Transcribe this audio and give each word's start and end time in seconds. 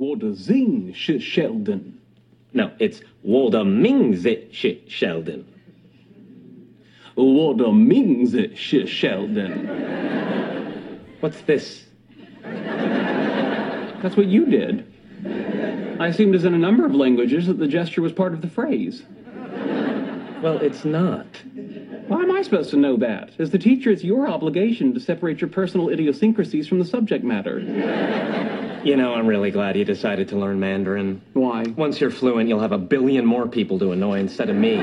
Walter 0.00 0.32
Zing 0.34 0.94
Sh- 0.94 1.20
Sheldon. 1.20 1.98
No, 2.54 2.72
it's 2.78 3.02
Walter 3.22 3.64
Mings 3.64 4.26
Sh- 4.50 4.78
Sheldon. 4.88 5.44
Walter 7.16 7.70
Mings 7.70 8.34
Sh- 8.58 8.88
Sheldon. 8.88 9.66
What's 11.20 11.42
this? 11.42 11.84
That's 12.42 14.16
what 14.16 14.24
you 14.24 14.46
did. 14.46 14.86
I 16.00 16.06
assumed 16.06 16.34
as 16.34 16.46
in 16.46 16.54
a 16.54 16.58
number 16.58 16.86
of 16.86 16.94
languages 16.94 17.46
that 17.48 17.58
the 17.58 17.68
gesture 17.68 18.00
was 18.00 18.12
part 18.12 18.32
of 18.32 18.40
the 18.40 18.48
phrase. 18.48 19.02
Well, 20.42 20.56
it's 20.60 20.86
not. 20.86 21.26
Why 22.08 22.22
am 22.22 22.30
I 22.34 22.40
supposed 22.40 22.70
to 22.70 22.78
know 22.78 22.96
that? 22.96 23.32
As 23.38 23.50
the 23.50 23.58
teacher, 23.58 23.90
it's 23.90 24.02
your 24.02 24.26
obligation 24.26 24.94
to 24.94 25.00
separate 25.00 25.42
your 25.42 25.50
personal 25.50 25.90
idiosyncrasies 25.90 26.66
from 26.66 26.78
the 26.78 26.86
subject 26.86 27.22
matter. 27.22 28.68
You 28.82 28.96
know, 28.96 29.12
I'm 29.12 29.26
really 29.26 29.50
glad 29.50 29.76
you 29.76 29.84
decided 29.84 30.28
to 30.28 30.38
learn 30.38 30.58
Mandarin. 30.58 31.20
Why? 31.34 31.64
Once 31.76 32.00
you're 32.00 32.10
fluent, 32.10 32.48
you'll 32.48 32.60
have 32.60 32.72
a 32.72 32.78
billion 32.78 33.26
more 33.26 33.46
people 33.46 33.78
to 33.78 33.92
annoy 33.92 34.20
instead 34.20 34.48
of 34.48 34.56
me. 34.56 34.76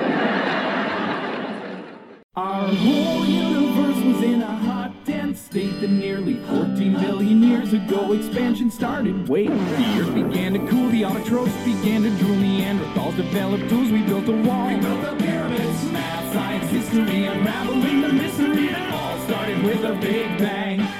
Our 2.35 2.67
whole 2.67 3.25
universe 3.25 4.03
was 4.05 4.21
in 4.21 4.43
a 4.43 4.45
hot, 4.45 4.93
dense 5.03 5.41
state 5.41 5.81
that 5.81 5.89
nearly 5.89 6.35
14 6.35 6.93
billion 6.99 7.41
years 7.41 7.73
ago 7.73 8.13
expansion 8.13 8.69
started. 8.69 9.27
Wait, 9.27 9.49
the 9.49 9.99
earth 9.99 10.13
began 10.13 10.53
to 10.53 10.59
cool, 10.67 10.89
the 10.89 11.01
autotrophs 11.01 11.65
began 11.65 12.03
to 12.03 12.11
drool, 12.17 12.35
Neanderthals 12.35 13.15
developed 13.15 13.67
tools, 13.67 13.91
we 13.91 14.03
built 14.03 14.27
a 14.29 14.31
wall. 14.43 14.67
We 14.67 14.79
built 14.79 15.01
the 15.01 15.15
pyramids, 15.25 15.91
math, 15.91 16.33
science, 16.33 16.69
history, 16.69 17.25
unraveling 17.25 18.01
the 18.01 18.13
mystery. 18.13 18.67
It 18.67 18.93
all 18.93 19.19
started 19.21 19.63
with 19.63 19.83
a 19.83 19.95
big 19.99 20.37
bang. 20.37 20.96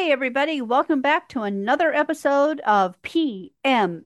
Hey, 0.00 0.12
everybody, 0.12 0.62
welcome 0.62 1.02
back 1.02 1.28
to 1.28 1.42
another 1.42 1.92
episode 1.92 2.60
of 2.60 3.00
PMS, 3.02 4.02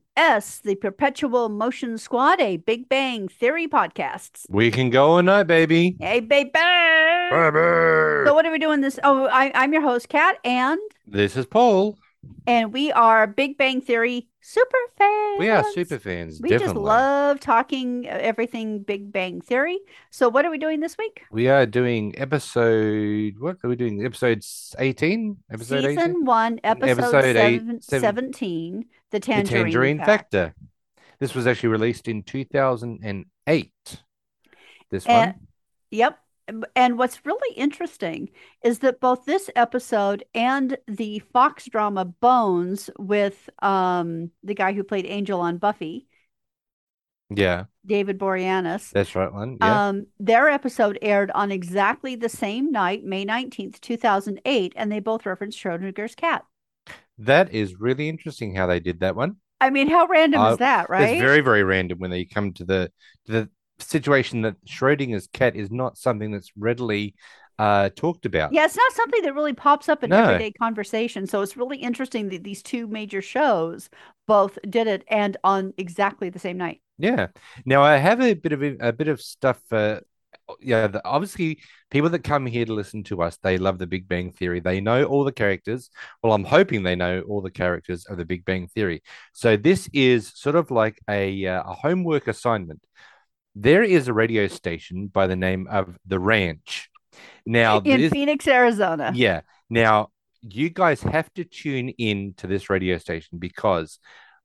the 0.62 0.74
Perpetual 0.74 1.48
Motion 1.48 1.98
Squad, 1.98 2.40
a 2.40 2.56
Big 2.56 2.88
Bang 2.88 3.28
Theory 3.28 3.68
podcast. 3.68 4.44
We 4.48 4.72
can 4.72 4.90
go 4.90 5.12
all 5.12 5.22
night, 5.22 5.44
baby. 5.44 5.94
Hey, 6.00 6.18
baby! 6.18 6.50
Bye. 6.52 7.28
So, 8.26 8.34
what 8.34 8.44
are 8.44 8.50
we 8.50 8.58
doing 8.58 8.80
this? 8.80 8.98
Oh, 9.04 9.28
I, 9.28 9.52
I'm 9.54 9.72
your 9.72 9.82
host, 9.82 10.08
Kat, 10.08 10.38
and 10.44 10.80
This 11.06 11.36
is 11.36 11.46
Paul. 11.46 11.96
And 12.46 12.72
we 12.72 12.92
are 12.92 13.26
Big 13.26 13.56
Bang 13.56 13.80
Theory 13.80 14.28
super 14.40 14.76
fans. 14.98 15.38
We 15.38 15.48
are 15.48 15.64
super 15.72 15.98
fans. 15.98 16.40
We 16.40 16.50
definitely. 16.50 16.74
just 16.74 16.84
love 16.84 17.40
talking 17.40 18.06
uh, 18.06 18.18
everything 18.20 18.82
Big 18.82 19.10
Bang 19.10 19.40
Theory. 19.40 19.78
So, 20.10 20.28
what 20.28 20.44
are 20.44 20.50
we 20.50 20.58
doing 20.58 20.80
this 20.80 20.96
week? 20.98 21.22
We 21.30 21.48
are 21.48 21.66
doing 21.66 22.14
episode. 22.18 23.34
What 23.38 23.56
are 23.64 23.68
we 23.68 23.76
doing? 23.76 24.04
Episode 24.04 24.44
eighteen. 24.78 25.38
Episode 25.50 25.82
Season 25.84 25.98
eighteen. 25.98 26.24
one, 26.24 26.60
episode, 26.62 26.98
Episode 26.98 27.24
eight- 27.24 27.60
seven, 27.60 27.82
seven- 27.82 28.32
17, 28.32 28.80
The 28.80 28.86
The 29.10 29.20
Tangerine, 29.20 29.64
Tangerine 29.64 29.98
Factor. 29.98 30.54
This 31.18 31.34
was 31.34 31.46
actually 31.46 31.70
released 31.70 32.08
in 32.08 32.22
two 32.22 32.44
thousand 32.44 33.00
and 33.02 33.24
eight. 33.46 33.72
This 34.90 35.06
one. 35.06 35.34
Yep. 35.90 36.18
And 36.76 36.98
what's 36.98 37.24
really 37.24 37.56
interesting 37.56 38.30
is 38.62 38.80
that 38.80 39.00
both 39.00 39.24
this 39.24 39.48
episode 39.56 40.24
and 40.34 40.76
the 40.86 41.20
Fox 41.32 41.66
drama 41.66 42.04
Bones 42.04 42.90
with 42.98 43.48
um 43.62 44.30
the 44.42 44.54
guy 44.54 44.72
who 44.74 44.84
played 44.84 45.06
Angel 45.06 45.40
on 45.40 45.58
Buffy, 45.58 46.06
Yeah, 47.30 47.64
David 47.86 48.18
Boreanaz, 48.18 48.92
that's 48.92 49.14
right. 49.14 49.32
One. 49.32 49.58
Yeah. 49.60 49.80
um, 49.88 50.06
their 50.18 50.48
episode 50.48 50.98
aired 51.02 51.30
on 51.32 51.52
exactly 51.52 52.16
the 52.16 52.28
same 52.28 52.70
night, 52.72 53.04
May 53.04 53.24
19th, 53.24 53.80
2008, 53.80 54.72
and 54.76 54.90
they 54.90 55.00
both 55.00 55.26
referenced 55.26 55.58
Schrodinger's 55.58 56.14
cat. 56.14 56.44
that 57.18 57.52
is 57.52 57.80
really 57.80 58.08
interesting 58.08 58.54
how 58.54 58.66
they 58.66 58.80
did 58.80 59.00
that 59.00 59.16
one. 59.16 59.36
I 59.60 59.70
mean, 59.70 59.88
how 59.88 60.06
random 60.06 60.40
Uh, 60.40 60.52
is 60.52 60.58
that, 60.58 60.90
right? 60.90 61.14
It's 61.14 61.20
very, 61.22 61.40
very 61.40 61.62
random 61.62 61.98
when 61.98 62.10
they 62.10 62.24
come 62.24 62.52
to 62.54 62.64
the 62.64 62.92
to 63.26 63.32
the 63.32 63.50
situation 63.78 64.42
that 64.42 64.62
Schrodinger's 64.64 65.28
cat 65.28 65.56
is 65.56 65.70
not 65.70 65.98
something 65.98 66.30
that's 66.32 66.52
readily 66.56 67.14
uh, 67.58 67.90
talked 67.94 68.26
about. 68.26 68.52
Yeah, 68.52 68.64
it's 68.64 68.76
not 68.76 68.92
something 68.92 69.22
that 69.22 69.34
really 69.34 69.52
pops 69.52 69.88
up 69.88 70.02
in 70.02 70.10
No. 70.10 70.24
everyday 70.24 70.52
conversation. 70.52 71.26
So 71.26 71.42
it's 71.42 71.56
really 71.56 71.78
interesting 71.78 72.28
that 72.30 72.42
these 72.42 72.62
two 72.62 72.86
major 72.86 73.22
shows 73.22 73.88
both 74.26 74.58
did 74.68 74.86
it 74.86 75.04
and 75.08 75.36
on 75.44 75.72
exactly 75.78 76.30
the 76.30 76.38
same 76.38 76.56
night. 76.56 76.80
Yeah. 76.98 77.28
Now 77.64 77.82
I 77.82 77.96
have 77.96 78.20
a 78.20 78.34
bit 78.34 78.52
of 78.52 78.62
a 78.62 78.92
bit 78.92 79.08
of 79.08 79.20
stuff. 79.20 79.60
Uh, 79.70 80.00
yeah, 80.60 80.88
the, 80.88 81.04
obviously, 81.04 81.60
people 81.90 82.10
that 82.10 82.24
come 82.24 82.44
here 82.44 82.64
to 82.64 82.74
listen 82.74 83.02
to 83.04 83.22
us, 83.22 83.38
they 83.38 83.56
love 83.56 83.78
the 83.78 83.86
Big 83.86 84.08
Bang 84.08 84.32
Theory. 84.32 84.60
They 84.60 84.80
know 84.80 85.04
all 85.04 85.24
the 85.24 85.32
characters. 85.32 85.90
Well, 86.22 86.32
I'm 86.34 86.44
hoping 86.44 86.82
they 86.82 86.96
know 86.96 87.20
all 87.22 87.40
the 87.40 87.50
characters 87.50 88.04
of 88.06 88.18
the 88.18 88.24
Big 88.24 88.44
Bang 88.44 88.68
Theory. 88.68 89.02
So 89.32 89.56
this 89.56 89.88
is 89.92 90.32
sort 90.34 90.56
of 90.56 90.70
like 90.70 90.98
a 91.08 91.46
uh, 91.46 91.62
a 91.62 91.74
homework 91.74 92.28
assignment. 92.28 92.82
There 93.54 93.82
is 93.82 94.08
a 94.08 94.12
radio 94.12 94.46
station 94.48 95.06
by 95.06 95.26
the 95.26 95.36
name 95.36 95.66
of 95.70 95.96
The 96.06 96.18
Ranch. 96.18 96.90
Now, 97.46 97.78
in 97.80 98.00
this, 98.00 98.12
Phoenix, 98.12 98.48
Arizona. 98.48 99.12
yeah. 99.14 99.42
Now, 99.70 100.08
you 100.42 100.70
guys 100.70 101.00
have 101.02 101.32
to 101.34 101.44
tune 101.44 101.90
in 101.90 102.34
to 102.38 102.46
this 102.46 102.68
radio 102.68 102.98
station 102.98 103.38
because 103.38 103.98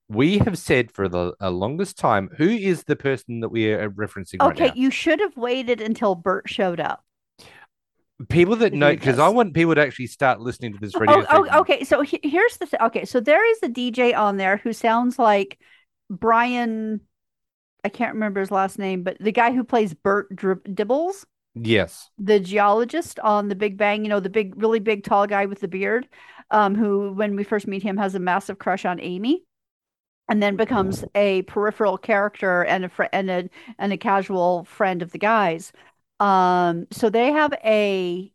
we 0.08 0.38
have 0.40 0.58
said 0.58 0.92
for 0.92 1.08
the 1.09 1.34
uh, 1.42 1.50
longest 1.50 1.97
time 1.97 2.30
who 2.38 2.47
is 2.47 2.84
the 2.84 2.96
person 2.96 3.42
that 3.42 3.50
we 3.50 3.72
are 3.72 3.90
referencing 3.90 4.42
Okay, 4.42 4.66
right 4.66 4.75
you 4.75 4.92
should 4.92 5.20
have 5.20 5.36
waited 5.38 5.81
until 5.81 6.16
Bert 6.16 6.50
showed 6.50 6.80
up. 6.80 7.03
People 8.28 8.58
that 8.58 8.74
know, 8.74 8.91
because 8.91 9.18
I 9.18 9.30
want 9.30 9.53
people 9.53 9.76
to 9.76 9.81
actually 9.81 10.08
start 10.08 10.41
listening 10.41 10.74
to 10.74 10.80
this 10.80 10.96
radio 10.96 11.26
Oh, 11.30 11.47
oh, 11.52 11.59
okay. 11.62 11.84
So 11.84 12.02
he- 12.02 12.20
here's 12.22 12.58
the 12.58 12.66
thing. 12.66 12.81
Okay, 12.81 13.06
so 13.06 13.20
there 13.20 13.50
is 13.50 13.59
a 13.64 13.70
DJ 13.70 14.18
on 14.18 14.38
there 14.38 14.58
who 14.58 14.74
sounds 14.74 15.18
like 15.18 15.58
Brian. 16.09 17.02
I 17.84 17.90
can't 17.90 18.13
remember 18.13 18.40
his 18.40 18.51
last 18.51 18.78
name, 18.79 19.03
but 19.03 19.17
the 19.19 19.31
guy 19.31 19.53
who 19.53 19.63
plays 19.63 19.94
Bert 19.94 20.35
Drib- 20.35 20.75
Dibbles, 20.75 21.25
Yes. 21.56 22.09
the 22.17 22.40
geologist 22.40 23.19
on 23.19 23.47
The 23.47 23.56
Big 23.56 23.78
Bang. 23.78 24.03
You 24.03 24.09
know, 24.09 24.19
the 24.19 24.29
big, 24.29 24.62
really 24.62 24.79
big, 24.79 25.03
tall 25.03 25.28
guy 25.28 25.45
with 25.45 25.59
the 25.62 25.67
beard, 25.67 26.07
um, 26.51 26.75
who, 26.75 27.12
when 27.13 27.35
we 27.35 27.44
first 27.44 27.67
meet 27.67 27.84
him, 27.84 27.97
has 27.97 28.16
a 28.16 28.19
massive 28.19 28.59
crush 28.59 28.85
on 28.85 29.00
Amy, 29.00 29.44
and 30.29 30.44
then 30.44 30.56
becomes 30.56 31.03
a 31.16 31.41
peripheral 31.44 31.97
character 31.97 32.63
and 32.66 32.85
a 32.85 32.90
fr- 32.90 33.03
and 33.13 33.29
a 33.29 33.50
and 33.79 33.91
a 33.94 33.97
casual 33.97 34.63
friend 34.66 35.01
of 35.01 35.11
the 35.11 35.17
guys. 35.17 35.72
Um, 36.19 36.85
so 36.91 37.09
they 37.09 37.31
have 37.31 37.53
a 37.63 38.31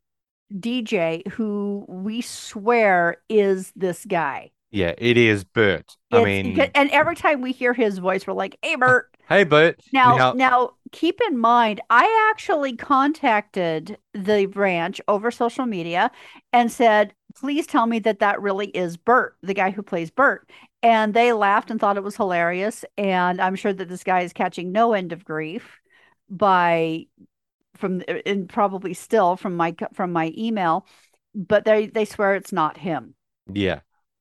DJ 0.59 1.23
who 1.33 1.85
we 1.89 2.21
swear 2.21 3.19
is 3.29 3.73
this 3.77 4.05
guy. 4.07 4.51
Yeah, 4.71 4.95
it 4.99 5.17
is 5.17 5.45
Bert. 5.45 5.97
I 6.11 6.25
mean, 6.25 6.59
and 6.75 6.91
every 6.91 7.15
time 7.15 7.41
we 7.43 7.53
hear 7.53 7.73
his 7.73 7.99
voice, 7.99 8.27
we're 8.27 8.33
like, 8.35 8.59
"Hey, 8.63 8.75
Bert." 8.77 9.14
Hey, 9.29 9.45
Bert. 9.45 9.81
Now, 9.93 10.27
now, 10.33 10.71
keep 10.93 11.21
in 11.29 11.39
mind, 11.39 11.81
I 11.89 12.29
actually 12.31 12.77
contacted 12.77 13.99
the 14.13 14.47
ranch 14.47 15.01
over 15.07 15.31
social 15.31 15.67
media 15.67 16.11
and 16.53 16.71
said, 16.71 17.15
"Please 17.37 17.67
tell 17.67 17.87
me 17.87 18.01
that 18.01 18.19
that 18.19 18.43
really 18.43 18.69
is 18.69 18.97
Bert, 18.97 19.37
the 19.43 19.55
guy 19.55 19.71
who 19.71 19.83
plays 19.83 20.11
Bert." 20.11 20.51
And 20.83 21.15
they 21.15 21.33
laughed 21.33 21.71
and 21.71 21.81
thought 21.81 21.97
it 21.97 22.03
was 22.03 22.17
hilarious. 22.17 22.85
And 22.99 23.41
I'm 23.41 23.55
sure 23.55 23.73
that 23.73 23.89
this 23.89 24.05
guy 24.05 24.21
is 24.23 24.33
catching 24.33 24.73
no 24.73 24.93
end 24.93 25.13
of 25.13 25.25
grief 25.25 25.81
by 26.29 27.07
from 27.77 28.03
and 28.27 28.49
probably 28.49 28.95
still 28.95 29.37
from 29.37 29.57
my 29.57 29.75
from 29.93 30.13
my 30.13 30.33
email, 30.37 30.87
but 31.35 31.65
they 31.65 31.87
they 31.87 32.05
swear 32.05 32.35
it's 32.35 32.53
not 32.53 32.79
him. 32.79 33.15
Yeah, 33.53 33.81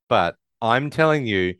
but 0.09 0.35
I'm 0.61 0.89
telling 0.89 1.25
you, 1.25 1.55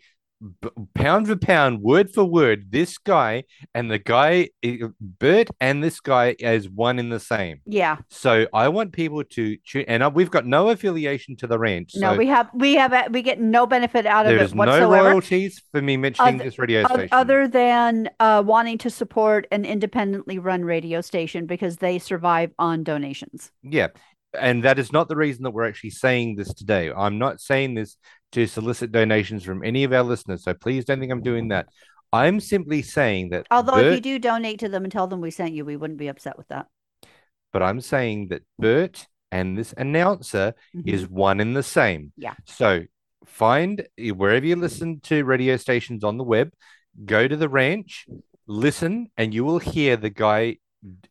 b- 0.61 0.69
pound 0.93 1.27
for 1.27 1.35
pound, 1.35 1.81
word 1.81 2.11
for 2.13 2.23
word, 2.23 2.71
this 2.71 2.97
guy 2.97 3.43
and 3.73 3.89
the 3.89 3.99
guy, 3.99 4.49
eh, 4.61 4.77
Bert 4.99 5.49
and 5.59 5.83
this 5.83 5.99
guy 5.99 6.35
is 6.39 6.69
one 6.69 6.99
in 6.99 7.09
the 7.09 7.19
same. 7.19 7.61
Yeah. 7.65 7.97
So 8.09 8.47
I 8.53 8.69
want 8.69 8.91
people 8.91 9.23
to 9.23 9.57
tune, 9.57 9.85
and 9.87 10.13
we've 10.13 10.31
got 10.31 10.45
no 10.45 10.69
affiliation 10.69 11.35
to 11.37 11.47
the 11.47 11.57
ranch. 11.57 11.93
No, 11.95 12.13
so 12.13 12.17
we 12.17 12.27
have 12.27 12.49
we 12.53 12.75
have 12.75 13.11
we 13.11 13.21
get 13.21 13.39
no 13.39 13.65
benefit 13.65 14.05
out 14.05 14.25
of 14.25 14.33
it 14.33 14.41
is 14.41 14.53
no 14.53 14.59
whatsoever. 14.59 15.09
royalties 15.09 15.61
for 15.71 15.81
me 15.81 15.97
mentioning 15.97 16.35
Oth- 16.35 16.43
this 16.43 16.59
radio 16.59 16.83
station. 16.85 17.09
Other 17.11 17.47
than 17.47 18.09
uh, 18.19 18.43
wanting 18.45 18.77
to 18.79 18.89
support 18.89 19.47
an 19.51 19.65
independently 19.65 20.39
run 20.39 20.63
radio 20.63 21.01
station 21.01 21.45
because 21.45 21.77
they 21.77 21.99
survive 21.99 22.51
on 22.59 22.83
donations. 22.83 23.51
Yeah. 23.61 23.87
And 24.39 24.63
that 24.63 24.79
is 24.79 24.91
not 24.91 25.09
the 25.09 25.15
reason 25.15 25.43
that 25.43 25.51
we're 25.51 25.67
actually 25.67 25.91
saying 25.91 26.37
this 26.37 26.53
today. 26.55 26.91
I'm 26.91 27.19
not 27.19 27.39
saying 27.39 27.75
this 27.75 27.97
to 28.33 28.45
solicit 28.47 28.91
donations 28.91 29.43
from 29.43 29.63
any 29.63 29.83
of 29.83 29.93
our 29.93 30.03
listeners. 30.03 30.43
So 30.43 30.53
please 30.53 30.85
don't 30.85 30.99
think 30.99 31.11
I'm 31.11 31.23
doing 31.23 31.47
that. 31.49 31.67
I'm 32.11 32.39
simply 32.39 32.81
saying 32.83 33.29
that 33.29 33.47
Although 33.49 33.77
if 33.77 33.95
you 33.95 34.01
do 34.01 34.19
donate 34.19 34.59
to 34.59 34.69
them 34.69 34.83
and 34.83 34.91
tell 34.91 35.07
them 35.07 35.19
we 35.21 35.31
sent 35.31 35.53
you, 35.53 35.65
we 35.65 35.77
wouldn't 35.77 35.97
be 35.99 36.09
upset 36.09 36.37
with 36.37 36.47
that. 36.49 36.67
but 37.51 37.61
I'm 37.61 37.81
saying 37.81 38.29
that 38.29 38.41
Bert 38.57 39.07
and 39.31 39.55
this 39.57 39.73
announcer 39.77 40.53
Mhm. 40.75 40.87
is 40.87 41.07
one 41.07 41.39
and 41.39 41.55
the 41.55 41.61
same. 41.63 42.11
Yeah. 42.17 42.33
So 42.45 42.85
find 43.25 43.87
wherever 43.97 44.45
you 44.45 44.55
listen 44.55 44.99
to 45.01 45.23
radio 45.23 45.57
stations 45.57 46.03
on 46.03 46.17
the 46.17 46.23
web, 46.23 46.51
go 47.05 47.27
to 47.27 47.35
the 47.35 47.47
ranch, 47.49 48.07
listen, 48.47 49.11
and 49.17 49.33
you 49.35 49.43
will 49.43 49.59
hear 49.59 49.97
the 49.97 50.09
guy 50.09 50.57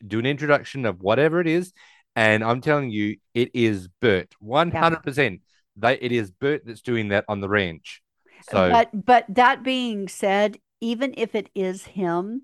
do 0.07 0.19
an 0.19 0.27
introduction 0.27 0.85
of 0.85 1.01
whatever 1.01 1.41
it 1.41 1.47
is. 1.47 1.73
And 2.17 2.43
I'm 2.45 2.61
telling 2.61 2.91
you, 2.91 3.17
it 3.35 3.51
is 3.55 3.89
Bert, 4.01 4.35
100%. 4.41 5.43
They, 5.77 5.95
it 5.95 6.13
is 6.13 6.31
Bert 6.31 6.63
that's 6.67 6.83
doing 6.83 7.09
that 7.09 7.25
on 7.29 7.41
the 7.41 7.49
ranch. 7.49 8.03
So 8.51 8.71
But 8.71 9.05
but 9.05 9.27
that 9.29 9.63
being 9.63 10.09
said, 10.09 10.59
even 10.81 11.15
if 11.17 11.35
it 11.35 11.49
is 11.55 11.85
him, 11.87 12.43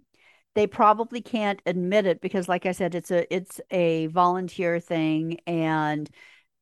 they 0.55 0.67
probably 0.67 1.21
can't 1.21 1.61
admit 1.67 2.07
it 2.07 2.21
because 2.21 2.49
like 2.49 2.67
I 2.67 2.73
said, 2.73 2.95
it's 2.95 3.11
a 3.11 3.33
it's 3.35 3.61
a 3.71 4.07
volunteer 4.09 4.81
thing 4.81 5.39
and 5.47 6.09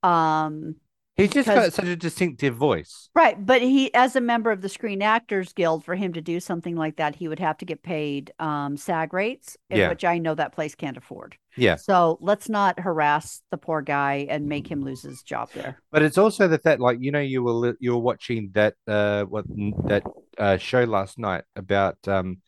um 0.02 0.76
he's 1.16 1.32
just 1.32 1.48
got 1.48 1.72
such 1.72 1.86
a 1.86 1.96
distinctive 1.96 2.54
voice. 2.56 3.08
right, 3.14 3.44
but 3.44 3.62
he 3.62 3.92
as 3.94 4.16
a 4.16 4.20
member 4.20 4.50
of 4.50 4.60
the 4.60 4.68
Screen 4.68 5.02
Actors 5.02 5.52
Guild, 5.52 5.84
for 5.84 5.94
him 5.94 6.12
to 6.14 6.20
do 6.20 6.40
something 6.40 6.76
like 6.76 6.96
that, 6.96 7.16
he 7.16 7.28
would 7.28 7.38
have 7.38 7.58
to 7.58 7.64
get 7.64 7.82
paid 7.82 8.32
um 8.38 8.76
SAG 8.76 9.12
rates, 9.12 9.56
eh, 9.70 9.78
Yeah. 9.78 9.88
which 9.88 10.04
I 10.04 10.18
know 10.18 10.34
that 10.34 10.52
place 10.52 10.74
can't 10.74 10.96
afford. 10.96 11.36
Yeah. 11.56 11.76
So 11.76 12.18
let's 12.20 12.48
not 12.48 12.78
harass 12.80 13.42
the 13.50 13.56
poor 13.56 13.80
guy 13.80 14.26
and 14.28 14.46
make 14.46 14.70
him 14.70 14.84
lose 14.84 15.02
his 15.02 15.22
job 15.22 15.48
there. 15.54 15.80
But 15.90 16.02
it's 16.02 16.18
also 16.18 16.48
that 16.48 16.64
that 16.64 16.80
like 16.80 16.98
you 17.00 17.10
know 17.12 17.20
you 17.20 17.42
were 17.42 17.76
you 17.80 17.92
were 17.92 18.02
watching 18.10 18.50
that 18.52 18.74
uh 18.86 19.24
what 19.24 19.46
that 19.86 20.02
uh 20.38 20.58
show 20.58 20.84
last 20.84 21.18
night 21.18 21.44
about 21.54 21.96
um 22.06 22.42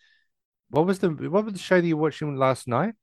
what 0.70 0.84
was 0.84 0.98
the 0.98 1.08
what 1.08 1.44
was 1.46 1.54
the 1.54 1.58
show 1.58 1.80
that 1.80 1.86
you 1.86 1.96
were 1.96 2.02
watching 2.02 2.36
last 2.36 2.68
night? 2.68 2.94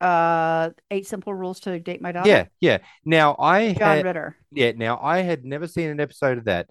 Uh, 0.00 0.70
Eight 0.90 1.06
Simple 1.06 1.34
Rules 1.34 1.60
to 1.60 1.78
Date 1.80 2.02
My 2.02 2.12
Daughter. 2.12 2.28
Yeah, 2.28 2.44
yeah. 2.60 2.78
Now 3.04 3.36
I 3.38 3.72
John 3.72 3.96
had 3.96 4.04
Ritter. 4.04 4.36
yeah, 4.52 4.72
now 4.72 4.98
I 5.02 5.18
had 5.18 5.44
never 5.44 5.66
seen 5.66 5.88
an 5.90 6.00
episode 6.00 6.38
of 6.38 6.44
that. 6.44 6.68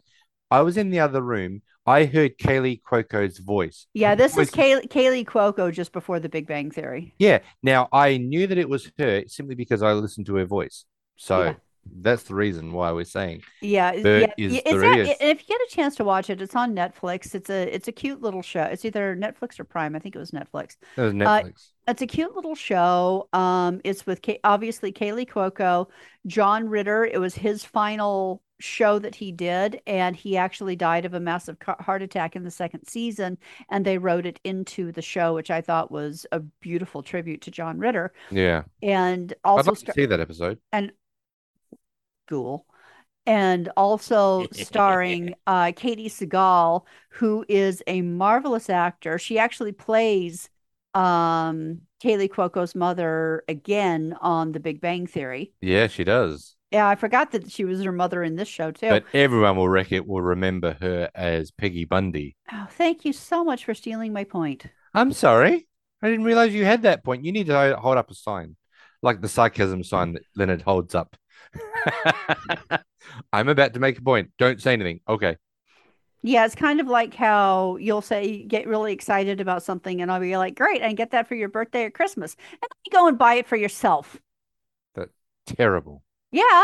I 0.52 0.62
was 0.62 0.78
in 0.78 0.90
the 0.92 1.00
other 1.00 1.22
room. 1.22 1.62
I 1.88 2.06
heard 2.06 2.38
Kaley 2.38 2.82
Cuoco's 2.82 3.38
voice. 3.40 3.88
Yeah, 3.94 4.16
this 4.16 4.32
is 4.34 4.38
was- 4.38 4.50
Kay- 4.52 4.88
Kaley 4.88 5.24
Cuoco 5.26 5.72
just 5.72 5.92
before 5.92 6.20
The 6.20 6.30
Big 6.30 6.48
Bang 6.48 6.72
Theory. 6.72 7.14
Yeah. 7.20 7.40
Now 7.62 7.90
I 7.92 8.18
knew 8.18 8.48
that 8.48 8.58
it 8.58 8.68
was 8.70 8.92
her 8.98 9.24
simply 9.28 9.56
because 9.56 9.84
I 9.84 9.94
listened 9.94 10.26
to 10.28 10.36
her 10.36 10.46
voice. 10.46 10.86
So 11.16 11.44
Yeah. 11.44 11.54
That's 11.86 12.24
the 12.24 12.36
reason 12.36 12.72
why 12.74 12.92
we're 12.92 13.04
saying. 13.06 13.44
Yeah, 13.62 13.92
it- 13.92 14.06
yeah, 14.06 14.34
is 14.38 14.54
it's 14.66 14.72
not- 14.74 14.98
if 15.00 15.42
you 15.42 15.48
get 15.48 15.62
a 15.62 15.68
chance 15.70 15.96
to 15.96 16.04
watch 16.04 16.30
it, 16.30 16.42
it's 16.42 16.56
on 16.56 16.76
Netflix. 16.76 17.34
It's 17.36 17.50
a 17.50 17.74
it's 17.74 17.88
a 17.88 17.92
cute 17.92 18.22
little 18.22 18.42
show. 18.42 18.64
It's 18.64 18.86
either 18.86 19.16
Netflix 19.16 19.60
or 19.60 19.64
Prime. 19.64 19.96
I 19.96 20.00
think 20.00 20.16
it 20.16 20.20
was 20.20 20.32
Netflix. 20.32 20.78
That 20.96 21.04
was 21.04 21.14
Netflix. 21.14 21.70
It's 21.88 22.02
a 22.02 22.08
cute 22.08 22.36
little 22.36 22.56
show. 22.56 23.30
Um, 23.34 23.82
it's 23.84 24.06
with 24.06 24.22
Kay- 24.22 24.40
obviously 24.44 24.92
Kaley 24.92 25.28
Cuoco, 25.28 25.88
John 26.28 26.68
Ritter. 26.68 27.06
It 27.06 27.20
was 27.20 27.36
his 27.36 27.64
final 27.64 28.42
show 28.60 28.98
that 29.00 29.14
he 29.16 29.32
did, 29.34 29.82
and 29.86 30.16
he 30.16 30.38
actually 30.38 30.76
died 30.78 31.04
of 31.06 31.14
a 31.14 31.20
massive 31.20 31.58
heart 31.82 32.02
attack 32.02 32.36
in 32.38 32.44
the 32.44 32.50
second 32.52 32.88
season. 32.88 33.38
And 33.70 33.86
they 33.86 33.98
wrote 33.98 34.26
it 34.26 34.40
into 34.44 34.92
the 34.94 35.02
show, 35.02 35.34
which 35.36 35.52
I 35.52 35.62
thought 35.62 35.92
was 35.92 36.26
a 36.32 36.40
beautiful 36.40 37.04
tribute 37.04 37.42
to 37.42 37.52
John 37.52 37.78
Ritter. 37.78 38.14
yeah. 38.32 38.64
And 38.82 39.34
I'd 39.44 39.48
also 39.50 39.72
like 39.72 39.80
to 39.80 39.86
star- 39.86 39.96
see 39.96 40.06
that 40.08 40.20
episode. 40.20 40.58
and 40.72 40.92
Ghoul, 42.28 42.66
and 43.26 43.70
also 43.76 44.48
starring 44.52 45.36
uh, 45.48 45.68
Katey 45.68 46.08
Sagal, 46.08 46.84
who 47.12 47.46
is 47.48 47.82
a 47.88 48.02
marvelous 48.02 48.70
actor. 48.70 49.18
She 49.18 49.40
actually 49.40 49.72
plays 49.72 50.50
um, 50.94 51.82
Kaley 52.04 52.30
Cuoco's 52.30 52.76
mother 52.76 53.44
again 53.48 54.16
on 54.22 54.52
The 54.52 54.60
Big 54.60 54.82
Bang 54.82 55.08
Theory. 55.08 55.54
Yeah, 55.62 55.88
she 55.88 56.04
does. 56.04 56.56
Yeah, 56.72 56.88
I 56.88 56.96
forgot 56.96 57.32
that 57.32 57.52
she 57.52 57.64
was 57.64 57.82
her 57.84 57.92
mother 57.92 58.22
in 58.24 58.36
this 58.36 58.48
show 58.48 58.72
too. 58.72 58.90
But 58.90 59.06
everyone 59.14 59.56
will 59.56 59.70
rec 59.70 59.92
it 59.92 60.06
will 60.06 60.22
remember 60.22 60.76
her 60.82 61.10
as 61.16 61.52
Peggy 61.52 61.86
Bundy. 61.86 62.36
oh, 62.52 62.68
thank 62.72 63.06
you 63.06 63.14
so 63.14 63.44
much 63.44 63.66
for 63.66 63.74
stealing 63.74 64.12
my 64.12 64.24
point. 64.24 64.66
I'm 64.94 65.14
sorry. 65.14 65.68
I 66.02 66.10
didn't 66.10 66.26
realize 66.26 66.54
you 66.54 66.66
had 66.66 66.84
that 66.84 67.04
point. 67.04 67.24
You 67.24 67.32
need 67.32 67.48
to 67.48 67.78
hold 67.78 67.98
up 67.98 68.12
a 68.12 68.16
sign, 68.16 68.56
like 69.02 69.22
the 69.22 69.30
sarcasm 69.30 69.84
sign 69.84 70.14
that 70.14 70.24
Leonard 70.36 70.62
holds 70.62 70.96
up. 70.96 71.16
I'm 73.34 73.50
about 73.50 73.74
to 73.74 73.80
make 73.80 73.98
a 73.98 74.02
point. 74.02 74.32
Don't 74.38 74.62
say 74.62 74.74
anything. 74.74 75.00
Okay. 75.08 75.38
Yeah, 76.22 76.46
it's 76.46 76.56
kind 76.56 76.80
of 76.80 76.88
like 76.88 77.14
how 77.14 77.78
you'll 77.78 78.02
say 78.02 78.44
get 78.44 78.68
really 78.68 78.94
excited 78.94 79.40
about 79.40 79.62
something, 79.62 80.02
and 80.02 80.12
I'll 80.12 80.20
be 80.20 80.38
like, 80.38 80.56
"Great, 80.56 80.82
I 80.82 80.94
get 80.94 81.12
that 81.12 81.28
for 81.28 81.36
your 81.36 81.50
birthday 81.50 81.84
or 81.84 81.92
Christmas," 81.92 82.36
and 82.52 82.62
then 82.62 82.70
you 82.86 82.92
go 82.92 83.08
and 83.08 83.18
buy 83.18 83.36
it 83.36 83.48
for 83.48 83.56
yourself. 83.56 84.20
That's 84.96 85.14
terrible. 85.46 86.02
Yeah, 86.32 86.64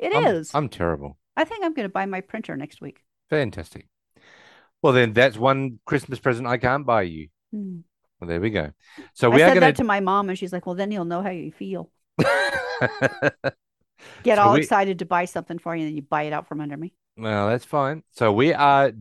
it 0.00 0.12
is. 0.12 0.52
I'm, 0.54 0.64
I'm 0.64 0.68
terrible. 0.68 1.18
I 1.36 1.44
think 1.44 1.64
I'm 1.64 1.72
going 1.72 1.86
to 1.86 1.92
buy 1.92 2.06
my 2.06 2.20
printer 2.20 2.56
next 2.56 2.80
week. 2.80 3.04
Fantastic. 3.30 3.86
Well, 4.82 4.92
then 4.92 5.12
that's 5.12 5.36
one 5.36 5.78
Christmas 5.84 6.18
present 6.18 6.48
I 6.48 6.58
can't 6.58 6.84
buy 6.84 7.02
you. 7.02 7.28
Hmm. 7.52 7.80
Well, 8.20 8.28
there 8.28 8.40
we 8.40 8.50
go. 8.50 8.72
So 9.14 9.30
I 9.30 9.36
are 9.36 9.38
said 9.38 9.48
going 9.48 9.60
that 9.60 9.76
to 9.76 9.84
my 9.84 10.00
mom, 10.00 10.30
and 10.30 10.38
she's 10.38 10.52
like, 10.52 10.66
"Well, 10.66 10.74
then 10.74 10.90
you'll 10.90 11.04
know 11.04 11.22
how 11.22 11.30
you 11.30 11.52
feel. 11.52 11.90
Get 14.22 14.36
So 14.36 14.42
all 14.42 14.54
we- 14.54 14.60
excited 14.60 14.98
to 15.00 15.04
buy 15.06 15.24
something 15.24 15.58
for 15.58 15.74
you, 15.74 15.82
and 15.82 15.90
then 15.90 15.96
you 15.96 16.02
buy 16.02 16.24
it 16.24 16.32
out 16.32 16.46
from 16.48 16.60
under 16.60 16.76
me." 16.76 16.92
well, 17.16 17.48
that's 17.48 17.64
fine. 17.64 18.02
So 18.12 18.32
we 18.32 18.52
are 18.52 18.92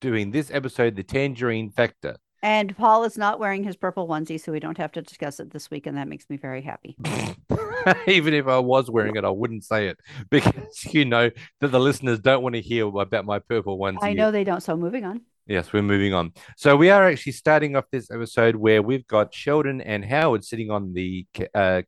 doing 0.00 0.30
this 0.30 0.50
episode, 0.50 0.96
the 0.96 1.02
Tangerine 1.02 1.70
Factor. 1.70 2.16
And 2.42 2.74
Paul 2.74 3.04
is 3.04 3.18
not 3.18 3.38
wearing 3.38 3.64
his 3.64 3.76
purple 3.76 4.08
onesie, 4.08 4.40
so 4.40 4.50
we 4.50 4.60
don't 4.60 4.78
have 4.78 4.92
to 4.92 5.02
discuss 5.02 5.40
it 5.40 5.50
this 5.50 5.70
week, 5.70 5.86
and 5.86 5.96
that 5.98 6.08
makes 6.08 6.28
me 6.30 6.38
very 6.38 6.62
happy. 6.62 6.96
Even 8.06 8.34
if 8.34 8.46
I 8.46 8.58
was 8.58 8.90
wearing 8.90 9.16
it, 9.16 9.24
I 9.24 9.30
wouldn't 9.30 9.64
say 9.64 9.88
it 9.88 9.98
because 10.30 10.84
you 10.94 11.04
know 11.04 11.30
that 11.60 11.68
the 11.68 11.80
listeners 11.80 12.18
don't 12.18 12.42
want 12.42 12.54
to 12.54 12.60
hear 12.60 12.86
about 12.86 13.24
my 13.24 13.38
purple 13.40 13.78
onesie. 13.78 13.98
I 14.02 14.12
know 14.14 14.30
they 14.30 14.44
don't. 14.44 14.62
So 14.62 14.76
moving 14.76 15.04
on. 15.04 15.22
Yes, 15.46 15.72
we're 15.72 15.82
moving 15.82 16.14
on. 16.14 16.32
So 16.56 16.76
we 16.76 16.90
are 16.90 17.08
actually 17.08 17.32
starting 17.32 17.74
off 17.74 17.84
this 17.90 18.10
episode 18.10 18.56
where 18.56 18.82
we've 18.82 19.06
got 19.06 19.34
Sheldon 19.34 19.80
and 19.80 20.04
Howard 20.04 20.44
sitting 20.44 20.70
on 20.70 20.92
the 20.92 21.26
uh, 21.54 21.82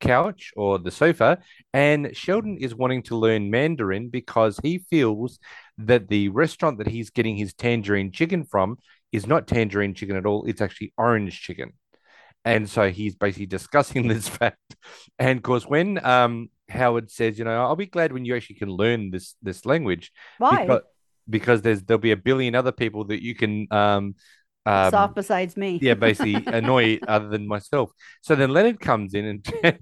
couch 0.00 0.52
or 0.56 0.78
the 0.78 0.90
sofa, 0.90 1.38
and 1.72 2.16
Sheldon 2.16 2.58
is 2.58 2.74
wanting 2.74 3.02
to 3.04 3.16
learn 3.16 3.50
Mandarin 3.50 4.08
because 4.08 4.58
he 4.62 4.78
feels 4.78 5.38
that 5.78 6.08
the 6.08 6.28
restaurant 6.28 6.78
that 6.78 6.86
he's 6.86 7.10
getting 7.10 7.36
his 7.36 7.54
tangerine 7.54 8.12
chicken 8.12 8.44
from 8.44 8.78
is 9.12 9.26
not 9.26 9.46
tangerine 9.46 9.94
chicken 9.94 10.16
at 10.16 10.26
all. 10.26 10.44
It's 10.46 10.60
actually 10.60 10.92
orange 10.96 11.40
chicken. 11.40 11.72
And 12.44 12.70
so 12.70 12.90
he's 12.90 13.16
basically 13.16 13.46
discussing 13.46 14.08
this 14.08 14.28
fact. 14.28 14.76
And 15.18 15.38
of 15.38 15.42
course, 15.42 15.66
when 15.66 16.04
um, 16.04 16.50
Howard 16.68 17.10
says, 17.10 17.38
you 17.38 17.44
know, 17.44 17.62
I'll 17.62 17.76
be 17.76 17.86
glad 17.86 18.12
when 18.12 18.24
you 18.24 18.36
actually 18.36 18.56
can 18.56 18.70
learn 18.70 19.10
this 19.10 19.34
this 19.42 19.66
language 19.66 20.12
Why? 20.38 20.62
because, 20.62 20.82
because 21.28 21.62
there's 21.62 21.82
there'll 21.82 21.98
be 22.00 22.12
a 22.12 22.16
billion 22.16 22.54
other 22.54 22.72
people 22.72 23.04
that 23.04 23.22
you 23.22 23.34
can 23.34 23.66
um, 23.70 24.14
um 24.66 24.90
Soft 24.90 25.14
besides 25.14 25.56
me. 25.56 25.80
yeah 25.80 25.94
basically 25.94 26.34
annoy 26.46 26.98
other 27.06 27.28
than 27.28 27.46
myself. 27.46 27.92
So 28.22 28.34
then 28.34 28.50
Leonard 28.50 28.80
comes 28.80 29.14
in 29.14 29.24
and 29.26 29.54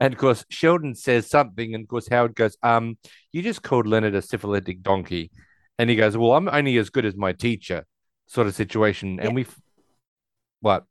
and 0.00 0.14
of 0.14 0.18
course 0.18 0.44
Sheldon 0.50 0.94
says 0.94 1.28
something 1.30 1.74
and 1.74 1.84
of 1.84 1.88
course 1.88 2.08
Howard 2.08 2.34
goes, 2.34 2.56
um, 2.62 2.98
you 3.32 3.42
just 3.42 3.62
called 3.62 3.86
Leonard 3.86 4.14
a 4.14 4.22
syphilitic 4.22 4.82
donkey, 4.82 5.30
and 5.78 5.90
he 5.90 5.96
goes, 5.96 6.16
well, 6.16 6.32
I'm 6.32 6.48
only 6.48 6.76
as 6.78 6.90
good 6.90 7.06
as 7.06 7.16
my 7.16 7.32
teacher, 7.32 7.84
sort 8.26 8.46
of 8.46 8.54
situation, 8.54 9.20
and 9.20 9.34
Yeah. 9.34 9.34
we, 9.34 9.46
what? 10.60 10.84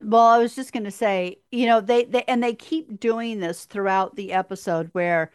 Well, 0.00 0.22
I 0.26 0.38
was 0.38 0.56
just 0.56 0.72
going 0.72 0.84
to 0.84 0.90
say, 0.90 1.38
you 1.52 1.66
know, 1.66 1.80
they, 1.80 2.04
they 2.04 2.24
and 2.24 2.42
they 2.42 2.54
keep 2.54 2.98
doing 2.98 3.38
this 3.38 3.64
throughout 3.66 4.16
the 4.16 4.32
episode 4.32 4.88
where 4.92 5.30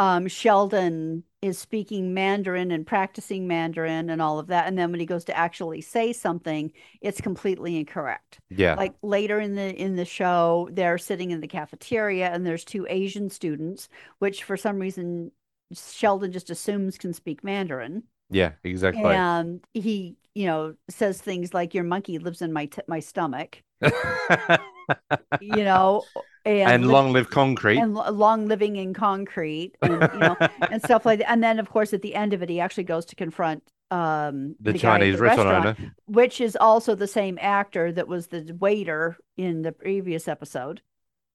um, 0.00 0.28
Sheldon 0.28 1.24
is 1.42 1.58
speaking 1.58 2.14
Mandarin 2.14 2.70
and 2.70 2.86
practicing 2.86 3.46
Mandarin 3.46 4.08
and 4.08 4.22
all 4.22 4.38
of 4.38 4.46
that, 4.46 4.66
and 4.66 4.78
then 4.78 4.90
when 4.90 4.98
he 5.00 5.04
goes 5.04 5.24
to 5.26 5.36
actually 5.36 5.82
say 5.82 6.14
something, 6.14 6.72
it's 7.02 7.20
completely 7.20 7.76
incorrect. 7.76 8.40
Yeah, 8.48 8.76
Like 8.76 8.94
later 9.02 9.38
in 9.40 9.54
the 9.56 9.74
in 9.74 9.96
the 9.96 10.06
show, 10.06 10.70
they're 10.72 10.96
sitting 10.96 11.32
in 11.32 11.40
the 11.40 11.46
cafeteria 11.46 12.30
and 12.30 12.46
there's 12.46 12.64
two 12.64 12.86
Asian 12.88 13.28
students, 13.28 13.90
which 14.20 14.42
for 14.42 14.56
some 14.56 14.78
reason 14.78 15.32
Sheldon 15.74 16.32
just 16.32 16.48
assumes 16.48 16.96
can 16.96 17.12
speak 17.12 17.44
Mandarin, 17.44 18.04
yeah, 18.30 18.52
exactly. 18.64 19.02
and 19.04 19.60
he, 19.74 20.16
you 20.34 20.46
know, 20.46 20.76
says 20.88 21.20
things 21.20 21.52
like 21.52 21.74
"Your 21.74 21.84
monkey 21.84 22.18
lives 22.18 22.40
in 22.40 22.54
my 22.54 22.66
t- 22.66 22.80
my 22.88 23.00
stomach." 23.00 23.62
you 25.40 25.64
know, 25.64 26.04
and, 26.44 26.70
and 26.84 26.88
long 26.88 27.12
live 27.12 27.30
concrete. 27.30 27.78
and 27.78 27.94
lo- 27.94 28.10
long 28.10 28.48
living 28.48 28.76
in 28.76 28.94
concrete, 28.94 29.72
and 29.82 29.92
you 30.12 30.18
know, 30.18 30.36
and 30.70 30.82
stuff 30.82 31.04
like 31.06 31.20
that. 31.20 31.30
And 31.30 31.42
then, 31.42 31.58
of 31.58 31.68
course, 31.70 31.92
at 31.92 32.02
the 32.02 32.14
end 32.14 32.32
of 32.32 32.42
it, 32.42 32.48
he 32.48 32.60
actually 32.60 32.84
goes 32.84 33.04
to 33.06 33.16
confront 33.16 33.62
um 33.92 34.54
the, 34.60 34.70
at 34.70 34.78
Chinese 34.78 35.16
the 35.16 35.22
restaurant, 35.22 35.64
restaurant, 35.64 35.80
owner. 35.80 35.94
which 36.06 36.40
is 36.40 36.56
also 36.56 36.94
the 36.94 37.08
same 37.08 37.38
actor 37.40 37.90
that 37.92 38.06
was 38.06 38.28
the 38.28 38.56
waiter 38.60 39.16
in 39.36 39.62
the 39.62 39.72
previous 39.72 40.28
episode 40.28 40.80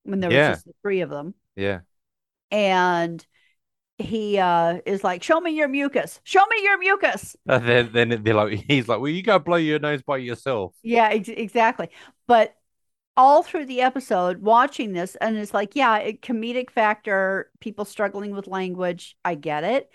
when 0.04 0.22
there 0.22 0.30
was 0.30 0.36
Yeah. 0.36 0.52
just 0.54 0.66
the 0.66 0.74
three 0.82 1.02
of 1.02 1.10
them, 1.10 1.34
Yeah. 1.56 1.82
and 2.52 3.26
he 3.98 4.38
uh 4.40 4.80
is 4.86 5.04
like, 5.04 5.24
"Show 5.24 5.40
me 5.40 5.52
your 5.52 5.68
mucus. 5.68 6.20
Show 6.24 6.46
me 6.50 6.58
your 6.64 6.78
mucus." 6.78 7.36
And 7.48 7.66
then, 7.68 7.90
then 7.94 8.24
they're 8.24 8.34
like, 8.34 8.66
he's 8.68 8.88
like, 8.88 9.00
well, 9.00 9.10
you 9.12 9.24
go 9.24 9.40
blow 9.40 9.56
your 9.58 9.80
nose 9.80 10.02
by 10.04 10.18
yourself. 10.18 10.74
Yeah, 10.84 11.10
ex- 11.12 11.30
exactly. 11.30 11.90
But 12.28 12.56
all 13.18 13.44
through 13.44 13.66
the 13.66 13.82
episode, 13.82 14.42
watching 14.42 14.94
this, 14.94 15.16
and 15.16 15.38
it's 15.38 15.54
like, 15.54 15.76
yeah, 15.76 15.98
it, 15.98 16.22
comedic 16.22 16.70
factor, 16.70 17.50
people 17.60 17.86
struggling 17.86 18.36
with 18.36 18.48
language, 18.48 19.16
I 19.24 19.36
get 19.36 19.64
it. 19.64 19.90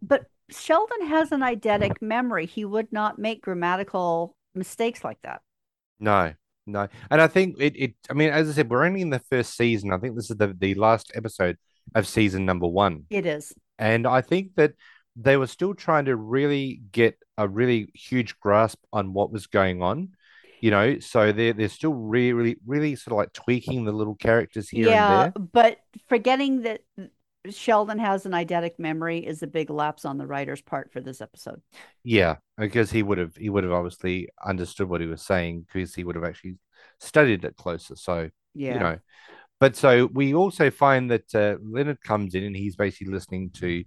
But 0.00 0.26
Sheldon 0.50 1.06
has 1.08 1.32
an 1.32 1.40
eidetic 1.40 2.00
memory. 2.00 2.46
He 2.46 2.64
would 2.64 2.92
not 2.92 3.18
make 3.18 3.42
grammatical 3.42 4.36
mistakes 4.54 5.04
like 5.04 5.20
that. 5.22 5.42
No, 6.00 6.32
no. 6.66 6.88
And 7.10 7.20
I 7.20 7.26
think 7.26 7.56
it, 7.58 7.74
it 7.76 7.94
I 8.10 8.14
mean, 8.14 8.30
as 8.30 8.48
I 8.48 8.52
said, 8.52 8.70
we're 8.70 8.84
only 8.84 9.02
in 9.02 9.10
the 9.10 9.22
first 9.30 9.56
season. 9.56 9.92
I 9.92 9.98
think 9.98 10.16
this 10.16 10.30
is 10.30 10.36
the, 10.36 10.54
the 10.58 10.74
last 10.74 11.12
episode 11.14 11.58
of 11.94 12.06
season 12.06 12.44
number 12.44 12.66
one. 12.66 13.04
It 13.10 13.26
is. 13.26 13.52
And 13.78 14.06
I 14.06 14.20
think 14.20 14.54
that 14.56 14.74
they 15.16 15.36
were 15.36 15.46
still 15.46 15.74
trying 15.74 16.06
to 16.06 16.16
really 16.16 16.80
get 16.90 17.18
a 17.36 17.46
really 17.46 17.90
huge 17.94 18.38
grasp 18.40 18.78
on 18.92 19.12
what 19.12 19.30
was 19.30 19.46
going 19.46 19.82
on. 19.82 20.10
You 20.62 20.70
know, 20.70 20.98
so 21.00 21.32
they're 21.32 21.52
they're 21.52 21.68
still 21.68 21.92
really, 21.92 22.56
really 22.64 22.94
sort 22.96 23.12
of 23.12 23.18
like 23.18 23.32
tweaking 23.32 23.84
the 23.84 23.92
little 23.92 24.14
characters 24.14 24.68
here 24.68 24.88
yeah, 24.88 25.24
and 25.24 25.34
there. 25.34 25.42
but 25.52 25.78
forgetting 26.08 26.62
that 26.62 26.82
Sheldon 27.50 27.98
has 27.98 28.26
an 28.26 28.32
eidetic 28.32 28.78
memory 28.78 29.18
is 29.26 29.42
a 29.42 29.48
big 29.48 29.70
lapse 29.70 30.04
on 30.04 30.18
the 30.18 30.26
writer's 30.26 30.60
part 30.60 30.92
for 30.92 31.00
this 31.00 31.20
episode. 31.20 31.60
Yeah, 32.04 32.36
because 32.56 32.92
he 32.92 33.02
would 33.02 33.18
have 33.18 33.34
he 33.36 33.50
would 33.50 33.64
have 33.64 33.72
obviously 33.72 34.28
understood 34.44 34.88
what 34.88 35.00
he 35.00 35.08
was 35.08 35.22
saying 35.22 35.66
because 35.66 35.94
he 35.94 36.04
would 36.04 36.14
have 36.14 36.24
actually 36.24 36.58
studied 37.00 37.44
it 37.44 37.56
closer. 37.56 37.96
So 37.96 38.30
Yeah. 38.54 38.74
you 38.74 38.78
know, 38.78 38.98
but 39.58 39.74
so 39.76 40.06
we 40.12 40.34
also 40.34 40.70
find 40.70 41.10
that 41.10 41.34
uh, 41.34 41.56
Leonard 41.60 42.02
comes 42.02 42.34
in 42.36 42.44
and 42.44 42.56
he's 42.56 42.76
basically 42.76 43.12
listening 43.12 43.50
to 43.54 43.82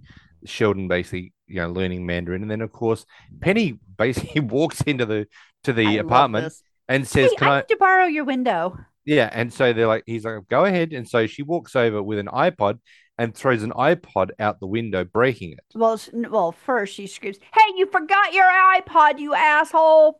Sheldon 0.46 0.90
basically 0.90 1.34
you 1.48 1.58
know 1.58 1.70
learning 1.70 2.06
Mandarin, 2.06 2.42
and 2.42 2.52
then 2.52 2.62
of 2.62 2.72
course 2.72 3.06
Penny 3.42 3.80
basically 3.98 4.42
walks 4.58 4.82
into 4.82 5.06
the 5.06 5.28
to 5.64 5.74
the 5.74 5.86
I 5.86 6.00
apartment 6.00 6.54
and 6.88 7.08
says, 7.08 7.32
Hey, 7.32 7.36
"Can 7.38 7.48
I 7.48 7.52
I?" 7.60 7.64
to 7.68 7.78
borrow 7.78 8.06
your 8.06 8.24
window. 8.26 8.78
Yeah, 9.06 9.30
and 9.32 9.54
so 9.54 9.72
they're 9.72 9.88
like, 9.88 10.04
he's 10.06 10.26
like, 10.26 10.48
"Go 10.50 10.66
ahead," 10.66 10.92
and 10.94 11.08
so 11.08 11.28
she 11.28 11.44
walks 11.44 11.76
over 11.76 12.02
with 12.02 12.18
an 12.20 12.28
iPod 12.28 12.80
and 13.18 13.36
throws 13.36 13.64
an 13.64 13.72
iPod 13.72 14.32
out 14.40 14.60
the 14.60 14.68
window, 14.68 15.04
breaking 15.04 15.54
it. 15.54 15.60
Well, 15.76 16.00
well, 16.14 16.52
first 16.52 16.96
she 16.96 17.06
screams, 17.06 17.38
"Hey, 17.54 17.74
you 17.76 17.86
forgot 17.86 18.34
your 18.34 18.46
iPod, 18.46 19.20
you 19.20 19.36
asshole!" 19.36 20.20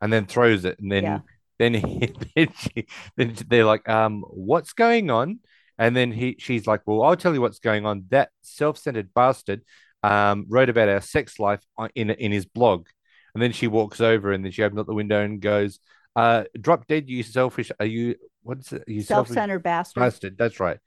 and 0.00 0.12
then 0.12 0.26
throws 0.26 0.64
it, 0.64 0.78
and 0.80 0.90
then 0.90 1.04
Yeah. 1.04 1.20
then 1.58 1.74
he 1.74 2.12
then, 2.36 2.48
she, 2.56 2.86
then 3.16 3.34
they're 3.48 3.64
like, 3.64 3.88
um, 3.88 4.22
what's 4.28 4.72
going 4.72 5.10
on? 5.10 5.40
And 5.78 5.96
then 5.96 6.12
he 6.12 6.36
she's 6.38 6.66
like, 6.66 6.82
well, 6.86 7.02
I'll 7.02 7.16
tell 7.16 7.34
you 7.34 7.40
what's 7.40 7.58
going 7.58 7.86
on. 7.86 8.04
That 8.10 8.30
self-centered 8.42 9.14
bastard 9.14 9.62
um 10.02 10.46
wrote 10.48 10.68
about 10.68 10.88
our 10.88 11.00
sex 11.00 11.38
life 11.38 11.60
in 11.94 12.10
in 12.10 12.32
his 12.32 12.46
blog, 12.46 12.86
and 13.34 13.42
then 13.42 13.52
she 13.52 13.66
walks 13.66 14.00
over 14.00 14.32
and 14.32 14.44
then 14.44 14.52
she 14.52 14.62
opens 14.62 14.80
up 14.80 14.86
the 14.86 14.94
window 14.94 15.22
and 15.22 15.40
goes, 15.40 15.78
uh, 16.16 16.44
drop 16.60 16.86
dead, 16.86 17.08
you 17.08 17.22
selfish. 17.22 17.70
Are 17.78 17.86
you 17.86 18.16
what's 18.42 18.72
it? 18.72 18.84
You 18.86 19.02
selfish 19.02 19.06
Self-centered 19.34 19.62
bastard. 19.62 20.00
bastard? 20.00 20.38
That's 20.38 20.60
right. 20.60 20.78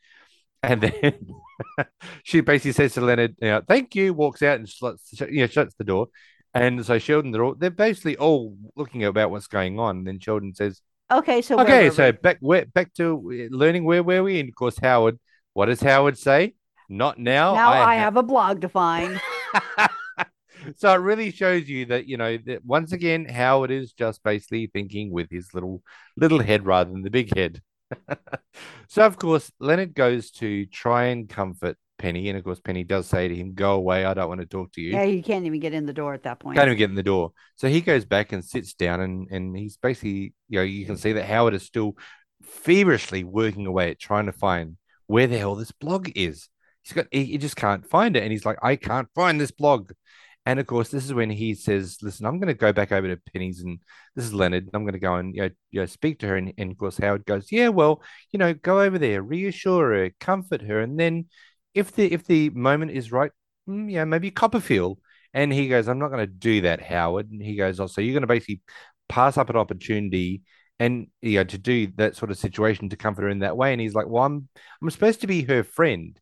And 0.62 0.82
then 0.82 1.20
she 2.24 2.41
basically 2.41 2.72
says 2.72 2.93
to 2.93 3.01
Leonard, 3.01 3.36
you 3.41 3.50
know, 3.50 3.62
thank 3.67 3.96
you, 3.96 4.13
walks 4.13 4.41
out 4.41 4.60
and 4.60 4.67
shuts, 4.70 5.12
you 5.29 5.41
know, 5.41 5.48
shuts 5.48 5.75
the 5.75 5.84
door. 5.84 6.08
And 6.53 6.86
so 6.86 7.00
Sheldon, 7.00 7.32
they're 7.32 7.43
all, 7.43 7.55
they're 7.55 7.70
basically 7.72 8.15
all 8.17 8.55
looking 8.75 9.03
about 9.03 9.32
what's 9.32 9.48
going 9.48 9.79
on. 9.79 9.98
And 9.98 10.08
then 10.08 10.20
Sheldon 10.20 10.53
says, 10.53 10.82
Okay, 11.12 11.41
so 11.41 11.60
okay, 11.60 11.89
so 11.89 12.08
we? 12.08 12.12
back 12.13 12.38
where, 12.39 12.65
back 12.65 12.93
to 12.96 13.48
learning 13.51 13.84
where 13.84 14.03
were 14.03 14.24
we? 14.24 14.39
And 14.39 14.50
of 14.50 14.55
course, 14.55 14.77
Howard, 14.79 15.20
what 15.53 15.65
does 15.65 15.82
Howard 15.82 16.17
say? 16.17 16.55
Not 16.90 17.18
now. 17.18 17.54
now 17.56 17.72
I, 17.72 17.96
ha-" 17.96 18.02
have 18.02 18.18
a 18.18 18.24
blog 18.24 18.62
to 18.62 18.70
find. 18.70 19.20
so 20.75 20.94
it 20.94 20.98
really 20.98 21.32
shows 21.32 21.68
you 21.68 21.86
that 21.88 22.08
you 22.08 22.18
know 22.18 22.38
that 22.46 22.66
once 22.66 22.92
again 22.92 23.25
Howard 23.25 23.72
is 23.72 23.94
just 23.94 24.24
basically 24.24 24.68
thinking 24.68 25.12
with 25.12 25.30
his 25.30 25.54
little 25.54 25.82
little 26.18 26.40
head 26.40 26.66
rather 26.66 26.92
than 26.92 27.02
the 27.04 27.10
big 27.10 27.36
head. 27.36 27.62
so 28.88 29.06
of 29.06 29.18
course 29.18 29.52
Leonard 29.60 29.94
goes 29.94 30.32
to 30.32 30.66
try 30.68 31.06
and 31.06 31.30
comfort 31.30 31.78
Penny, 32.00 32.28
and 32.28 32.38
of 32.38 32.44
course 32.44 32.60
Penny 32.60 32.84
does 32.84 33.08
say 33.08 33.28
to 33.28 33.36
him, 33.36 33.54
"Go 33.54 33.75
away, 33.75 34.04
I 34.04 34.13
don't 34.13 34.28
want 34.28 34.42
to 34.42 34.48
talk 34.48 34.74
to 34.74 34.82
you." 34.82 34.92
yeah, 34.92 35.04
you 35.04 35.24
can't 35.24 35.46
even 35.46 35.60
get 35.60 35.74
in 35.74 35.86
the 35.86 35.94
door 35.94 36.13
at 36.13 36.24
that 36.24 36.40
point. 36.40 36.58
Can't 36.58 36.68
even 36.68 36.78
get 36.78 36.90
in 36.90 36.96
the 36.96 37.04
door. 37.04 37.32
So 37.56 37.70
he 37.70 37.82
goes 37.82 38.04
back 38.04 38.34
and 38.34 38.44
sits 38.44 38.74
down, 38.74 39.00
and 39.00 39.28
and 39.32 39.56
he's 39.56 39.78
basically 39.78 40.34
you 40.50 40.60
know 40.60 40.63
you 40.63 40.86
can 40.86 40.98
see 40.98 41.13
that 41.13 41.25
Howard 41.25 41.54
is 41.54 41.63
still 41.63 41.96
feverishly 42.44 43.24
working 43.24 43.68
away 43.68 43.92
at 43.92 44.00
trying 44.00 44.25
to 44.25 44.34
find 44.34 44.78
where 45.08 45.28
the 45.28 45.38
hell 45.38 45.56
this 45.56 45.72
blog 45.72 46.12
is. 46.16 46.50
He's 46.84 46.94
got 46.94 47.08
he, 47.12 47.25
he 47.25 47.38
just 47.38 47.56
can't 47.56 47.86
find 47.90 48.16
it, 48.16 48.24
and 48.24 48.32
he's 48.32 48.46
like, 48.46 48.58
I 48.62 48.75
can't 48.75 49.08
find 49.16 49.40
this 49.40 49.52
blog. 49.52 49.92
And 50.46 50.60
of 50.60 50.68
course, 50.68 50.90
this 50.90 51.06
is 51.06 51.13
when 51.13 51.30
he 51.30 51.56
says, 51.56 52.00
"Listen, 52.02 52.25
I'm 52.25 52.38
going 52.40 52.48
to 52.48 52.54
go 52.54 52.74
back 52.74 52.92
over 52.92 53.08
to 53.08 53.22
Penny's, 53.32 53.62
and 53.62 53.80
this 54.16 54.25
is 54.25 54.34
Leonard. 54.34 54.66
And 54.66 54.72
I'm 54.74 54.84
going 54.84 54.94
to 54.94 55.00
go 55.00 55.16
and 55.16 55.34
you 55.34 55.44
know, 55.44 55.50
you 55.72 55.80
know 55.82 55.86
speak 55.86 56.20
to 56.20 56.28
her." 56.28 56.36
And, 56.36 56.54
and 56.58 56.72
of 56.72 56.78
course, 56.78 56.98
Howard 56.98 57.25
goes, 57.25 57.52
"Yeah, 57.52 57.70
well, 57.70 58.02
you 58.32 58.40
know, 58.40 58.54
go 58.54 58.82
over 58.82 58.98
there, 59.00 59.22
reassure 59.22 59.94
her, 59.94 60.12
comfort 60.20 60.62
her, 60.63 60.82
and 60.82 61.00
then 61.00 61.28
if 61.74 61.94
the 61.94 62.12
if 62.12 62.25
the 62.25 62.50
moment 62.50 62.92
is 62.92 63.12
right, 63.12 63.32
mm, 63.70 63.92
yeah, 63.92 64.04
maybe 64.06 64.32
Copperfield." 64.32 65.00
And 65.34 65.52
he 65.54 65.68
goes, 65.70 65.88
"I'm 65.88 66.00
not 66.00 66.10
going 66.10 66.25
to 66.28 66.34
do 66.34 66.62
that, 66.62 66.82
Howard." 66.82 67.32
And 67.32 67.42
he 67.42 67.56
goes, 67.56 67.80
"Oh, 67.80 67.88
so 67.88 68.02
you're 68.02 68.13
going 68.13 68.22
to 68.22 68.28
basically 68.28 68.62
pass 69.10 69.38
up 69.38 69.50
an 69.50 69.56
opportunity." 69.58 70.44
And 70.80 71.08
you 71.22 71.38
know, 71.38 71.44
to 71.46 71.58
do 71.58 71.88
that 71.98 72.16
sort 72.18 72.32
of 72.32 72.38
situation 72.38 72.90
to 72.90 72.98
comfort 72.98 73.24
her 73.24 73.30
in 73.30 73.40
that 73.40 73.56
way. 73.56 73.72
And 73.72 73.80
he's 73.82 73.94
like, 73.94 74.08
Well, 74.08 74.24
I'm 74.24 74.50
I'm 74.82 74.90
supposed 74.90 75.22
to 75.22 75.28
be 75.28 75.44
her 75.44 75.63
friend. 75.63 76.20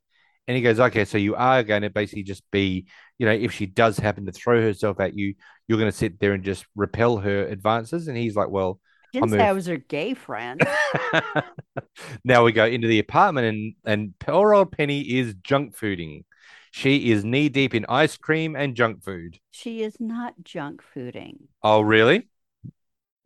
And 0.51 0.57
he 0.57 0.61
goes, 0.63 0.79
Okay, 0.79 1.05
so 1.05 1.17
you 1.17 1.35
are 1.35 1.63
going 1.63 1.83
to 1.83 1.89
basically 1.89 2.23
just 2.23 2.43
be, 2.51 2.87
you 3.17 3.25
know, 3.25 3.31
if 3.31 3.53
she 3.53 3.65
does 3.65 3.97
happen 3.97 4.25
to 4.25 4.31
throw 4.31 4.61
herself 4.61 4.99
at 4.99 5.15
you, 5.15 5.35
you're 5.67 5.79
going 5.79 5.91
to 5.91 5.97
sit 5.97 6.19
there 6.19 6.33
and 6.33 6.43
just 6.43 6.65
repel 6.75 7.17
her 7.17 7.45
advances. 7.45 8.07
And 8.07 8.17
he's 8.17 8.35
like, 8.35 8.49
Well, 8.49 8.79
I 9.15 9.19
Didn't 9.19 9.31
say 9.31 9.47
I 9.47 9.53
was 9.53 9.67
her 9.67 9.77
gay 9.77 10.13
friend. 10.13 10.61
now 12.23 12.43
we 12.43 12.51
go 12.51 12.65
into 12.65 12.87
the 12.87 12.99
apartment 12.99 13.47
and 13.47 13.75
and 13.85 14.19
poor 14.19 14.53
old 14.53 14.71
Penny 14.71 15.01
is 15.01 15.35
junk 15.43 15.75
fooding. 15.77 16.23
She 16.71 17.11
is 17.11 17.23
knee 17.25 17.49
deep 17.49 17.73
in 17.75 17.85
ice 17.89 18.17
cream 18.17 18.55
and 18.55 18.75
junk 18.75 19.03
food. 19.03 19.39
she 19.51 19.83
is 19.83 19.99
not 19.99 20.35
junk 20.43 20.81
fooding. 20.95 21.47
Oh, 21.63 21.81
really? 21.81 22.29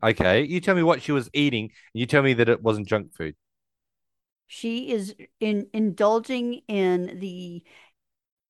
Okay, 0.03 0.43
you 0.43 0.59
tell 0.61 0.75
me 0.75 0.83
what 0.83 1.01
she 1.01 1.11
was 1.11 1.29
eating, 1.33 1.63
and 1.65 1.99
you 1.99 2.05
tell 2.05 2.21
me 2.23 2.33
that 2.35 2.49
it 2.49 2.61
wasn't 2.61 2.87
junk 2.87 3.13
food. 3.15 3.35
She 4.47 4.91
is 4.91 5.15
in 5.39 5.67
indulging 5.73 6.61
in 6.67 7.19
the 7.19 7.63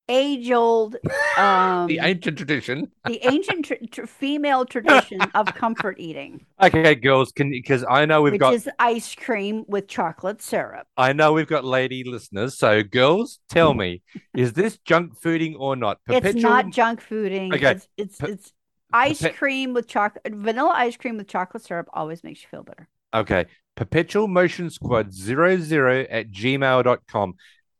age-old, 0.08 0.96
um, 1.38 1.86
the 1.88 1.98
ancient 2.00 2.36
tradition. 2.36 2.90
the 3.04 3.20
ancient 3.24 3.64
tr 3.64 3.74
tr 3.90 4.06
female 4.06 4.64
tradition 4.64 5.22
of 5.34 5.52
comfort 5.54 5.98
eating, 5.98 6.46
Okay, 6.60 6.94
girls, 6.94 7.32
can 7.32 7.50
because 7.50 7.84
I 7.88 8.06
know 8.06 8.22
we've 8.22 8.32
which 8.32 8.40
got 8.40 8.54
is 8.54 8.68
ice 8.78 9.14
cream 9.14 9.64
with 9.68 9.88
chocolate 9.88 10.40
syrup. 10.40 10.86
I 10.96 11.12
know 11.12 11.32
we've 11.32 11.46
got 11.46 11.64
lady 11.64 12.04
listeners. 12.04 12.58
So, 12.58 12.82
girls, 12.82 13.40
tell 13.50 13.74
me, 13.74 14.02
is 14.34 14.52
this 14.52 14.78
junk 14.78 15.20
fooding 15.20 15.54
or 15.58 15.76
not? 15.76 15.98
It's 16.08 16.34
not 16.34 16.70
junk 16.70 17.02
fooding. 17.02 17.54
Okay. 17.54 17.72
It's 17.72 17.88
it's, 17.96 18.18
Pe- 18.18 18.30
it's 18.32 18.52
ice 18.92 19.20
pe- 19.20 19.32
cream 19.32 19.74
with 19.74 19.86
chocolate. 19.86 20.32
Vanilla 20.34 20.72
ice 20.74 20.96
cream 20.96 21.18
with 21.18 21.28
chocolate 21.28 21.62
syrup 21.64 21.88
always 21.92 22.24
makes 22.24 22.42
you 22.42 22.48
feel 22.48 22.62
better. 22.62 22.88
Okay. 23.12 23.46
Perpetual 23.76 24.26
Motion 24.26 24.70
Squad 24.70 25.12
00 25.12 26.06
at 26.10 26.30
gmail.com. 26.30 27.34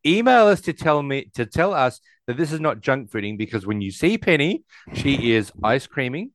Email 0.06 0.46
us 0.46 0.60
to 0.62 0.72
tell 0.72 1.02
me 1.02 1.30
to 1.34 1.46
tell 1.46 1.74
us 1.74 2.00
that 2.26 2.36
this 2.36 2.52
is 2.52 2.60
not 2.60 2.80
junk 2.80 3.10
fooding 3.10 3.36
because 3.36 3.66
when 3.66 3.80
you 3.80 3.90
see 3.90 4.18
Penny, 4.18 4.62
she 4.94 5.32
is 5.32 5.50
ice 5.64 5.86
creaming. 5.86 6.30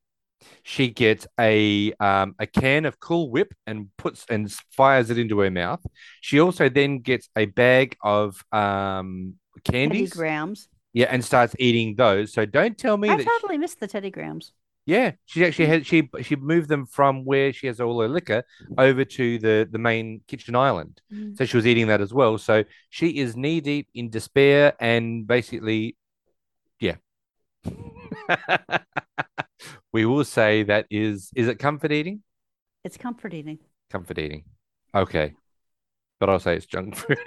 She 0.63 0.89
gets 0.89 1.27
a 1.39 1.93
um, 1.99 2.35
a 2.39 2.47
can 2.47 2.85
of 2.85 2.99
Cool 2.99 3.29
Whip 3.29 3.53
and 3.67 3.89
puts 3.97 4.25
and 4.29 4.51
fires 4.71 5.09
it 5.11 5.17
into 5.19 5.39
her 5.39 5.51
mouth. 5.51 5.79
She 6.19 6.39
also 6.39 6.67
then 6.67 6.99
gets 6.99 7.29
a 7.35 7.45
bag 7.45 7.95
of 8.01 8.43
um, 8.51 9.35
Teddy 9.63 9.77
candies, 9.77 10.13
Grahams. 10.13 10.67
yeah, 10.93 11.05
and 11.11 11.23
starts 11.23 11.55
eating 11.59 11.95
those. 11.95 12.33
So 12.33 12.45
don't 12.45 12.77
tell 12.77 12.97
me 12.97 13.09
I 13.09 13.17
that. 13.17 13.23
she- 13.23 13.29
totally 13.29 13.57
missed 13.59 13.79
the 13.79 13.87
Teddy 13.87 14.09
Grahams. 14.09 14.51
Yeah, 14.85 15.11
she 15.25 15.45
actually 15.45 15.67
had 15.67 15.85
she 15.85 16.09
she 16.21 16.35
moved 16.35 16.67
them 16.67 16.85
from 16.85 17.23
where 17.23 17.53
she 17.53 17.67
has 17.67 17.79
all 17.79 18.01
her 18.01 18.07
liquor 18.07 18.43
over 18.77 19.05
to 19.05 19.37
the 19.37 19.67
the 19.69 19.77
main 19.77 20.21
kitchen 20.27 20.55
island. 20.55 21.01
Mm. 21.13 21.37
So 21.37 21.45
she 21.45 21.57
was 21.57 21.67
eating 21.67 21.87
that 21.87 22.01
as 22.01 22.13
well. 22.13 22.37
So 22.37 22.63
she 22.89 23.19
is 23.19 23.35
knee 23.35 23.61
deep 23.61 23.87
in 23.93 24.09
despair 24.09 24.73
and 24.79 25.27
basically, 25.27 25.97
yeah. 26.79 26.95
we 29.93 30.05
will 30.05 30.25
say 30.25 30.63
that 30.63 30.87
is 30.89 31.31
is 31.35 31.47
it 31.47 31.59
comfort 31.59 31.91
eating? 31.91 32.23
It's 32.83 32.97
comfort 32.97 33.33
eating. 33.35 33.59
Comfort 33.91 34.17
eating. 34.17 34.45
Okay. 34.95 35.33
But 36.19 36.29
I'll 36.29 36.39
say 36.39 36.55
it's 36.55 36.65
junk 36.65 36.95
food. 36.95 37.17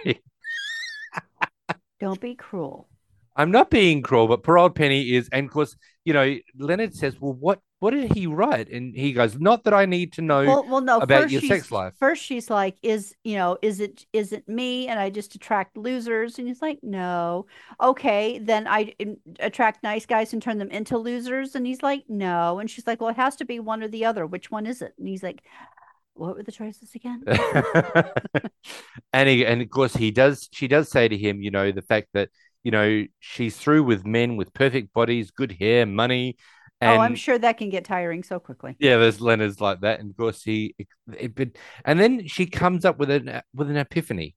Don't 2.00 2.20
be 2.20 2.34
cruel. 2.34 2.88
I'm 3.36 3.50
not 3.50 3.70
being 3.70 4.02
cruel, 4.02 4.28
but 4.28 4.42
poor 4.42 4.58
old 4.58 4.74
Penny 4.74 5.14
is, 5.14 5.28
and 5.32 5.46
of 5.46 5.52
course, 5.52 5.76
you 6.04 6.12
know, 6.12 6.36
Leonard 6.58 6.94
says, 6.94 7.20
Well, 7.20 7.32
what 7.32 7.60
what 7.80 7.90
did 7.90 8.12
he 8.12 8.26
write? 8.26 8.70
And 8.70 8.94
he 8.96 9.12
goes, 9.12 9.38
Not 9.38 9.64
that 9.64 9.74
I 9.74 9.84
need 9.84 10.14
to 10.14 10.22
know 10.22 10.44
Well, 10.44 10.66
well, 10.66 10.80
no. 10.80 11.00
about 11.00 11.30
your 11.30 11.42
sex 11.42 11.70
life. 11.70 11.92
First, 11.98 12.22
she's 12.22 12.48
like, 12.48 12.76
"Is 12.82 13.14
you 13.24 13.36
know, 13.36 13.58
is 13.60 13.80
it 13.80 14.06
is 14.12 14.32
it 14.32 14.48
me, 14.48 14.88
and 14.88 14.98
I 14.98 15.10
just 15.10 15.34
attract 15.34 15.76
losers?" 15.76 16.38
And 16.38 16.48
he's 16.48 16.62
like, 16.62 16.78
"No." 16.82 17.46
Okay, 17.82 18.38
then 18.38 18.66
I 18.66 18.94
attract 19.40 19.82
nice 19.82 20.06
guys 20.06 20.32
and 20.32 20.40
turn 20.40 20.58
them 20.58 20.70
into 20.70 20.96
losers. 20.96 21.54
And 21.54 21.66
he's 21.66 21.82
like, 21.82 22.04
"No." 22.08 22.58
And 22.58 22.70
she's 22.70 22.86
like, 22.86 23.00
"Well, 23.00 23.10
it 23.10 23.16
has 23.16 23.36
to 23.36 23.44
be 23.44 23.60
one 23.60 23.82
or 23.82 23.88
the 23.88 24.04
other. 24.06 24.26
Which 24.26 24.50
one 24.50 24.66
is 24.66 24.80
it?" 24.80 24.94
And 24.98 25.06
he's 25.06 25.22
like, 25.22 25.42
"What 26.14 26.36
were 26.36 26.42
the 26.42 26.52
choices 26.52 26.94
again?" 26.94 27.22
and 29.12 29.28
he, 29.28 29.44
and 29.44 29.60
of 29.60 29.68
course 29.70 29.94
he 29.94 30.10
does 30.10 30.48
she 30.52 30.68
does 30.68 30.90
say 30.90 31.08
to 31.08 31.18
him, 31.18 31.42
you 31.42 31.50
know, 31.50 31.70
the 31.72 31.82
fact 31.82 32.08
that, 32.14 32.30
you 32.64 32.70
know, 32.70 33.04
she's 33.20 33.56
through 33.56 33.84
with 33.84 34.04
men 34.04 34.36
with 34.36 34.52
perfect 34.54 34.92
bodies, 34.92 35.30
good 35.30 35.52
hair, 35.52 35.86
money. 35.86 36.36
And 36.80 36.98
oh, 36.98 37.02
I'm 37.02 37.14
sure 37.14 37.38
that 37.38 37.58
can 37.58 37.70
get 37.70 37.84
tiring 37.84 38.24
so 38.24 38.40
quickly. 38.40 38.74
yeah, 38.80 38.96
there's 38.96 39.20
Leonard's 39.20 39.60
like 39.60 39.80
that. 39.82 40.00
And 40.00 40.10
of 40.10 40.16
course 40.16 40.42
he 40.42 40.74
it, 41.16 41.34
but 41.34 41.50
and 41.84 42.00
then 42.00 42.26
she 42.26 42.46
comes 42.46 42.84
up 42.84 42.98
with 42.98 43.10
an 43.10 43.42
with 43.54 43.70
an 43.70 43.76
epiphany. 43.76 44.34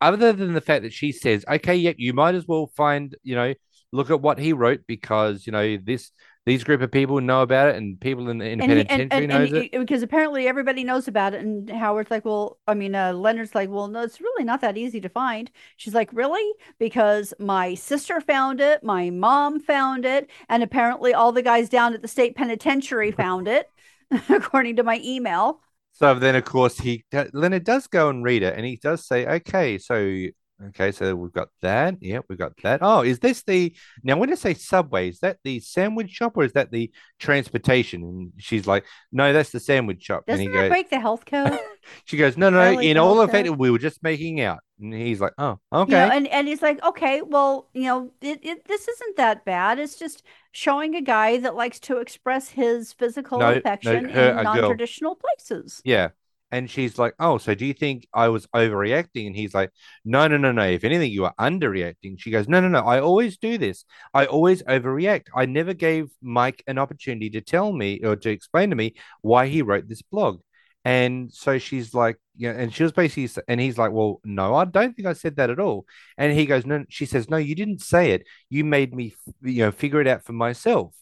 Other 0.00 0.32
than 0.32 0.54
the 0.54 0.60
fact 0.60 0.82
that 0.82 0.92
she 0.92 1.12
says, 1.12 1.44
Okay, 1.50 1.76
yep, 1.76 1.96
you 1.98 2.12
might 2.12 2.34
as 2.34 2.46
well 2.46 2.70
find, 2.76 3.14
you 3.22 3.34
know, 3.34 3.54
look 3.92 4.10
at 4.10 4.20
what 4.20 4.38
he 4.38 4.52
wrote 4.52 4.82
because 4.86 5.46
you 5.46 5.52
know 5.52 5.76
this 5.76 6.10
these 6.46 6.64
group 6.64 6.80
of 6.82 6.90
people 6.92 7.20
know 7.20 7.42
about 7.42 7.68
it, 7.70 7.76
and 7.76 8.00
people 8.00 8.28
in 8.28 8.38
the 8.38 8.46
And, 8.58 8.72
independent 8.72 8.88
and, 8.88 9.06
penitentiary 9.08 9.08
and, 9.10 9.32
and 9.32 9.46
knows 9.46 9.52
it. 9.52 9.68
he- 9.72 9.78
because 9.78 10.02
apparently 10.02 10.46
everybody 10.46 10.84
knows 10.84 11.08
about 11.08 11.34
it. 11.34 11.40
And 11.40 11.68
Howard's 11.70 12.10
like, 12.10 12.24
well, 12.26 12.58
I 12.66 12.74
mean, 12.74 12.94
uh, 12.94 13.12
Leonard's 13.14 13.54
like, 13.54 13.70
well, 13.70 13.88
no, 13.88 14.02
it's 14.02 14.20
really 14.20 14.44
not 14.44 14.60
that 14.60 14.76
easy 14.76 15.00
to 15.00 15.08
find. 15.08 15.50
She's 15.78 15.94
like, 15.94 16.12
really? 16.12 16.44
Because 16.78 17.32
my 17.38 17.74
sister 17.74 18.20
found 18.20 18.60
it, 18.60 18.84
my 18.84 19.08
mom 19.10 19.60
found 19.60 20.04
it, 20.04 20.28
and 20.48 20.62
apparently 20.62 21.14
all 21.14 21.32
the 21.32 21.42
guys 21.42 21.68
down 21.70 21.94
at 21.94 22.02
the 22.02 22.08
state 22.08 22.36
penitentiary 22.36 23.10
found 23.12 23.48
it, 23.48 23.70
according 24.28 24.76
to 24.76 24.82
my 24.82 25.00
email. 25.02 25.60
So 25.92 26.14
then, 26.14 26.34
of 26.36 26.44
course, 26.44 26.78
he 26.78 27.04
Leonard 27.32 27.64
does 27.64 27.86
go 27.86 28.08
and 28.08 28.24
read 28.24 28.42
it, 28.42 28.54
and 28.56 28.64
he 28.64 28.76
does 28.76 29.06
say, 29.06 29.26
"Okay, 29.26 29.78
so 29.78 30.26
okay, 30.68 30.92
so 30.92 31.14
we've 31.14 31.32
got 31.32 31.48
that. 31.62 31.96
Yeah, 32.00 32.20
we've 32.28 32.38
got 32.38 32.56
that. 32.62 32.80
Oh, 32.82 33.02
is 33.02 33.18
this 33.18 33.42
the 33.42 33.74
now? 34.02 34.16
When 34.16 34.30
I 34.30 34.34
say 34.34 34.54
Subway, 34.54 35.08
is 35.08 35.20
that 35.20 35.38
the 35.44 35.60
sandwich 35.60 36.10
shop 36.10 36.36
or 36.36 36.44
is 36.44 36.52
that 36.52 36.70
the 36.70 36.90
transportation?" 37.18 38.02
And 38.02 38.32
she's 38.38 38.66
like, 38.66 38.84
"No, 39.12 39.32
that's 39.32 39.50
the 39.50 39.60
sandwich 39.60 40.02
shop." 40.02 40.26
Doesn't 40.26 40.46
and 40.46 40.50
he 40.52 40.56
that 40.56 40.62
goes, 40.64 40.68
break 40.70 40.90
the 40.90 41.00
health 41.00 41.24
code? 41.26 41.58
"She 42.04 42.16
goes, 42.16 42.36
no, 42.36 42.50
no, 42.50 42.80
in 42.80 42.96
all 42.98 43.20
effect, 43.22 43.48
code? 43.48 43.58
we 43.58 43.70
were 43.70 43.78
just 43.78 44.02
making 44.02 44.40
out." 44.40 44.60
And 44.80 44.94
he's 44.94 45.20
like, 45.20 45.32
"Oh, 45.38 45.58
You 45.72 45.78
okay." 45.80 45.92
know, 45.92 46.08
and, 46.14 46.26
and 46.28 46.48
he's 46.48 46.62
like, 46.62 46.82
okay, 46.82 47.22
well, 47.22 47.68
you 47.74 47.82
know, 47.84 48.12
it, 48.20 48.40
it 48.42 48.64
this 48.66 48.88
isn't 48.88 49.16
that 49.16 49.44
bad. 49.44 49.78
It's 49.78 49.96
just 49.96 50.22
showing 50.52 50.94
a 50.96 51.02
guy 51.02 51.38
that 51.38 51.54
likes 51.54 51.78
to 51.80 51.98
express 51.98 52.48
his 52.50 52.92
physical 52.92 53.38
No, 53.38 53.52
no, 53.52 53.58
affection 53.58 54.08
her- 54.08 54.30
in 54.38 54.44
non-traditional 54.44 55.16
places. 55.16 55.80
Yeah. 55.84 56.08
And 56.52 56.70
she's 56.70 56.98
like, 56.98 57.14
Oh, 57.18 57.38
so 57.38 57.54
do 57.54 57.64
you 57.66 57.74
think 57.74 58.08
I 58.12 58.28
was 58.28 58.46
overreacting? 58.48 59.26
And 59.26 59.36
he's 59.36 59.54
like, 59.54 59.70
No, 60.04 60.26
no, 60.28 60.36
no, 60.36 60.52
no. 60.52 60.66
If 60.66 60.84
anything, 60.84 61.12
you 61.12 61.24
are 61.24 61.34
underreacting. 61.38 62.18
She 62.18 62.30
goes, 62.30 62.48
No, 62.48 62.60
no, 62.60 62.68
no. 62.68 62.80
I 62.80 63.00
always 63.00 63.38
do 63.38 63.58
this. 63.58 63.84
I 64.14 64.26
always 64.26 64.62
overreact. 64.64 65.28
I 65.34 65.46
never 65.46 65.74
gave 65.74 66.10
Mike 66.22 66.62
an 66.66 66.78
opportunity 66.78 67.30
to 67.30 67.40
tell 67.40 67.72
me 67.72 68.00
or 68.04 68.16
to 68.16 68.30
explain 68.30 68.70
to 68.70 68.76
me 68.76 68.94
why 69.22 69.46
he 69.46 69.62
wrote 69.62 69.88
this 69.88 70.02
blog. 70.02 70.40
And 70.84 71.32
so 71.32 71.58
she's 71.58 71.92
like, 71.92 72.16
yeah, 72.36 72.52
and 72.52 72.72
she 72.74 72.82
was 72.82 72.92
basically, 72.92 73.42
and 73.48 73.60
he's 73.60 73.76
like, 73.76 73.92
Well, 73.92 74.20
no, 74.24 74.54
I 74.54 74.64
don't 74.64 74.94
think 74.96 75.06
I 75.06 75.12
said 75.12 75.36
that 75.36 75.50
at 75.50 75.60
all. 75.60 75.84
And 76.16 76.32
he 76.32 76.46
goes, 76.46 76.64
No, 76.64 76.84
she 76.88 77.04
says, 77.06 77.28
No, 77.28 77.36
you 77.36 77.54
didn't 77.54 77.82
say 77.82 78.12
it. 78.12 78.26
You 78.48 78.64
made 78.64 78.94
me, 78.94 79.14
you 79.42 79.64
know, 79.64 79.72
figure 79.72 80.00
it 80.00 80.06
out 80.06 80.24
for 80.24 80.32
myself. 80.32 80.94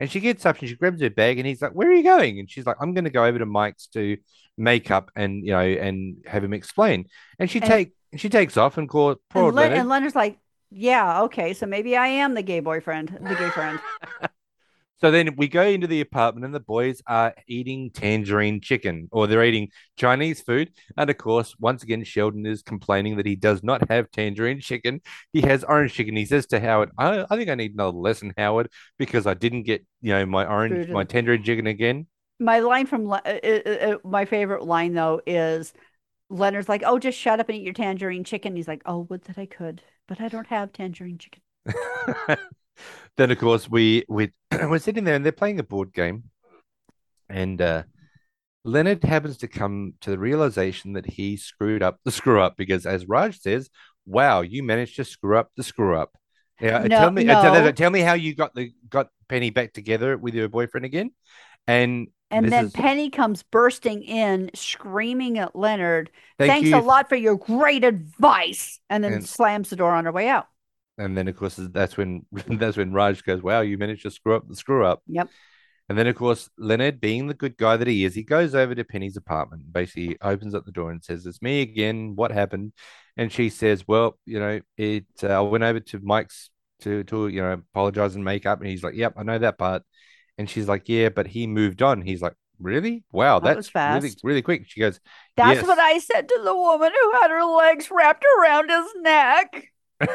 And 0.00 0.10
she 0.10 0.20
gets 0.20 0.44
up 0.46 0.58
and 0.58 0.68
she 0.68 0.76
grabs 0.76 1.00
her 1.00 1.10
bag 1.10 1.38
and 1.38 1.46
he's 1.46 1.60
like, 1.60 1.72
Where 1.72 1.90
are 1.90 1.94
you 1.94 2.02
going? 2.02 2.38
And 2.38 2.50
she's 2.50 2.64
like, 2.66 2.76
I'm 2.80 2.94
going 2.94 3.04
to 3.04 3.10
go 3.10 3.24
over 3.24 3.38
to 3.38 3.46
Mike's 3.46 3.88
to 3.88 4.16
make 4.56 4.90
up 4.90 5.10
and, 5.16 5.44
you 5.44 5.52
know, 5.52 5.60
and 5.60 6.24
have 6.26 6.42
him 6.44 6.52
explain. 6.52 7.06
And 7.38 7.50
she 7.50 7.60
And- 7.60 7.68
take 7.70 7.92
she 8.16 8.28
takes 8.28 8.56
off 8.56 8.78
and 8.78 8.88
call 8.88 9.16
poor 9.30 9.48
And, 9.48 9.54
Len- 9.56 9.64
Leonard. 9.64 9.78
and 9.78 9.88
Leonard's 9.88 10.14
like, 10.14 10.38
yeah, 10.70 11.22
okay, 11.22 11.52
so 11.52 11.66
maybe 11.66 11.96
I 11.96 12.06
am 12.06 12.34
the 12.34 12.42
gay 12.42 12.60
boyfriend, 12.60 13.08
the 13.20 13.34
gay 13.34 13.50
friend. 13.50 13.78
So 14.98 15.10
then 15.10 15.36
we 15.36 15.46
go 15.46 15.62
into 15.62 15.86
the 15.86 16.00
apartment 16.00 16.46
and 16.46 16.54
the 16.54 16.58
boys 16.60 17.02
are 17.06 17.34
eating 17.46 17.90
tangerine 17.90 18.62
chicken 18.62 19.08
or 19.12 19.26
they're 19.26 19.44
eating 19.44 19.68
Chinese 19.98 20.40
food. 20.40 20.70
And 20.96 21.10
of 21.10 21.18
course, 21.18 21.54
once 21.58 21.82
again, 21.82 22.02
Sheldon 22.02 22.46
is 22.46 22.62
complaining 22.62 23.18
that 23.18 23.26
he 23.26 23.36
does 23.36 23.62
not 23.62 23.90
have 23.90 24.10
tangerine 24.10 24.58
chicken. 24.60 25.02
He 25.34 25.42
has 25.42 25.64
orange 25.64 25.92
chicken. 25.92 26.16
He 26.16 26.24
says 26.24 26.46
to 26.46 26.60
Howard, 26.60 26.92
I, 26.96 27.26
I 27.28 27.36
think 27.36 27.50
I 27.50 27.54
need 27.56 27.74
another 27.74 27.98
lesson, 27.98 28.32
Howard, 28.38 28.70
because 28.98 29.26
I 29.26 29.34
didn't 29.34 29.64
get, 29.64 29.84
you 30.00 30.14
know, 30.14 30.24
my 30.24 30.46
orange, 30.46 30.88
my 30.88 31.04
tangerine 31.04 31.42
chicken 31.44 31.66
again. 31.66 32.06
My 32.38 32.60
line 32.60 32.86
from 32.86 33.10
uh, 33.10 33.20
uh, 33.24 33.60
uh, 33.66 33.96
my 34.04 34.24
favorite 34.24 34.64
line 34.64 34.92
though 34.94 35.20
is 35.26 35.72
Leonard's 36.28 36.68
like, 36.68 36.82
oh, 36.84 36.98
just 36.98 37.18
shut 37.18 37.40
up 37.40 37.48
and 37.48 37.56
eat 37.56 37.64
your 37.64 37.72
tangerine 37.72 38.24
chicken. 38.24 38.56
He's 38.56 38.68
like, 38.68 38.82
oh, 38.84 39.06
would 39.08 39.22
that 39.24 39.38
I 39.38 39.46
could, 39.46 39.82
but 40.06 40.20
I 40.20 40.28
don't 40.28 40.46
have 40.48 40.72
tangerine 40.72 41.18
chicken. 41.18 41.42
then 43.16 43.30
of 43.30 43.38
course 43.38 43.68
we 43.68 44.04
we 44.08 44.32
we're 44.52 44.78
sitting 44.78 45.04
there 45.04 45.14
and 45.14 45.24
they're 45.24 45.32
playing 45.32 45.58
a 45.58 45.64
board 45.64 45.92
game, 45.92 46.24
and 47.28 47.60
uh, 47.60 47.82
Leonard 48.64 49.04
happens 49.04 49.38
to 49.38 49.48
come 49.48 49.94
to 50.00 50.10
the 50.10 50.18
realization 50.18 50.92
that 50.94 51.06
he 51.06 51.36
screwed 51.36 51.82
up 51.82 51.98
the 52.04 52.10
screw 52.12 52.40
up 52.40 52.56
because, 52.56 52.84
as 52.84 53.06
Raj 53.06 53.40
says, 53.40 53.70
"Wow, 54.04 54.42
you 54.42 54.62
managed 54.62 54.96
to 54.96 55.04
screw 55.04 55.38
up 55.38 55.50
the 55.56 55.62
screw 55.62 55.96
up." 55.96 56.10
Yeah, 56.60 56.82
No, 56.84 56.98
tell 56.98 57.10
me, 57.10 57.28
uh, 57.28 57.42
tell, 57.42 57.72
tell 57.72 57.90
me 57.90 58.00
how 58.00 58.14
you 58.14 58.34
got 58.34 58.54
the 58.54 58.72
got 58.88 59.08
Penny 59.28 59.50
back 59.50 59.72
together 59.72 60.16
with 60.16 60.34
your 60.34 60.48
boyfriend 60.48 60.84
again, 60.84 61.10
and 61.66 62.08
And 62.30 62.50
then 62.50 62.70
Penny 62.70 63.10
comes 63.10 63.42
bursting 63.44 64.02
in, 64.02 64.50
screaming 64.54 65.38
at 65.38 65.54
Leonard, 65.54 66.10
thank 66.38 66.50
thanks 66.50 66.68
you 66.70 66.76
a 66.76 66.80
lot 66.80 67.08
for 67.08 67.16
your 67.16 67.36
great 67.36 67.84
advice. 67.84 68.80
And 68.90 69.02
then 69.02 69.14
And- 69.14 69.26
slams 69.26 69.70
the 69.70 69.76
door 69.76 69.92
on 69.92 70.04
her 70.04 70.12
way 70.12 70.28
out. 70.28 70.46
And 70.98 71.16
then 71.16 71.28
of 71.28 71.36
course 71.36 71.56
that's 71.56 71.96
when 71.98 72.24
that's 72.32 72.76
when 72.78 72.92
Raj 72.92 73.22
goes, 73.22 73.42
"Wow, 73.42 73.60
you 73.60 73.76
managed 73.76 74.02
to 74.04 74.10
screw 74.10 74.34
up 74.34 74.48
the 74.48 74.56
screw 74.56 74.84
up." 74.84 75.02
Yep. 75.06 75.28
And 75.90 75.98
then 75.98 76.06
of 76.06 76.16
course 76.16 76.48
Leonard, 76.56 77.00
being 77.02 77.26
the 77.26 77.34
good 77.34 77.56
guy 77.58 77.76
that 77.76 77.86
he 77.86 78.04
is, 78.04 78.14
he 78.14 78.22
goes 78.22 78.54
over 78.54 78.74
to 78.74 78.82
Penny's 78.82 79.16
apartment, 79.18 79.62
and 79.64 79.72
basically 79.74 80.16
opens 80.22 80.54
up 80.54 80.64
the 80.64 80.72
door 80.72 80.90
and 80.90 81.04
says, 81.04 81.26
"It's 81.26 81.42
me 81.42 81.60
again. 81.60 82.16
What 82.16 82.32
happened?" 82.32 82.72
And 83.16 83.30
she 83.30 83.50
says, 83.50 83.86
"Well, 83.86 84.18
you 84.24 84.40
know, 84.40 84.60
it. 84.78 85.04
Uh, 85.22 85.28
I 85.28 85.40
went 85.42 85.64
over 85.64 85.80
to 85.80 86.00
Mike's 86.00 86.48
to 86.80 87.04
to 87.04 87.28
you 87.28 87.42
know 87.42 87.52
apologize 87.52 88.14
and 88.14 88.24
make 88.24 88.46
up." 88.46 88.60
And 88.60 88.68
he's 88.70 88.82
like, 88.82 88.94
"Yep, 88.94 89.14
I 89.18 89.22
know 89.22 89.38
that 89.38 89.58
part." 89.58 89.82
And 90.38 90.48
she's 90.50 90.68
like, 90.68 90.88
"Yeah, 90.88 91.08
but 91.10 91.26
he 91.28 91.46
moved 91.46 91.82
on." 91.82 92.02
He's 92.02 92.22
like, 92.22 92.34
"Really? 92.60 93.04
Wow, 93.12 93.40
That 93.40 93.56
was 93.56 93.70
that's 93.72 93.74
really 93.94 94.10
fast. 94.10 94.20
really 94.22 94.42
quick." 94.42 94.64
She 94.68 94.80
goes, 94.80 95.00
That's 95.36 95.60
"Yes." 95.60 95.66
what 95.66 95.78
I 95.78 95.98
said 95.98 96.28
to 96.28 96.40
the 96.44 96.54
woman 96.54 96.92
who 96.92 97.12
had 97.20 97.30
her 97.30 97.44
legs 97.44 97.90
wrapped 97.90 98.24
around 98.40 98.70
his 98.70 98.86
neck. 99.00 99.68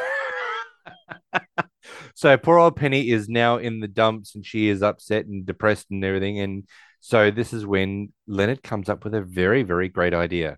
so 2.15 2.37
poor 2.37 2.57
old 2.59 2.75
Penny 2.75 3.09
is 3.09 3.27
now 3.29 3.57
in 3.57 3.79
the 3.79 3.87
dumps 3.87 4.35
and 4.35 4.45
she 4.45 4.69
is 4.69 4.81
upset 4.83 5.25
and 5.25 5.45
depressed 5.45 5.87
and 5.91 6.03
everything. 6.03 6.39
And 6.39 6.67
so 6.99 7.31
this 7.31 7.53
is 7.53 7.65
when 7.65 8.13
Leonard 8.27 8.63
comes 8.63 8.89
up 8.89 9.03
with 9.03 9.13
a 9.15 9.21
very, 9.21 9.63
very 9.63 9.89
great 9.89 10.13
idea. 10.13 10.57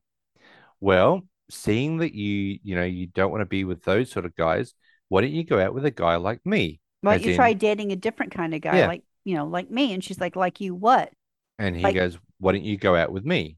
Well, 0.82 1.22
seeing 1.50 1.98
that 1.98 2.14
you, 2.14 2.60
you 2.64 2.76
know, 2.76 2.84
you 2.84 3.08
don't 3.08 3.32
want 3.32 3.42
to 3.42 3.46
be 3.46 3.64
with 3.64 3.84
those 3.84 4.12
sort 4.12 4.26
of 4.26 4.36
guys, 4.36 4.74
why 5.10 5.22
don't 5.22 5.32
you 5.32 5.44
go 5.44 5.60
out 5.60 5.74
with 5.74 5.86
a 5.86 5.92
guy 5.92 6.16
like 6.18 6.46
me? 6.46 6.82
Why 7.02 7.18
don't 7.18 7.24
you 7.26 7.32
in- 7.32 7.38
try 7.38 7.54
dating 7.54 7.92
a 7.92 7.96
different 7.96 8.34
kind 8.34 8.54
of 8.54 8.62
guy, 8.62 8.78
Yeah. 8.80 8.88
like 8.88 9.04
you 9.24 9.36
know, 9.36 9.46
like 9.46 9.70
me? 9.70 9.94
And 9.94 10.04
she's 10.04 10.20
like, 10.20 10.36
like 10.36 10.62
you 10.62 10.76
what? 10.76 11.12
And 11.60 11.76
he 11.76 11.82
Like- 11.84 11.96
goes, 11.96 12.18
Why 12.40 12.52
don't 12.54 12.64
you 12.64 12.78
go 12.78 12.96
out 12.96 13.12
with 13.12 13.26
me? 13.26 13.58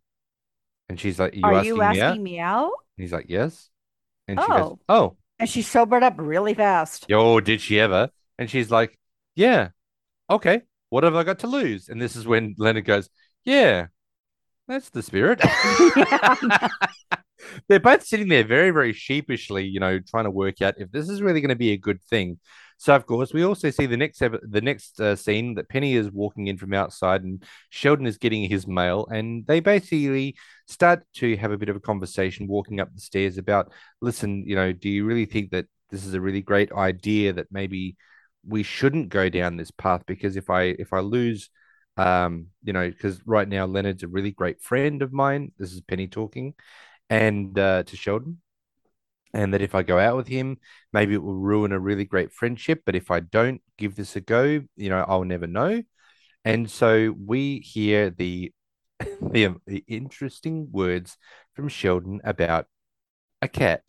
And 0.89 0.99
she's 0.99 1.19
like, 1.19 1.33
Are 1.33 1.37
you 1.37 1.45
Are 1.45 1.53
asking 1.53 1.65
you 1.67 1.77
me 1.77 2.01
out? 2.01 2.19
me 2.19 2.39
out? 2.39 2.71
And 2.97 3.03
he's 3.03 3.13
like, 3.13 3.25
Yes. 3.29 3.69
And 4.27 4.39
she 4.39 4.47
goes, 4.47 4.59
Oh. 4.61 4.79
Oh, 4.89 5.17
And 5.39 5.49
she 5.49 5.61
sobered 5.61 6.03
up 6.03 6.15
really 6.17 6.53
fast. 6.53 7.05
Yo, 7.09 7.39
did 7.39 7.61
she 7.61 7.79
ever? 7.79 8.09
And 8.37 8.49
she's 8.49 8.69
like, 8.71 8.97
Yeah, 9.35 9.69
okay. 10.29 10.61
What 10.89 11.03
have 11.03 11.15
I 11.15 11.23
got 11.23 11.39
to 11.39 11.47
lose? 11.47 11.89
And 11.89 12.01
this 12.01 12.15
is 12.15 12.27
when 12.27 12.55
Leonard 12.57 12.85
goes, 12.85 13.09
Yeah, 13.43 13.87
that's 14.67 14.89
the 14.89 15.01
spirit. 15.03 15.41
They're 17.67 17.79
both 17.79 18.05
sitting 18.05 18.27
there 18.27 18.43
very, 18.43 18.71
very 18.71 18.93
sheepishly, 18.93 19.65
you 19.65 19.79
know, 19.79 19.99
trying 19.99 20.23
to 20.25 20.31
work 20.31 20.61
out 20.61 20.75
if 20.77 20.91
this 20.91 21.09
is 21.09 21.21
really 21.21 21.41
going 21.41 21.49
to 21.49 21.55
be 21.55 21.71
a 21.71 21.77
good 21.77 22.01
thing. 22.03 22.39
So, 22.77 22.93
of 22.93 23.05
course, 23.05 23.33
we 23.33 23.43
also 23.43 23.69
see 23.69 23.85
the 23.85 23.97
next 23.97 24.19
the 24.19 24.61
next 24.61 24.99
uh, 24.99 25.15
scene 25.15 25.55
that 25.55 25.69
Penny 25.69 25.95
is 25.95 26.11
walking 26.11 26.47
in 26.47 26.57
from 26.57 26.73
outside, 26.73 27.23
and 27.23 27.43
Sheldon 27.69 28.05
is 28.05 28.17
getting 28.17 28.49
his 28.49 28.67
mail, 28.67 29.07
and 29.09 29.45
they 29.47 29.59
basically 29.61 30.35
start 30.67 31.03
to 31.15 31.37
have 31.37 31.51
a 31.51 31.57
bit 31.57 31.69
of 31.69 31.75
a 31.75 31.79
conversation 31.81 32.47
walking 32.47 32.79
up 32.79 32.93
the 32.93 33.01
stairs 33.01 33.37
about, 33.37 33.71
listen, 34.01 34.43
you 34.45 34.55
know, 34.55 34.71
do 34.73 34.89
you 34.89 35.05
really 35.05 35.25
think 35.25 35.51
that 35.51 35.67
this 35.89 36.05
is 36.05 36.13
a 36.13 36.21
really 36.21 36.41
great 36.41 36.71
idea 36.73 37.31
that 37.33 37.47
maybe 37.51 37.95
we 38.45 38.61
shouldn't 38.63 39.09
go 39.09 39.29
down 39.29 39.57
this 39.57 39.71
path? 39.71 40.03
Because 40.05 40.35
if 40.35 40.49
I 40.49 40.63
if 40.63 40.93
I 40.93 40.99
lose 40.99 41.49
um 41.97 42.47
you 42.63 42.73
know 42.73 42.89
because 42.89 43.21
right 43.25 43.47
now 43.47 43.65
Leonard's 43.65 44.03
a 44.03 44.07
really 44.07 44.31
great 44.31 44.61
friend 44.61 45.01
of 45.01 45.13
mine 45.13 45.51
this 45.57 45.71
is 45.71 45.79
Penny 45.81 46.07
talking 46.07 46.53
and 47.09 47.57
uh 47.57 47.83
to 47.83 47.95
Sheldon 47.95 48.41
and 49.35 49.53
that 49.53 49.61
if 49.61 49.75
I 49.75 49.83
go 49.83 49.99
out 49.99 50.15
with 50.17 50.27
him 50.27 50.57
maybe 50.93 51.13
it 51.13 51.23
will 51.23 51.35
ruin 51.35 51.71
a 51.71 51.79
really 51.79 52.05
great 52.05 52.33
friendship 52.33 52.81
but 52.85 52.95
if 52.95 53.11
I 53.11 53.19
don't 53.19 53.61
give 53.77 53.95
this 53.95 54.15
a 54.15 54.21
go 54.21 54.43
you 54.75 54.89
know 54.89 55.05
I'll 55.07 55.23
never 55.25 55.47
know 55.47 55.83
and 56.45 56.69
so 56.69 57.15
we 57.25 57.59
hear 57.59 58.09
the 58.09 58.51
the, 58.99 59.55
the 59.67 59.83
interesting 59.87 60.69
words 60.71 61.17
from 61.53 61.69
Sheldon 61.69 62.21
about 62.23 62.67
a 63.41 63.47
cat 63.47 63.83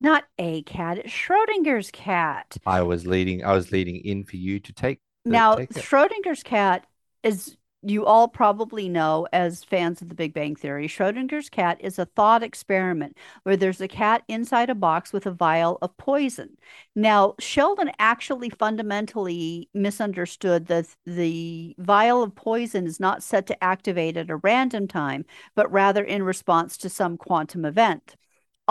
Not 0.00 0.24
a 0.38 0.62
cat, 0.62 0.98
it's 0.98 1.12
Schrodinger's 1.12 1.90
cat. 1.90 2.56
I 2.66 2.82
was 2.82 3.06
leading 3.06 3.44
I 3.44 3.52
was 3.54 3.72
leading 3.72 3.96
in 3.96 4.24
for 4.24 4.36
you 4.36 4.60
to 4.60 4.72
take 4.72 5.00
the- 5.24 5.30
Now, 5.30 5.56
take. 5.56 5.72
Schrodinger's 5.72 6.42
cat 6.42 6.86
is 7.22 7.56
you 7.82 8.06
all 8.06 8.28
probably 8.28 8.88
know 8.88 9.26
as 9.32 9.64
fans 9.64 10.00
of 10.02 10.08
the 10.08 10.14
Big 10.14 10.32
Bang 10.34 10.54
Theory, 10.54 10.86
Schrodinger's 10.86 11.50
cat 11.50 11.78
is 11.80 11.98
a 11.98 12.06
thought 12.06 12.42
experiment 12.42 13.16
where 13.42 13.56
there's 13.56 13.80
a 13.80 13.88
cat 13.88 14.22
inside 14.28 14.70
a 14.70 14.74
box 14.74 15.12
with 15.12 15.26
a 15.26 15.32
vial 15.32 15.78
of 15.82 15.96
poison. 15.96 16.56
Now, 16.94 17.34
Sheldon 17.40 17.90
actually 17.98 18.50
fundamentally 18.50 19.68
misunderstood 19.74 20.66
that 20.66 20.94
the 21.06 21.74
vial 21.78 22.22
of 22.22 22.34
poison 22.34 22.86
is 22.86 23.00
not 23.00 23.22
set 23.22 23.46
to 23.48 23.64
activate 23.64 24.16
at 24.16 24.30
a 24.30 24.36
random 24.36 24.86
time, 24.86 25.24
but 25.54 25.70
rather 25.72 26.04
in 26.04 26.22
response 26.22 26.76
to 26.78 26.88
some 26.88 27.16
quantum 27.16 27.64
event. 27.64 28.16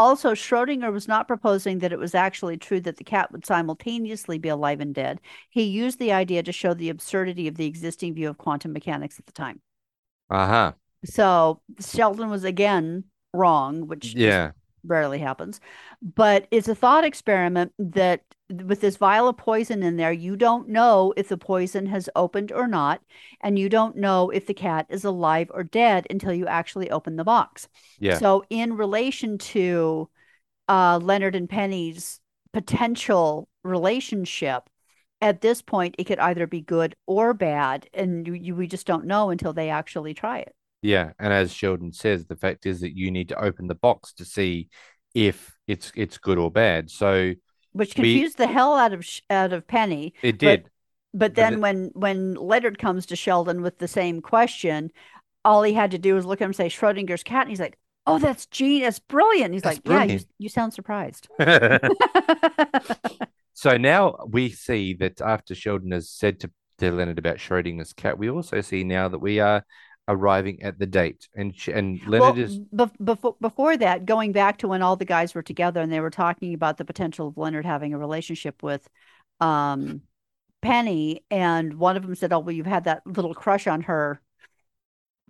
Also, 0.01 0.33
Schrodinger 0.33 0.91
was 0.91 1.07
not 1.07 1.27
proposing 1.27 1.79
that 1.79 1.93
it 1.93 1.99
was 1.99 2.15
actually 2.15 2.57
true 2.57 2.81
that 2.81 2.97
the 2.97 3.03
cat 3.03 3.31
would 3.31 3.45
simultaneously 3.45 4.37
be 4.37 4.49
alive 4.49 4.79
and 4.81 4.93
dead. 4.93 5.21
He 5.49 5.63
used 5.63 5.99
the 5.99 6.11
idea 6.11 6.43
to 6.43 6.51
show 6.51 6.73
the 6.73 6.89
absurdity 6.89 7.47
of 7.47 7.55
the 7.55 7.65
existing 7.65 8.13
view 8.15 8.29
of 8.29 8.37
quantum 8.37 8.73
mechanics 8.73 9.19
at 9.19 9.25
the 9.25 9.31
time. 9.31 9.61
Uh 10.29 10.47
huh. 10.47 10.73
So 11.05 11.61
Sheldon 11.79 12.29
was 12.29 12.43
again 12.43 13.05
wrong, 13.33 13.87
which 13.87 14.13
Yeah. 14.15 14.51
Rarely 14.83 15.19
happens. 15.19 15.59
But 16.01 16.47
it's 16.51 16.67
a 16.67 16.75
thought 16.75 17.03
experiment 17.03 17.73
that 17.79 18.23
with 18.49 18.81
this 18.81 18.97
vial 18.97 19.27
of 19.27 19.37
poison 19.37 19.83
in 19.83 19.97
there, 19.97 20.11
you 20.11 20.35
don't 20.35 20.69
know 20.69 21.13
if 21.15 21.29
the 21.29 21.37
poison 21.37 21.85
has 21.87 22.09
opened 22.15 22.51
or 22.51 22.67
not, 22.67 23.01
and 23.41 23.57
you 23.57 23.69
don't 23.69 23.95
know 23.95 24.29
if 24.29 24.45
the 24.45 24.53
cat 24.53 24.85
is 24.89 25.05
alive 25.05 25.49
or 25.53 25.63
dead 25.63 26.05
until 26.09 26.33
you 26.33 26.47
actually 26.47 26.91
open 26.91 27.15
the 27.15 27.23
box. 27.23 27.67
Yeah. 27.99 28.17
So, 28.17 28.43
in 28.49 28.75
relation 28.75 29.37
to 29.37 30.09
uh, 30.67 30.99
Leonard 31.01 31.35
and 31.35 31.49
Penny's 31.49 32.19
potential 32.53 33.47
relationship, 33.63 34.69
at 35.21 35.41
this 35.41 35.61
point, 35.61 35.95
it 35.97 36.05
could 36.05 36.19
either 36.19 36.47
be 36.47 36.61
good 36.61 36.95
or 37.05 37.33
bad, 37.33 37.87
and 37.93 38.25
you, 38.25 38.33
you, 38.33 38.55
we 38.55 38.67
just 38.67 38.87
don't 38.87 39.05
know 39.05 39.29
until 39.29 39.53
they 39.53 39.69
actually 39.69 40.13
try 40.13 40.39
it. 40.39 40.55
Yeah, 40.81 41.11
and 41.19 41.31
as 41.31 41.53
Sheldon 41.53 41.93
says, 41.93 42.25
the 42.25 42.35
fact 42.35 42.65
is 42.65 42.81
that 42.81 42.97
you 42.97 43.11
need 43.11 43.29
to 43.29 43.39
open 43.39 43.67
the 43.67 43.75
box 43.75 44.13
to 44.13 44.25
see 44.25 44.69
if 45.13 45.55
it's 45.67 45.91
it's 45.95 46.17
good 46.17 46.37
or 46.37 46.51
bad. 46.51 46.89
So 46.89 47.33
Which 47.73 47.89
We- 47.95 48.13
confused 48.13 48.37
the 48.37 48.47
hell 48.47 48.75
out 48.75 48.93
of 48.93 49.05
out 49.29 49.53
of 49.53 49.67
Penny. 49.67 50.13
it 50.21 50.37
did. 50.37 50.63
But 50.63 50.71
But 51.13 51.35
then 51.35 51.53
it- 51.55 51.59
when 51.59 51.91
when 51.93 52.33
Leonard 52.35 52.79
comes 52.79 53.05
to 53.07 53.15
Sheldon 53.15 53.61
with 53.61 53.77
the 53.77 53.87
same 53.87 54.21
question, 54.21 54.91
all 55.45 55.63
he 55.63 55.73
had 55.73 55.91
to 55.91 55.97
do 55.99 56.15
was 56.15 56.25
look 56.25 56.41
at 56.41 56.45
him 56.45 56.49
and 56.49 56.55
say 56.55 56.67
Schrodinger's 56.69 57.23
cat, 57.23 57.41
and 57.41 57.49
he's 57.49 57.59
like, 57.59 57.77
"Oh, 58.07 58.17
that's 58.19 58.45
genius, 58.47 58.95
That's 58.95 58.99
brilliant." 59.07 59.53
He's 59.53 59.63
That's 59.63 59.81
like, 59.85 60.09
"Yeah, 60.09 60.15
you 60.15 60.19
you 60.39 60.49
sound 60.49 60.73
surprised." 60.73 61.27
so 63.53 63.77
now 63.77 64.17
we 64.27 64.49
see 64.49 64.93
that 64.95 65.21
after 65.21 65.53
Sheldon 65.55 65.91
has 65.91 66.09
said 66.09 66.39
to, 66.41 66.51
to 66.79 66.91
Leonard 66.91 67.19
about 67.19 67.37
Schrodinger's 67.37 67.93
cat, 67.93 68.17
we 68.17 68.29
also 68.29 68.61
see 68.61 68.83
now 68.83 69.07
that 69.09 69.19
we 69.19 69.39
are 69.39 69.63
arriving 70.07 70.61
at 70.63 70.79
the 70.79 70.85
date, 70.85 71.27
and 71.35 71.53
and 71.67 72.01
Leonard 72.05 72.35
well, 72.35 72.37
is 72.37 72.59
bef- 72.59 73.05
before 73.05 73.35
before 73.39 73.77
that, 73.77 74.05
going 74.05 74.31
back 74.31 74.57
to 74.57 74.67
when 74.67 74.81
all 74.81 74.95
the 74.95 75.05
guys 75.05 75.33
were 75.33 75.41
together 75.41 75.81
and 75.81 75.91
they 75.91 75.99
were 75.99 76.09
talking 76.09 76.53
about 76.53 76.77
the 76.77 76.85
potential 76.85 77.27
of 77.27 77.37
Leonard 77.37 77.65
having 77.65 77.93
a 77.93 77.97
relationship 77.97 78.61
with 78.63 78.87
um, 79.39 80.01
Penny, 80.61 81.23
and 81.31 81.75
one 81.75 81.97
of 81.97 82.03
them 82.03 82.15
said, 82.15 82.33
"Oh, 82.33 82.39
well, 82.39 82.55
you've 82.55 82.65
had 82.65 82.85
that 82.85 83.05
little 83.05 83.33
crush 83.33 83.67
on 83.67 83.81
her 83.81 84.21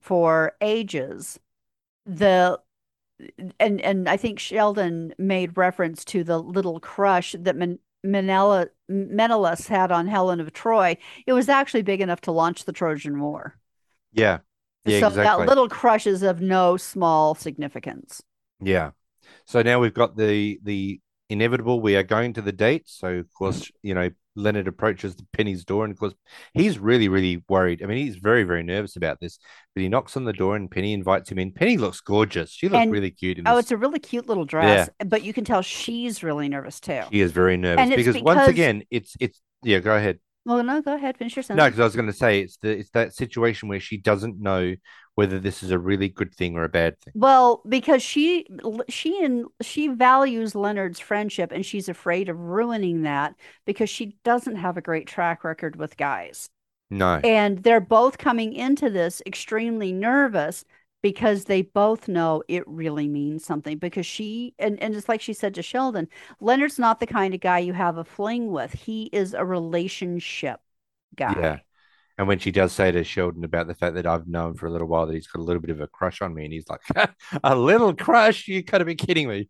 for 0.01 0.53
ages." 0.61 1.39
The 2.05 2.59
and 3.59 3.81
and 3.81 4.09
I 4.09 4.17
think 4.17 4.39
Sheldon 4.39 5.13
made 5.17 5.57
reference 5.57 6.03
to 6.05 6.23
the 6.23 6.39
little 6.39 6.79
crush 6.79 7.35
that 7.39 7.55
Men- 7.55 7.79
Menela, 8.05 8.69
Menelaus 8.89 9.67
had 9.67 9.91
on 9.91 10.07
Helen 10.07 10.39
of 10.39 10.53
Troy. 10.53 10.97
It 11.27 11.33
was 11.33 11.49
actually 11.49 11.83
big 11.83 12.01
enough 12.01 12.21
to 12.21 12.31
launch 12.31 12.65
the 12.65 12.73
Trojan 12.73 13.19
War. 13.19 13.57
yeah 14.13 14.39
yeah 14.85 14.99
so 14.99 15.07
exactly 15.07 15.45
that 15.45 15.49
little 15.49 15.69
crush 15.69 16.07
is 16.07 16.23
of 16.23 16.41
no 16.41 16.77
small 16.77 17.35
significance. 17.35 18.21
yeah. 18.59 18.91
So 19.45 19.61
now 19.61 19.79
we've 19.79 19.93
got 19.93 20.17
the 20.17 20.59
the 20.63 20.99
inevitable. 21.29 21.79
We 21.81 21.95
are 21.95 22.03
going 22.03 22.33
to 22.33 22.41
the 22.41 22.51
date. 22.51 22.83
So 22.87 23.07
of 23.07 23.25
hmm. 23.25 23.37
course 23.37 23.71
you 23.81 23.93
know 23.93 24.09
Leonard 24.35 24.67
approaches 24.67 25.15
Penny's 25.33 25.65
door, 25.65 25.83
and 25.83 25.91
of 25.91 25.99
course 25.99 26.13
he's 26.53 26.79
really 26.79 27.07
really 27.07 27.43
worried. 27.49 27.81
I 27.83 27.85
mean 27.85 28.05
he's 28.05 28.17
very 28.17 28.43
very 28.43 28.63
nervous 28.63 28.95
about 28.95 29.19
this. 29.19 29.39
But 29.73 29.81
he 29.81 29.89
knocks 29.89 30.15
on 30.17 30.25
the 30.25 30.33
door, 30.33 30.55
and 30.55 30.69
Penny 30.69 30.93
invites 30.93 31.31
him 31.31 31.39
in. 31.39 31.51
Penny 31.51 31.77
looks 31.77 32.01
gorgeous. 32.01 32.51
She 32.51 32.67
looks 32.67 32.83
And- 32.83 32.91
really 32.91 33.11
cute 33.11 33.39
in 33.39 33.47
Oh, 33.47 33.55
this. 33.55 33.65
it's 33.65 33.71
a 33.71 33.77
really 33.77 33.99
cute 33.99 34.27
little 34.27 34.45
dress, 34.45 34.89
Yeah. 34.99 35.05
but 35.07 35.23
you 35.23 35.33
can 35.33 35.43
tell 35.43 35.61
she's 35.61 36.23
really 36.23 36.49
nervous 36.49 36.79
too. 36.79 37.01
She 37.11 37.21
is 37.21 37.31
very 37.31 37.57
nervous 37.57 37.89
it's 37.89 37.95
because, 37.95 38.21
once 38.21 38.47
again, 38.47 38.83
it's 38.89 39.15
it's 39.19 39.41
yeah. 39.63 39.79
Go 39.79 39.95
ahead. 39.95 40.19
Well, 40.45 40.63
no, 40.63 40.81
go 40.81 40.95
ahead, 40.95 41.17
finish 41.17 41.35
your 41.35 41.43
sentence. 41.43 41.65
No, 41.65 41.67
because 41.67 41.79
I 41.79 41.83
was 41.83 41.95
going 41.95 42.07
to 42.07 42.13
say 42.13 42.41
it's 42.41 42.57
the 42.57 42.79
it's 42.79 42.89
that 42.91 43.13
situation 43.13 43.69
where 43.69 43.79
she 43.79 43.97
doesn't 43.97 44.39
know 44.39 44.75
whether 45.15 45.39
this 45.39 45.61
is 45.61 45.71
a 45.71 45.79
really 45.79 46.09
good 46.09 46.33
thing 46.33 46.55
or 46.55 46.63
a 46.63 46.69
bad 46.69 46.99
thing. 47.01 47.13
Well, 47.13 47.61
because 47.67 48.01
she 48.01 48.47
she 48.87 49.23
and 49.23 49.45
she 49.61 49.89
values 49.89 50.55
Leonard's 50.55 50.99
friendship 50.99 51.51
and 51.51 51.65
she's 51.65 51.89
afraid 51.89 52.29
of 52.29 52.39
ruining 52.39 53.01
that 53.01 53.35
because 53.65 53.89
she 53.89 54.17
doesn't 54.23 54.55
have 54.55 54.77
a 54.77 54.81
great 54.81 55.07
track 55.07 55.43
record 55.43 55.75
with 55.75 55.97
guys. 55.97 56.49
No, 56.89 57.23
And 57.23 57.63
they're 57.63 57.79
both 57.81 58.17
coming 58.17 58.53
into 58.53 58.89
this 58.89 59.21
extremely 59.25 59.91
nervous 59.93 60.65
because 61.01 61.45
they 61.45 61.61
both 61.63 62.07
know 62.07 62.43
it 62.47 62.67
really 62.67 63.07
means 63.07 63.43
something 63.43 63.77
because 63.77 64.05
she 64.05 64.53
and, 64.59 64.81
and 64.81 64.95
it's 64.95 65.09
like 65.09 65.21
she 65.21 65.33
said 65.33 65.55
to 65.55 65.63
Sheldon, 65.63 66.07
Leonard's 66.39 66.79
not 66.79 66.99
the 66.99 67.07
kind 67.07 67.33
of 67.33 67.39
guy 67.39 67.59
you 67.59 67.73
have 67.73 67.97
a 67.97 68.03
fling 68.03 68.51
with. 68.51 68.73
He 68.73 69.09
is 69.11 69.33
a 69.33 69.45
relationship 69.45 70.59
guy. 71.15 71.35
yeah. 71.37 71.59
And 72.17 72.27
when 72.27 72.39
she 72.39 72.51
does 72.51 72.71
say 72.71 72.91
to 72.91 73.03
Sheldon 73.03 73.43
about 73.43 73.67
the 73.67 73.73
fact 73.73 73.95
that 73.95 74.05
I've 74.05 74.27
known 74.27 74.53
for 74.53 74.67
a 74.67 74.69
little 74.69 74.87
while 74.87 75.07
that 75.07 75.13
he's 75.13 75.27
got 75.27 75.39
a 75.39 75.43
little 75.43 75.61
bit 75.61 75.71
of 75.71 75.79
a 75.79 75.87
crush 75.87 76.21
on 76.21 76.35
me, 76.35 76.43
and 76.43 76.53
he's 76.53 76.67
like, 76.69 76.81
"A 77.43 77.55
little 77.55 77.95
crush? 77.95 78.47
You 78.47 78.61
gotta 78.61 78.85
be 78.85 78.95
kidding 78.95 79.27
me!" 79.27 79.49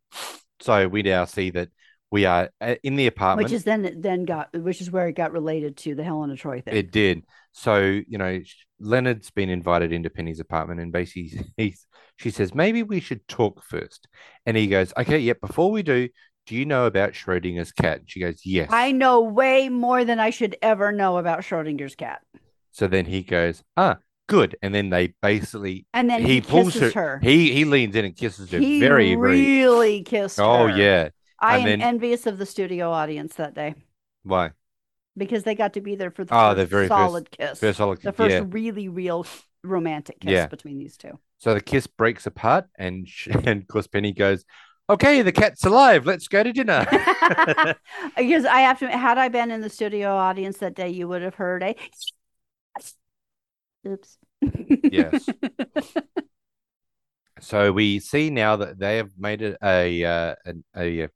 So 0.61 0.87
we 0.87 1.01
now 1.01 1.25
see 1.25 1.49
that 1.49 1.69
we 2.11 2.25
are 2.25 2.49
uh, 2.61 2.75
in 2.83 2.95
the 2.95 3.07
apartment. 3.07 3.45
Which 3.45 3.53
is 3.53 3.63
then 3.63 3.99
then 3.99 4.25
got 4.25 4.53
which 4.53 4.79
is 4.79 4.91
where 4.91 5.07
it 5.07 5.13
got 5.13 5.31
related 5.31 5.75
to 5.77 5.95
the 5.95 6.03
Helen 6.03 6.31
of 6.31 6.39
Troy 6.39 6.61
thing. 6.61 6.75
It 6.75 6.91
did. 6.91 7.23
So, 7.53 7.79
you 7.79 8.17
know, 8.17 8.39
Leonard's 8.81 9.31
been 9.31 9.49
invited 9.49 9.91
into 9.93 10.09
Penny's 10.09 10.39
apartment 10.39 10.79
and 10.79 10.91
basically 10.91 11.45
he's, 11.57 11.85
she 12.17 12.31
says, 12.31 12.53
maybe 12.53 12.83
we 12.83 12.99
should 12.99 13.27
talk 13.27 13.63
first. 13.63 14.07
And 14.45 14.57
he 14.57 14.67
goes, 14.67 14.93
okay, 14.97 15.19
yeah, 15.19 15.33
before 15.39 15.71
we 15.71 15.83
do, 15.83 16.09
do 16.47 16.55
you 16.55 16.65
know 16.65 16.85
about 16.87 17.13
Schrodinger's 17.13 17.71
cat? 17.71 17.99
And 17.99 18.09
she 18.09 18.19
goes, 18.19 18.41
yes. 18.43 18.69
I 18.71 18.91
know 18.91 19.21
way 19.21 19.69
more 19.69 20.03
than 20.03 20.19
I 20.19 20.31
should 20.31 20.55
ever 20.61 20.91
know 20.91 21.17
about 21.17 21.41
Schrodinger's 21.41 21.95
cat. 21.95 22.21
So 22.71 22.87
then 22.87 23.05
he 23.05 23.21
goes, 23.21 23.63
ah, 23.77 23.97
good. 24.27 24.55
And 24.61 24.73
then 24.73 24.89
they 24.89 25.13
basically, 25.21 25.85
And 25.93 26.09
then 26.09 26.21
he, 26.23 26.35
he, 26.35 26.41
pulls 26.41 26.73
kisses 26.73 26.93
her, 26.93 27.01
her. 27.01 27.19
He, 27.21 27.53
he 27.53 27.65
leans 27.65 27.95
in 27.95 28.05
and 28.05 28.15
kisses 28.15 28.49
her 28.51 28.57
He 28.59 28.79
very, 28.79 29.13
very, 29.15 29.19
really 29.19 30.03
kissed 30.03 30.39
oh, 30.39 30.67
her. 30.67 30.77
yeah. 30.77 31.09
I 31.39 31.57
And 31.57 31.63
am 31.67 31.79
then- 31.79 31.87
envious 31.87 32.25
of 32.27 32.37
the 32.37 32.45
studio 32.45 32.91
audience 32.91 33.35
that 33.35 33.53
day 33.53 33.75
Why? 34.23 34.51
Because 35.17 35.43
they 35.43 35.55
got 35.55 35.73
to 35.73 35.81
be 35.81 35.95
there 35.95 36.11
for 36.11 36.23
the 36.25 36.33
Oh, 36.33 36.49
first 36.49 36.57
the 36.57 36.65
very 36.65 36.87
first- 36.87 36.99
solid 36.99 37.31
kiss. 37.31 37.59
First 37.59 37.77
solid, 37.77 38.01
the 38.01 38.13
first 38.13 38.31
yeah. 38.31 38.43
really 38.47 38.87
real 38.87 39.25
romantic 39.63 40.19
kiss 40.19 40.31
Yeah. 40.31 40.47
between 40.47 40.77
these 40.79 40.97
two. 40.97 41.19
So 41.37 41.53
the 41.53 41.61
kiss 41.61 41.87
breaks 41.87 42.25
apart 42.25 42.65
and, 42.77 43.07
sh- 43.07 43.27
and 43.45 43.61
of 43.61 43.67
course 43.67 43.87
Penny 43.87 44.11
goes, 44.13 44.45
okay, 44.89 45.21
the 45.21 45.31
cat's 45.31 45.65
alive. 45.65 46.05
Let's 46.05 46.27
go 46.27 46.43
to 46.43 46.51
dinner. 46.53 46.85
because 48.17 48.45
I 48.45 48.61
have 48.61 48.79
to 48.79 48.89
had 48.89 49.17
I 49.17 49.29
been 49.29 49.51
in 49.51 49.61
the 49.61 49.69
studio 49.69 50.15
audience 50.15 50.57
that 50.59 50.75
day, 50.75 50.89
you 50.89 51.07
would 51.07 51.21
have 51.21 51.35
heard 51.35 51.63
a 51.63 51.75
oops. 53.87 54.17
Yes. 54.83 55.27
So 57.39 57.71
we 57.71 57.99
see 57.99 58.29
now 58.29 58.55
that 58.57 58.77
they 58.77 58.97
have 58.97 59.11
made 59.17 59.41
it 59.41 59.57
a 59.63 60.03
uh, 60.03 60.35
a, 60.75 61.03
a 61.03 61.09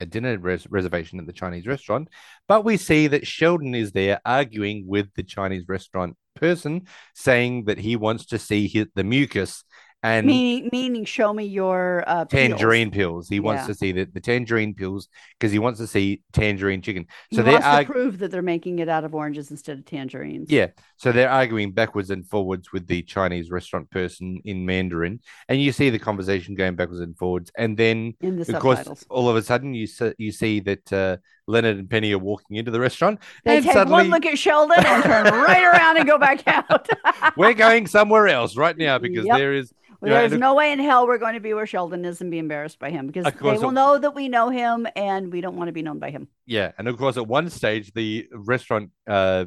a 0.00 0.06
dinner 0.06 0.38
res- 0.38 0.66
reservation 0.70 1.18
at 1.18 1.26
the 1.26 1.32
Chinese 1.32 1.66
restaurant, 1.66 2.08
but 2.48 2.64
we 2.64 2.76
see 2.76 3.06
that 3.08 3.26
Sheldon 3.26 3.74
is 3.74 3.92
there 3.92 4.20
arguing 4.24 4.84
with 4.86 5.08
the 5.14 5.22
Chinese 5.22 5.64
restaurant 5.68 6.16
person, 6.34 6.86
saying 7.14 7.64
that 7.64 7.78
he 7.78 7.96
wants 7.96 8.26
to 8.26 8.38
see 8.38 8.68
his, 8.68 8.86
the 8.94 9.04
mucus 9.04 9.64
and 10.02 10.26
meaning 10.26 10.68
meaning 10.72 11.04
show 11.04 11.32
me 11.32 11.44
your 11.44 12.04
uh 12.06 12.24
tangerine 12.24 12.90
pills. 12.90 13.28
He 13.28 13.40
wants 13.40 13.66
to 13.66 13.74
see 13.74 13.92
the, 13.92 14.04
the 14.04 14.20
tangerine 14.20 14.74
pills 14.74 15.08
because 15.38 15.52
he 15.52 15.58
wants 15.58 15.78
to 15.80 15.86
see 15.86 16.22
tangerine 16.32 16.80
chicken. 16.80 17.06
So 17.32 17.42
he 17.42 17.50
wants 17.50 17.66
to 17.66 17.70
arg- 17.70 17.86
prove 17.86 18.18
that 18.18 18.30
they're 18.30 18.42
making 18.42 18.78
it 18.78 18.88
out 18.88 19.04
of 19.04 19.14
oranges 19.14 19.50
instead 19.50 19.78
of 19.78 19.84
tangerines. 19.84 20.50
Yeah. 20.50 20.68
So 20.96 21.12
they're 21.12 21.30
arguing 21.30 21.72
backwards 21.72 22.10
and 22.10 22.26
forwards 22.26 22.72
with 22.72 22.86
the 22.86 23.02
Chinese 23.02 23.50
restaurant 23.50 23.90
person 23.90 24.40
in 24.44 24.66
Mandarin. 24.66 25.20
And 25.48 25.60
you 25.60 25.72
see 25.72 25.90
the 25.90 25.98
conversation 25.98 26.54
going 26.54 26.76
backwards 26.76 27.00
and 27.00 27.16
forwards. 27.16 27.50
And 27.56 27.76
then, 27.76 28.14
in 28.20 28.36
the 28.36 28.54
of 28.54 28.62
course, 28.62 28.86
all 29.08 29.28
of 29.28 29.36
a 29.36 29.42
sudden, 29.42 29.74
you, 29.74 29.86
see, 29.86 30.12
you 30.18 30.32
see 30.32 30.60
that 30.60 30.92
uh, 30.92 31.16
Leonard 31.50 31.78
and 31.78 31.90
Penny 31.90 32.12
are 32.12 32.18
walking 32.18 32.56
into 32.56 32.70
the 32.70 32.80
restaurant. 32.80 33.18
They 33.44 33.56
and 33.56 33.64
take 33.64 33.74
suddenly, 33.74 33.92
one 34.04 34.10
look 34.10 34.24
at 34.26 34.38
Sheldon 34.38 34.84
and 34.84 35.02
turn 35.02 35.24
right 35.26 35.64
around 35.64 35.96
and 35.98 36.06
go 36.06 36.18
back 36.18 36.42
out. 36.46 36.88
we're 37.36 37.54
going 37.54 37.86
somewhere 37.86 38.28
else 38.28 38.56
right 38.56 38.76
now 38.76 38.98
because 38.98 39.26
Yep. 39.26 39.36
there 39.38 39.54
is. 39.54 39.72
know, 40.02 40.08
There's 40.10 40.32
no 40.32 40.54
way 40.54 40.72
in 40.72 40.78
hell 40.78 41.06
we're 41.06 41.18
going 41.18 41.34
to 41.34 41.40
be 41.40 41.52
where 41.52 41.66
Sheldon 41.66 42.04
is 42.04 42.20
and 42.20 42.30
be 42.30 42.38
embarrassed 42.38 42.78
by 42.78 42.90
him 42.90 43.06
because 43.06 43.24
they 43.24 43.38
will 43.40 43.68
it- 43.68 43.72
know 43.72 43.98
that 43.98 44.14
we 44.14 44.28
know 44.28 44.48
him 44.48 44.86
and 44.96 45.32
we 45.32 45.40
don't 45.40 45.56
want 45.56 45.68
to 45.68 45.72
be 45.72 45.82
known 45.82 45.98
by 45.98 46.10
him. 46.10 46.28
Yeah. 46.46 46.72
And 46.78 46.88
of 46.88 46.96
course, 46.96 47.16
at 47.16 47.26
one 47.26 47.50
stage, 47.50 47.92
the 47.92 48.28
restaurant. 48.32 48.90
Uh, 49.06 49.46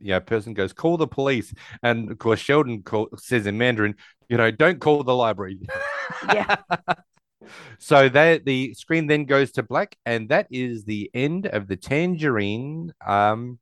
you 0.00 0.08
know, 0.08 0.20
person 0.20 0.52
goes, 0.52 0.74
call 0.74 0.98
the 0.98 1.06
police. 1.06 1.54
And 1.82 2.10
of 2.10 2.18
course, 2.18 2.38
Sheldon 2.38 2.82
call, 2.82 3.08
says 3.16 3.46
in 3.46 3.56
Mandarin, 3.56 3.94
you 4.28 4.36
know, 4.36 4.50
don't 4.50 4.80
call 4.80 5.02
the 5.02 5.14
library. 5.14 5.60
Yeah. 6.32 6.56
So 7.78 8.08
that 8.08 8.44
the 8.44 8.74
screen 8.74 9.06
then 9.06 9.24
goes 9.24 9.52
to 9.52 9.62
black, 9.62 9.96
and 10.06 10.28
that 10.28 10.46
is 10.50 10.84
the 10.84 11.10
end 11.14 11.46
of 11.46 11.68
the 11.68 11.76
tangerine 11.76 12.92
um 13.06 13.58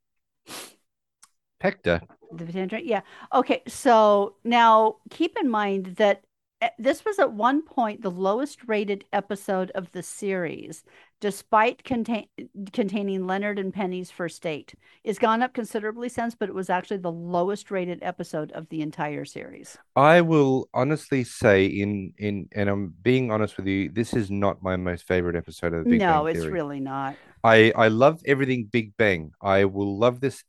pector. 1.62 2.00
The 2.32 2.46
tangerine. 2.46 2.86
Yeah. 2.86 3.02
Okay. 3.34 3.62
So 3.66 4.36
now 4.44 4.96
keep 5.10 5.36
in 5.40 5.50
mind 5.50 5.96
that 5.96 6.22
eh, 6.60 6.70
this 6.78 7.04
was 7.04 7.18
at 7.18 7.32
one 7.32 7.62
point 7.62 8.02
the 8.02 8.10
lowest 8.10 8.60
rated 8.66 9.04
episode 9.12 9.70
of 9.74 9.90
the 9.92 10.02
series, 10.02 10.84
despite 11.20 11.84
contain, 11.84 12.26
containing 12.72 13.26
Leonard 13.26 13.58
and 13.58 13.72
Penny's 13.72 14.10
first 14.10 14.42
date. 14.42 14.74
It's 15.04 15.18
gone 15.18 15.42
up 15.42 15.52
considerably 15.52 16.08
since, 16.08 16.34
but 16.34 16.48
it 16.48 16.54
was 16.54 16.70
actually 16.70 16.96
the 16.98 17.12
lowest 17.12 17.70
rated 17.70 17.98
episode 18.02 18.50
of 18.52 18.68
the 18.70 18.80
entire 18.80 19.24
series. 19.24 19.76
I 19.94 20.22
will 20.22 20.68
honestly 20.72 21.24
say, 21.24 21.66
in 21.66 22.14
in, 22.18 22.48
and 22.52 22.68
I'm 22.68 22.94
being 23.02 23.30
honest 23.30 23.56
with 23.56 23.66
you, 23.66 23.90
this 23.90 24.14
is 24.14 24.30
not 24.30 24.62
my 24.62 24.76
most 24.76 25.06
favorite 25.06 25.36
episode 25.36 25.74
of 25.74 25.84
the 25.84 25.90
Big 25.90 26.00
no, 26.00 26.24
Bang 26.24 26.34
Theory. 26.34 26.34
No, 26.34 26.46
it's 26.46 26.52
really 26.52 26.80
not. 26.80 27.16
I 27.44 27.72
I 27.76 27.88
love 27.88 28.22
everything 28.26 28.68
Big 28.70 28.96
Bang. 28.96 29.32
I 29.40 29.66
will 29.66 29.98
love 29.98 30.20
this 30.20 30.44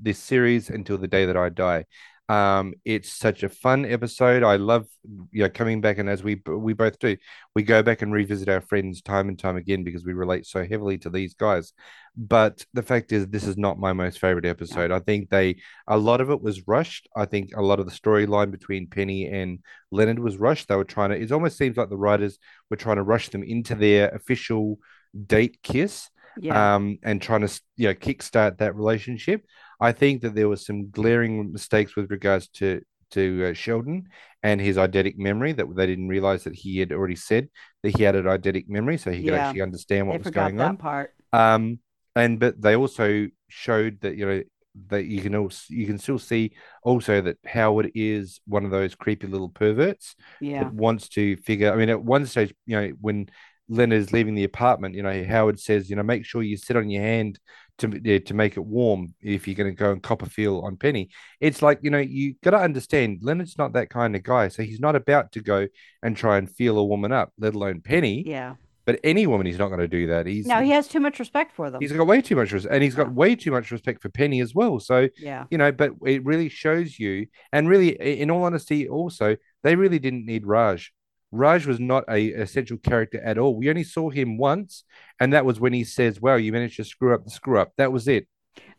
this 0.00 0.18
series 0.18 0.70
until 0.70 0.98
the 0.98 1.08
day 1.08 1.26
that 1.26 1.36
I 1.36 1.48
die. 1.48 1.84
Um, 2.28 2.74
it's 2.84 3.12
such 3.12 3.44
a 3.44 3.48
fun 3.48 3.84
episode. 3.86 4.42
I 4.42 4.56
love 4.56 4.86
you 5.30 5.44
know 5.44 5.48
coming 5.48 5.80
back 5.80 5.98
and 5.98 6.08
as 6.08 6.24
we 6.24 6.42
we 6.46 6.72
both 6.72 6.98
do, 6.98 7.16
we 7.54 7.62
go 7.62 7.82
back 7.82 8.02
and 8.02 8.12
revisit 8.12 8.48
our 8.48 8.60
friends 8.60 9.00
time 9.00 9.28
and 9.28 9.38
time 9.38 9.56
again 9.56 9.84
because 9.84 10.04
we 10.04 10.12
relate 10.12 10.44
so 10.46 10.64
heavily 10.64 10.98
to 10.98 11.10
these 11.10 11.34
guys. 11.34 11.72
But 12.16 12.64
the 12.72 12.82
fact 12.82 13.12
is, 13.12 13.28
this 13.28 13.44
is 13.44 13.56
not 13.56 13.78
my 13.78 13.92
most 13.92 14.18
favorite 14.18 14.46
episode. 14.46 14.90
I 14.90 15.00
think 15.00 15.28
they 15.30 15.56
a 15.86 15.96
lot 15.98 16.20
of 16.20 16.30
it 16.30 16.40
was 16.42 16.66
rushed. 16.66 17.08
I 17.14 17.26
think 17.26 17.50
a 17.54 17.62
lot 17.62 17.78
of 17.78 17.86
the 17.86 17.92
storyline 17.92 18.50
between 18.50 18.88
Penny 18.88 19.26
and 19.28 19.60
Leonard 19.92 20.18
was 20.18 20.36
rushed. 20.38 20.68
They 20.68 20.76
were 20.76 20.84
trying 20.84 21.10
to. 21.10 21.20
It 21.20 21.30
almost 21.30 21.58
seems 21.58 21.76
like 21.76 21.90
the 21.90 21.96
writers 21.96 22.38
were 22.70 22.76
trying 22.76 22.96
to 22.96 23.02
rush 23.02 23.28
them 23.28 23.42
into 23.44 23.74
their 23.74 24.08
official 24.08 24.78
date 25.26 25.58
kiss 25.62 26.08
Yeah. 26.40 26.74
um, 26.76 26.98
and 27.02 27.20
trying 27.22 27.46
to 27.46 27.60
you 27.76 27.88
know 27.88 27.94
kickstart 27.94 28.58
that 28.58 28.74
relationship. 28.74 29.44
I 29.80 29.92
think 29.92 30.22
that 30.22 30.34
there 30.34 30.48
was 30.48 30.64
some 30.64 30.90
glaring 30.90 31.52
mistakes 31.52 31.96
with 31.96 32.10
regards 32.10 32.48
to 32.48 32.80
to 33.12 33.50
uh, 33.50 33.52
Sheldon 33.52 34.08
and 34.42 34.60
his 34.60 34.76
eidetic 34.76 35.16
memory 35.16 35.52
that 35.52 35.66
they 35.76 35.86
didn't 35.86 36.08
realize 36.08 36.42
that 36.44 36.56
he 36.56 36.78
had 36.78 36.92
already 36.92 37.14
said 37.14 37.48
that 37.82 37.96
he 37.96 38.02
had 38.02 38.16
an 38.16 38.24
eidetic 38.24 38.68
memory, 38.68 38.98
so 38.98 39.12
he 39.12 39.22
could 39.24 39.34
Yeah. 39.34 39.46
actually 39.46 39.62
understand 39.62 40.06
they 40.06 40.10
what 40.10 40.18
was 40.18 40.30
going 40.30 40.60
on. 40.60 40.76
part. 40.76 41.14
Um, 41.32 41.78
and 42.16 42.40
but 42.40 42.60
they 42.60 42.74
also 42.76 43.28
showed 43.48 44.00
that 44.00 44.16
you 44.16 44.26
know 44.26 44.42
that 44.88 45.06
you 45.06 45.20
can 45.22 45.34
also 45.34 45.64
you 45.68 45.86
can 45.86 45.98
still 45.98 46.18
see 46.18 46.52
also 46.82 47.20
that 47.20 47.38
Howard 47.46 47.92
is 47.94 48.40
one 48.46 48.64
of 48.64 48.70
those 48.70 48.94
creepy 48.94 49.26
little 49.26 49.48
perverts 49.48 50.16
Yeah. 50.40 50.64
that 50.64 50.72
wants 50.72 51.08
to 51.10 51.36
figure. 51.36 51.72
I 51.72 51.76
mean, 51.76 51.88
at 51.90 52.02
one 52.02 52.26
stage, 52.26 52.54
you 52.66 52.76
know, 52.80 52.88
when 53.00 53.28
Leonard 53.68 53.98
is 53.98 54.12
leaving 54.12 54.34
the 54.34 54.44
apartment, 54.44 54.94
you 54.94 55.02
know, 55.02 55.24
Howard 55.24 55.58
says, 55.58 55.90
you 55.90 55.96
know, 55.96 56.02
make 56.02 56.24
sure 56.24 56.42
you 56.42 56.56
sit 56.56 56.76
on 56.76 56.88
your 56.88 57.02
hand 57.02 57.38
to 57.78 58.00
yeah, 58.02 58.18
to 58.18 58.34
make 58.34 58.56
it 58.56 58.64
warm 58.64 59.14
if 59.20 59.46
you're 59.46 59.54
going 59.54 59.70
to 59.70 59.76
go 59.78 59.92
and 59.92 60.02
cop 60.02 60.22
a 60.22 60.26
feel 60.26 60.60
on 60.60 60.76
Penny. 60.76 61.10
It's 61.40 61.62
like 61.62 61.80
you 61.82 61.90
know, 61.90 61.98
you 61.98 62.34
got 62.42 62.52
to 62.52 62.58
understand 62.58 63.18
Leonard's 63.22 63.58
not 63.58 63.74
that 63.74 63.90
kind 63.90 64.16
of 64.16 64.22
guy, 64.22 64.48
so 64.48 64.62
he's 64.62 64.80
not 64.80 64.96
about 64.96 65.32
to 65.32 65.40
go 65.42 65.66
and 66.02 66.16
try 66.16 66.38
and 66.38 66.50
feel 66.50 66.78
a 66.78 66.84
woman 66.84 67.12
up, 67.12 67.32
let 67.38 67.54
alone 67.54 67.80
Penny. 67.80 68.22
Yeah. 68.26 68.54
But 68.86 69.00
any 69.02 69.26
woman, 69.26 69.46
he's 69.48 69.58
not 69.58 69.66
going 69.66 69.80
to 69.80 69.88
do 69.88 70.06
that. 70.06 70.26
He's 70.26 70.46
No, 70.46 70.62
he 70.62 70.70
has 70.70 70.86
too 70.86 71.00
much 71.00 71.18
respect 71.18 71.52
for 71.56 71.70
them. 71.70 71.80
he's 71.80 71.90
got 71.90 72.06
way 72.06 72.22
too 72.22 72.36
much 72.36 72.52
respect, 72.52 72.72
and 72.72 72.84
he's 72.84 72.94
got 72.94 73.12
way 73.12 73.34
too 73.34 73.50
much 73.50 73.72
respect 73.72 74.00
for 74.00 74.08
Penny 74.10 74.40
as 74.40 74.54
well. 74.54 74.78
So 74.78 75.08
Yeah. 75.18 75.44
you 75.50 75.58
know, 75.58 75.72
but 75.72 75.90
it 76.06 76.24
really 76.24 76.48
shows 76.48 76.96
you, 76.98 77.26
and 77.52 77.68
really, 77.68 77.88
in 78.20 78.30
all 78.30 78.44
honesty, 78.44 78.88
also 78.88 79.36
they 79.64 79.74
really 79.74 79.98
didn't 79.98 80.24
need 80.24 80.46
Raj. 80.46 80.92
Raj 81.32 81.66
was 81.66 81.80
not 81.80 82.04
a 82.08 82.28
essential 82.28 82.78
character 82.78 83.20
at 83.20 83.38
all. 83.38 83.56
We 83.56 83.68
only 83.68 83.84
saw 83.84 84.10
him 84.10 84.38
once, 84.38 84.84
and 85.20 85.32
that 85.32 85.44
was 85.44 85.60
when 85.60 85.72
he 85.72 85.84
says, 85.84 86.20
"Well, 86.20 86.38
you 86.38 86.52
managed 86.52 86.76
to 86.76 86.84
screw 86.84 87.14
up 87.14 87.24
the 87.24 87.30
screw 87.30 87.58
up." 87.58 87.72
That 87.76 87.92
was 87.92 88.08
it. 88.08 88.26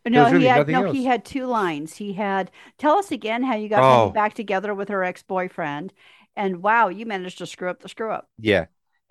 No, 0.06 0.24
was 0.24 0.32
really 0.34 0.46
he 0.46 0.50
had 0.50 0.68
no, 0.70 0.92
he 0.92 1.04
had 1.06 1.26
two 1.26 1.46
lines. 1.46 1.98
He 1.98 2.14
had 2.14 2.50
tell 2.78 2.98
us 2.98 3.12
again 3.12 3.44
how 3.44 3.56
you 3.56 3.68
got 3.68 3.84
Oh. 3.84 4.10
Back 4.10 4.34
together 4.34 4.74
with 4.74 4.90
her 4.90 5.04
ex-boyfriend. 5.04 5.92
And 6.36 6.64
wow, 6.64 6.88
you 6.88 7.06
managed 7.06 7.40
to 7.40 7.46
screw 7.46 7.70
up 7.70 7.82
the 7.82 7.90
screw 7.90 8.12
up. 8.12 8.30
Yeah, 8.40 8.68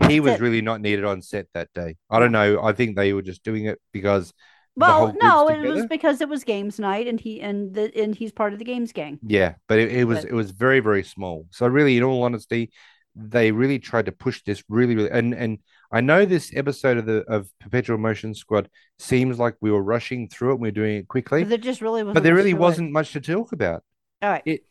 he 0.09 0.21
was 0.21 0.35
it. 0.35 0.41
really 0.41 0.63
not 0.63 0.81
needed 0.81 1.05
on 1.05 1.21
set 1.21 1.47
that 1.55 1.69
day. 1.75 1.97
I 2.09 2.19
don't 2.19 2.33
know. 2.33 2.63
I 2.63 2.73
think 2.73 2.97
they 2.97 3.13
were 3.13 3.23
just 3.23 3.43
doing 3.45 3.67
it 3.67 3.79
because 3.93 4.33
Well, 4.75 5.15
no, 5.21 5.49
it 5.49 5.61
was 5.61 5.87
because 5.87 6.21
it 6.21 6.29
was 6.29 6.45
games 6.45 6.79
night 6.79 7.07
and 7.09 7.21
he 7.21 7.41
and 7.41 7.75
the 7.75 7.93
and 8.01 8.15
he's 8.15 8.33
part 8.33 8.53
of 8.55 8.59
the 8.59 8.65
games 8.65 8.93
gang. 8.93 9.19
Yeah, 9.23 9.55
but 9.69 9.79
it, 9.79 9.93
it 9.93 10.05
was 10.05 10.23
But- 10.23 10.31
it 10.31 10.35
was 10.35 10.51
very 10.51 10.81
very 10.81 11.03
small. 11.03 11.47
So 11.51 11.67
really, 11.67 11.97
in 11.99 12.03
all 12.03 12.23
honesty, 12.23 12.71
they 13.19 13.51
really 13.51 13.79
tried 13.79 14.07
to 14.07 14.13
push 14.13 14.43
this 14.45 14.63
really 14.69 14.95
really 14.95 15.11
and 15.11 15.35
and 15.35 15.59
I 15.91 16.01
know 16.01 16.25
this 16.27 16.53
episode 16.55 16.99
of 16.99 17.07
the 17.07 17.25
of 17.29 17.49
Perpetual 17.61 17.97
Motion 17.99 18.35
Squad 18.35 18.69
seems 18.99 19.39
like 19.39 19.57
we 19.61 19.71
were 19.71 19.83
rushing 19.83 20.29
through 20.29 20.51
it 20.51 20.55
and 20.55 20.61
we 20.63 20.69
are 20.69 20.73
doing 20.73 20.97
it 20.99 21.09
quickly, 21.09 21.43
But 21.45 21.49
there 21.49 21.59
just 21.59 21.81
really 21.81 22.03
wasn't 22.03 22.15
but 22.15 22.23
there 22.23 22.35
really 22.35 22.55
wasn't 22.55 22.93
much 22.93 23.13
to 23.13 23.21
talk 23.21 23.53
about. 23.53 23.83
All 24.23 24.31
right. 24.31 24.43
It 24.45 24.65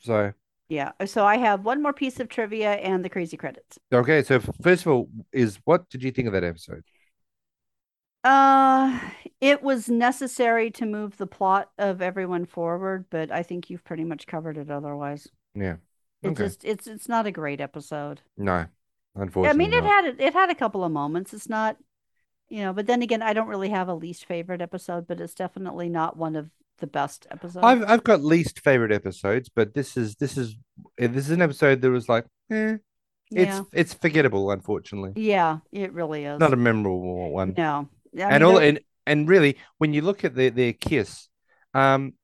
so 0.00 0.32
Yeah. 0.68 0.92
So 1.04 1.24
I 1.26 1.36
have 1.36 1.64
one 1.64 1.82
more 1.82 1.92
piece 1.92 2.20
of 2.20 2.28
trivia 2.28 2.72
and 2.74 3.04
the 3.04 3.10
crazy 3.10 3.36
credits. 3.36 3.78
okay. 3.92 4.22
So 4.22 4.40
first 4.62 4.86
of 4.86 4.92
all, 4.92 5.08
is 5.32 5.58
what 5.64 5.88
did 5.90 6.02
you 6.02 6.10
think 6.10 6.26
of 6.26 6.32
that 6.32 6.44
episode? 6.44 6.84
Uh, 8.22 8.98
it 9.40 9.62
was 9.62 9.88
necessary 9.90 10.70
to 10.70 10.86
move 10.86 11.16
the 11.18 11.26
plot 11.26 11.70
of 11.78 12.00
everyone 12.00 12.46
forward, 12.46 13.04
but 13.10 13.30
I 13.30 13.42
think 13.42 13.68
you've 13.68 13.84
pretty 13.84 14.04
much 14.04 14.26
covered 14.26 14.56
it 14.56 14.70
otherwise. 14.70 15.28
Yeah, 15.54 15.76
It 16.24 16.28
Okay. 16.30 16.44
just 16.44 16.64
it's 16.64 16.86
it's 16.86 17.08
not 17.08 17.26
a 17.26 17.30
great 17.30 17.60
episode. 17.60 18.20
no, 18.36 18.66
unfortunately. 19.14 19.48
I 19.48 19.52
mean, 19.52 19.72
it 19.78 19.84
not. 19.84 20.04
had 20.04 20.20
it 20.20 20.32
had 20.32 20.50
a 20.50 20.54
couple 20.54 20.84
of 20.84 20.92
moments. 20.92 21.32
It's 21.34 21.48
not, 21.48 21.76
you 22.48 22.62
know, 22.62 22.72
but 22.72 22.86
then 22.86 23.02
again, 23.02 23.22
I 23.22 23.32
don't 23.32 23.48
really 23.48 23.70
have 23.70 23.88
a 23.88 23.94
least 23.94 24.24
favorite 24.26 24.60
episode, 24.60 25.06
but 25.06 25.20
it's 25.20 25.34
definitely 25.34 25.88
not 25.88 26.16
one 26.16 26.36
of 26.36 26.50
the 26.78 26.86
best 26.86 27.26
episodes. 27.30 27.64
I've 27.64 27.84
I've 27.84 28.04
got 28.04 28.22
least 28.22 28.60
favorite 28.60 28.92
episodes, 28.92 29.48
but 29.48 29.74
this 29.74 29.96
is 29.96 30.16
this 30.16 30.36
is 30.36 30.56
eh, 30.98 31.06
this 31.06 31.26
is 31.26 31.30
an 31.30 31.42
episode 31.42 31.80
that 31.82 31.90
was 31.90 32.08
like, 32.08 32.24
eh, 32.50 32.76
yeah, 33.30 33.42
it's 33.60 33.68
it's 33.72 33.94
forgettable, 33.94 34.50
unfortunately. 34.50 35.12
yeah, 35.14 35.58
it 35.72 35.92
really 35.92 36.24
is. 36.24 36.40
Not 36.40 36.52
a 36.52 36.56
memorable 36.56 37.30
one. 37.30 37.54
no, 37.56 37.88
I 38.16 38.20
and 38.20 38.44
all 38.44 38.58
and 38.58 38.80
and 39.06 39.28
really 39.28 39.56
when 39.78 39.92
you 39.92 40.02
look 40.02 40.24
at 40.24 40.34
their 40.34 40.50
their 40.50 40.72
kiss 40.72 41.28
um 41.74 42.14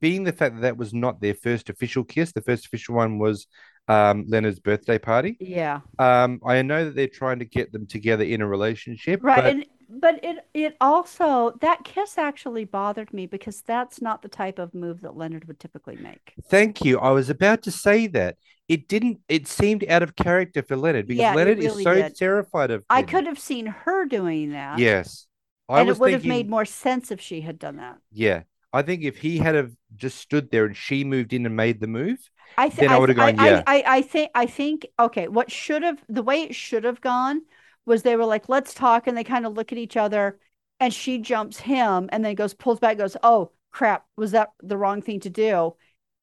being 0.00 0.24
the 0.24 0.32
fact 0.32 0.56
that 0.56 0.62
that 0.62 0.76
was 0.76 0.94
not 0.94 1.20
their 1.20 1.34
first 1.34 1.70
official 1.70 2.04
kiss 2.04 2.32
the 2.32 2.40
first 2.42 2.66
official 2.66 2.94
one 2.94 3.18
was 3.18 3.46
um 3.88 4.24
leonard's 4.28 4.60
birthday 4.60 4.98
party 4.98 5.40
yeah, 5.40 5.80
um 5.98 6.40
i 6.46 6.62
know 6.62 6.84
that 6.86 6.94
they're 6.94 7.08
trying 7.08 7.38
to 7.38 7.44
get 7.44 7.72
them 7.72 7.86
together 7.86 8.24
in 8.24 8.40
a 8.40 8.46
relationship 8.46 9.20
right, 9.22 9.44
but 9.44 9.44
and 9.44 9.66
but 9.88 10.22
it 10.24 10.38
it 10.54 10.76
also 10.80 11.52
that 11.60 11.84
kiss 11.84 12.16
actually 12.16 12.64
bothered 12.64 13.12
me 13.12 13.26
because 13.26 13.60
that's 13.62 14.00
not 14.00 14.22
the 14.22 14.28
type 14.28 14.58
of 14.58 14.74
move 14.74 15.00
that 15.02 15.16
Leonard 15.16 15.46
would 15.46 15.60
typically 15.60 15.96
make. 15.96 16.34
thank 16.48 16.84
you 16.84 16.98
i 16.98 17.10
was 17.10 17.28
about 17.30 17.62
to 17.62 17.70
say 17.70 18.06
that 18.06 18.36
it 18.68 18.88
didn't 18.88 19.20
it 19.28 19.46
seemed 19.46 19.84
out 19.88 20.02
of 20.02 20.16
character 20.16 20.62
for 20.62 20.76
leonard 20.76 21.06
because 21.06 21.22
Yeah, 21.22 21.34
leonard 21.34 21.58
really 21.58 21.66
is 21.76 21.82
so 21.82 22.02
did. 22.02 22.14
terrified 22.16 22.70
of 22.70 22.84
I 22.88 23.02
could 23.02 23.26
have 23.26 23.38
seen 23.38 23.66
her 23.66 24.04
doing 24.06 24.52
that. 24.52 24.78
yes 24.78 25.26
i 25.68 25.80
and 25.80 25.88
it 25.88 25.98
would 25.98 26.12
have 26.12 26.24
made 26.24 26.48
more 26.48 26.64
sense 26.64 27.10
if 27.10 27.20
she 27.20 27.40
had 27.42 27.58
done 27.58 27.76
that. 27.76 27.98
yeah 28.12 28.42
i 28.72 28.82
think 28.82 29.02
if 29.02 29.18
he 29.18 29.38
had 29.38 29.54
have 29.54 29.72
just 29.96 30.18
stood 30.18 30.50
there 30.50 30.64
and 30.64 30.76
she 30.76 31.04
moved 31.04 31.32
in 31.32 31.46
and 31.46 31.56
made 31.56 31.80
the 31.80 31.86
move 31.86 32.18
I 32.56 32.68
think 32.68 32.80
Then 32.80 32.92
I 32.92 32.98
would've 32.98 33.16
gone, 33.16 33.38
I, 33.38 33.46
yeah. 33.46 33.62
I, 33.66 33.84
I 33.86 34.02
think 34.02 34.30
I 34.34 34.46
think 34.46 34.86
okay. 34.98 35.28
What 35.28 35.50
should 35.50 35.82
have 35.82 36.02
the 36.08 36.22
way 36.22 36.42
it 36.42 36.54
should 36.54 36.84
have 36.84 37.00
gone 37.00 37.42
was 37.86 38.02
they 38.02 38.16
were 38.16 38.24
like, 38.26 38.48
let's 38.48 38.74
talk, 38.74 39.06
and 39.06 39.16
they 39.16 39.24
kind 39.24 39.46
of 39.46 39.54
look 39.54 39.72
at 39.72 39.78
each 39.78 39.96
other, 39.96 40.38
and 40.78 40.92
she 40.92 41.18
jumps 41.18 41.60
him, 41.60 42.08
and 42.12 42.24
then 42.24 42.34
goes 42.34 42.54
pulls 42.54 42.78
back, 42.78 42.98
goes, 42.98 43.16
oh 43.22 43.52
crap, 43.70 44.06
was 44.16 44.32
that 44.32 44.52
the 44.62 44.76
wrong 44.76 45.00
thing 45.02 45.20
to 45.20 45.30
do? 45.30 45.74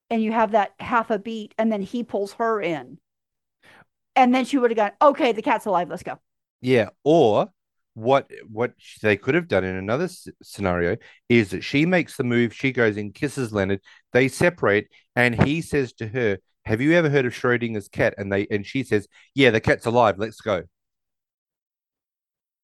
And 0.10 0.24
you 0.24 0.32
have 0.32 0.52
that 0.52 0.74
half 0.80 1.12
a 1.12 1.20
beat, 1.20 1.56
and 1.58 1.72
then 1.72 1.82
he 1.82 2.04
pulls 2.04 2.34
her 2.34 2.62
in, 2.62 3.00
and 4.16 4.34
then 4.34 4.46
she 4.46 4.58
would 4.58 4.72
have 4.72 4.78
gone, 4.78 4.92
okay, 5.02 5.32
the 5.32 5.42
cat's 5.42 5.66
alive, 5.66 5.90
let's 5.90 6.04
go. 6.04 6.20
Yeah, 6.62 6.90
or 7.04 7.52
what 8.00 8.30
what 8.50 8.74
they 9.02 9.18
could 9.18 9.36
have 9.36 9.48
done 9.48 9.64
in 9.64 9.76
another 9.76 10.06
s- 10.06 10.28
scenario 10.42 10.98
is 11.30 11.52
that 11.52 11.64
she 11.64 11.86
makes 11.86 12.18
the 12.18 12.24
move, 12.24 12.54
she 12.54 12.72
goes 12.72 12.98
in, 12.98 13.12
kisses 13.12 13.54
Leonard, 13.54 13.82
they 14.14 14.28
separate, 14.28 14.88
and 15.16 15.44
he 15.44 15.62
says 15.62 15.94
to 15.94 16.08
her, 16.08 16.38
"Have 16.66 16.82
you 16.82 16.94
ever 16.94 17.10
heard 17.10 17.26
of 17.26 17.34
Schrodinger's 17.34 17.88
cat?" 17.90 18.16
And 18.18 18.32
they 18.32 18.48
and 18.52 18.66
she 18.66 18.84
says, 18.84 19.08
"Yeah, 19.36 19.52
the 19.52 19.62
cat's 19.62 19.86
alive. 19.86 20.18
Let's 20.18 20.42
go." 20.42 20.64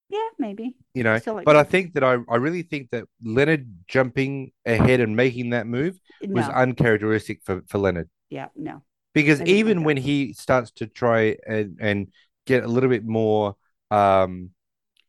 Yeah, 0.09 0.27
maybe. 0.37 0.75
You 0.93 1.03
know, 1.03 1.19
but 1.43 1.55
I 1.55 1.63
think 1.63 1.93
that 1.95 2.03
I 2.03 2.17
I 2.29 2.35
really 2.37 2.61
think 2.61 2.91
that 2.91 3.05
Leonard 3.23 3.67
jumping 3.87 4.51
ahead 4.65 4.99
and 5.01 5.15
making 5.15 5.49
that 5.49 5.67
move 5.67 5.99
was 6.33 6.47
uncharacteristic 6.47 7.41
for 7.43 7.63
for 7.67 7.79
Leonard. 7.79 8.09
yeah, 8.29 8.47
no. 8.55 8.83
because 9.13 9.41
I 9.41 9.45
didn't 9.45 9.49
like 9.49 9.59
even 9.59 9.83
when 9.83 9.97
he 9.97 10.33
starts 10.33 10.71
to 10.71 10.87
try 10.87 11.37
and 11.47 11.77
and 11.81 12.07
get 12.45 12.63
a 12.63 12.67
little 12.67 12.89
bit 12.89 13.05
more 13.05 13.55
um 13.91 14.51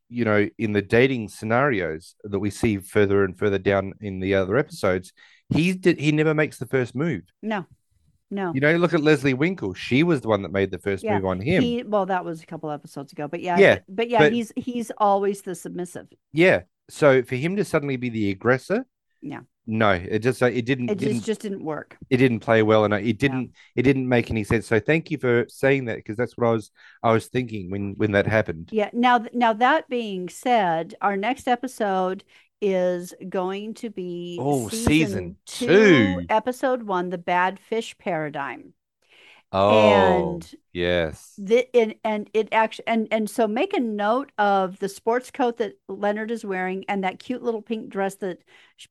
you 0.08 0.24
know 0.24 0.48
in 0.58 0.72
the 0.72 0.82
dating 0.82 1.28
scenarios 1.28 2.14
that 2.24 2.38
we 2.38 2.50
see 2.50 2.78
further 2.78 3.24
and 3.24 3.38
further 3.38 3.58
down 3.58 3.92
in 4.00 4.20
the 4.20 4.34
other 4.34 4.56
episodes 4.56 5.12
he 5.48 5.72
did 5.72 5.98
he 5.98 6.12
never 6.12 6.34
makes 6.34 6.58
the 6.58 6.66
first 6.66 6.94
move 6.94 7.22
No, 7.42 7.66
no. 8.30 8.52
you 8.54 8.60
know 8.60 8.76
look 8.76 8.94
at 8.94 9.00
leslie 9.02 9.34
winkle 9.34 9.74
she 9.74 10.02
was 10.02 10.20
the 10.20 10.28
one 10.28 10.42
that 10.42 10.52
made 10.52 10.70
the 10.70 10.78
first 10.78 11.02
Yeah, 11.02 11.16
move 11.16 11.26
on 11.26 11.40
him 11.40 11.62
He 11.62 11.82
well, 11.82 12.06
that 12.06 12.24
was 12.24 12.42
a 12.42 12.46
couple 12.46 12.70
episodes 12.70 13.12
ago, 13.12 13.26
but 13.28 13.40
yeah, 13.40 13.58
Yeah, 13.58 13.78
but, 13.88 14.08
yeah, 14.08 14.18
but- 14.20 14.32
he's 14.32 14.52
he's 14.56 14.90
always 14.98 15.42
the 15.42 15.54
submissive. 15.54 16.06
yeah 16.32 16.62
so 16.88 17.22
for 17.22 17.34
him 17.34 17.56
to 17.56 17.64
suddenly 17.64 17.96
be 17.96 18.08
the 18.10 18.30
aggressor 18.30 18.86
Yeah. 19.20 19.40
No, 19.66 19.90
it 19.90 20.20
just 20.20 20.40
it 20.42 20.64
didn't 20.64 20.90
It 20.90 20.98
didn't 20.98 21.22
just 21.22 21.40
didn't 21.40 21.64
work. 21.64 21.96
it 22.08 22.18
didn't 22.18 22.40
play 22.40 22.62
well 22.62 22.84
and 22.84 22.94
it 22.94 23.18
didn't 23.18 23.52
it 23.74 23.82
didn't 23.82 24.08
make 24.08 24.30
any 24.30 24.44
sense. 24.44 24.66
So 24.66 24.78
thank 24.78 25.10
you 25.10 25.18
for 25.18 25.46
saying 25.48 25.86
that 25.86 25.96
because 25.96 26.16
that's 26.16 26.36
what 26.36 26.46
I 26.48 26.52
was 26.52 26.70
I 27.02 27.12
was 27.12 27.26
thinking 27.26 27.70
when 27.70 27.94
when 27.96 28.12
that 28.12 28.26
happened. 28.26 28.72
Yeah. 28.72 28.90
Now, 28.92 29.24
now 29.32 29.52
that 29.54 29.88
being 29.88 30.28
said, 30.28 30.94
our 31.00 31.16
next 31.16 31.48
episode 31.48 32.22
is 32.60 33.12
going 33.28 33.74
to 33.74 33.90
be 33.90 34.38
Oh, 34.40 34.68
season 34.68 34.86
season 34.86 35.36
two, 35.46 35.66
two. 35.66 36.26
episode 36.28 36.82
one, 36.84 37.10
the 37.10 37.18
bad 37.18 37.58
fish 37.58 37.96
paradigm. 37.98 38.72
Oh, 39.52 40.46
And 40.48 40.54
yes. 40.72 41.40
the 41.40 41.68
it, 41.78 42.00
and 42.04 42.30
it 42.34 42.48
actually 42.52 42.86
and 42.88 43.08
and 43.12 43.30
so 43.30 43.48
make 43.48 43.74
a 43.74 43.80
note 43.80 44.32
of 44.38 44.78
the 44.80 44.88
sports 44.88 45.30
coat 45.30 45.58
that 45.58 45.78
Leonard 45.88 46.30
is 46.30 46.44
wearing 46.44 46.84
and 46.88 47.04
that 47.04 47.18
cute 47.20 47.42
little 47.42 47.62
pink 47.62 47.90
dress 47.90 48.16
that 48.16 48.40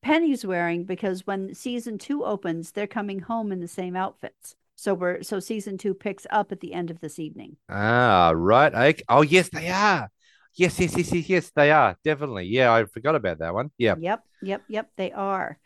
Penny's 0.01 0.45
wearing 0.45 0.85
because 0.85 1.27
when 1.27 1.53
season 1.55 1.97
two 1.99 2.25
opens, 2.25 2.71
they're 2.71 2.87
coming 2.87 3.19
home 3.21 3.51
in 3.51 3.61
the 3.61 3.67
same 3.67 3.95
outfits. 3.95 4.55
So 4.75 4.93
we're 4.93 5.23
so 5.23 5.39
season 5.39 5.77
two 5.77 5.93
picks 5.93 6.27
up 6.31 6.51
at 6.51 6.61
the 6.61 6.73
end 6.73 6.91
of 6.91 7.01
this 7.01 7.19
evening. 7.19 7.57
Ah, 7.69 8.31
right. 8.35 8.73
Okay. 8.73 9.03
Oh, 9.09 9.21
yes, 9.21 9.49
they 9.49 9.69
are. 9.69 10.09
Yes, 10.55 10.79
yes, 10.79 10.95
yes, 10.97 11.11
yes, 11.13 11.29
yes, 11.29 11.51
they 11.55 11.71
are. 11.71 11.97
Definitely. 12.03 12.45
Yeah, 12.45 12.73
I 12.73 12.85
forgot 12.85 13.15
about 13.15 13.39
that 13.39 13.53
one. 13.53 13.71
Yeah. 13.77 13.95
Yep, 13.95 14.25
yep, 14.41 14.63
yep, 14.67 14.91
they 14.97 15.11
are. 15.11 15.57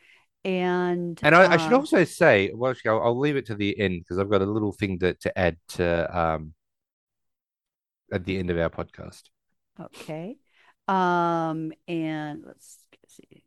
And 0.45 1.19
And 1.21 1.35
I, 1.35 1.53
I 1.53 1.57
should 1.57 1.73
uh, 1.73 1.77
also 1.77 2.03
say, 2.05 2.51
well, 2.53 2.71
actually, 2.71 2.91
I'll, 2.91 3.03
I'll 3.03 3.19
leave 3.19 3.35
it 3.35 3.45
to 3.47 3.55
the 3.55 3.77
end 3.79 3.99
because 4.01 4.17
I've 4.17 4.29
got 4.29 4.41
a 4.41 4.45
little 4.45 4.71
thing 4.71 4.99
to, 4.99 5.13
to 5.15 5.37
add 5.37 5.57
to 5.69 6.17
um 6.17 6.53
at 8.11 8.25
the 8.25 8.37
end 8.37 8.49
of 8.49 8.57
our 8.57 8.69
podcast. 8.69 9.23
Okay. 9.79 10.37
Um, 10.87 11.71
and 11.87 12.43
let's 12.45 12.79
see. 13.07 13.43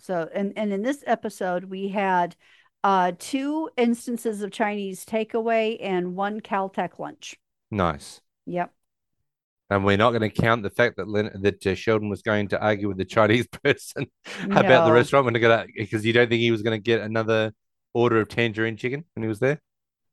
So, 0.00 0.28
and, 0.32 0.52
and 0.56 0.72
in 0.72 0.82
this 0.82 1.02
episode, 1.06 1.64
we 1.64 1.88
had 1.88 2.36
uh, 2.84 3.12
two 3.18 3.68
instances 3.76 4.42
of 4.42 4.52
Chinese 4.52 5.04
takeaway 5.04 5.76
and 5.80 6.14
one 6.14 6.40
Caltech 6.40 6.98
lunch. 6.98 7.36
Nice. 7.70 8.20
Yep. 8.46 8.72
And 9.70 9.84
we're 9.84 9.98
not 9.98 10.10
going 10.10 10.22
to 10.22 10.30
count 10.30 10.62
the 10.62 10.70
fact 10.70 10.96
that 10.96 11.06
that 11.42 11.66
uh, 11.66 11.74
Sheldon 11.74 12.08
was 12.08 12.22
going 12.22 12.48
to 12.48 12.60
argue 12.60 12.88
with 12.88 12.96
the 12.96 13.04
Chinese 13.04 13.46
person 13.64 14.06
about 14.44 14.84
the 14.84 14.88
No. 14.88 14.92
restaurant 14.92 15.26
when 15.26 15.34
gonna 15.34 15.66
because 15.76 16.06
you 16.06 16.12
don't 16.12 16.28
think 16.28 16.40
he 16.40 16.50
was 16.50 16.62
going 16.62 16.78
to 16.78 16.82
get 16.82 17.00
another 17.00 17.52
order 17.92 18.20
of 18.20 18.28
tangerine 18.28 18.76
chicken 18.76 19.04
when 19.14 19.22
he 19.22 19.28
was 19.28 19.40
there. 19.40 19.60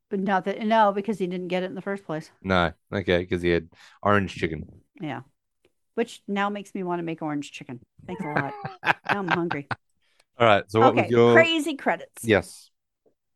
But 0.09 0.19
not 0.19 0.45
that, 0.45 0.59
no, 0.61 0.91
because 0.91 1.17
he 1.17 1.27
didn't 1.27 1.47
get 1.47 1.63
it 1.63 1.67
in 1.67 1.75
the 1.75 1.81
first 1.81 2.05
place. 2.05 2.29
No, 2.43 2.73
okay, 2.93 3.19
because 3.19 3.41
he 3.41 3.49
had 3.49 3.69
orange 4.03 4.35
chicken. 4.35 4.67
Yeah. 5.01 5.21
Which 5.95 6.21
now 6.27 6.49
makes 6.49 6.75
me 6.75 6.83
want 6.83 6.99
to 6.99 7.03
make 7.03 7.21
orange 7.21 7.51
chicken. 7.51 7.79
Thanks 8.05 8.21
a 8.23 8.27
lot. 8.27 8.53
now 8.83 8.93
I'm 9.09 9.27
hungry. 9.27 9.67
All 10.37 10.45
right. 10.45 10.69
So 10.69 10.81
what 10.81 10.89
okay. 10.89 11.03
was 11.03 11.11
your 11.11 11.33
Crazy 11.33 11.75
credits. 11.75 12.23
yes? 12.23 12.69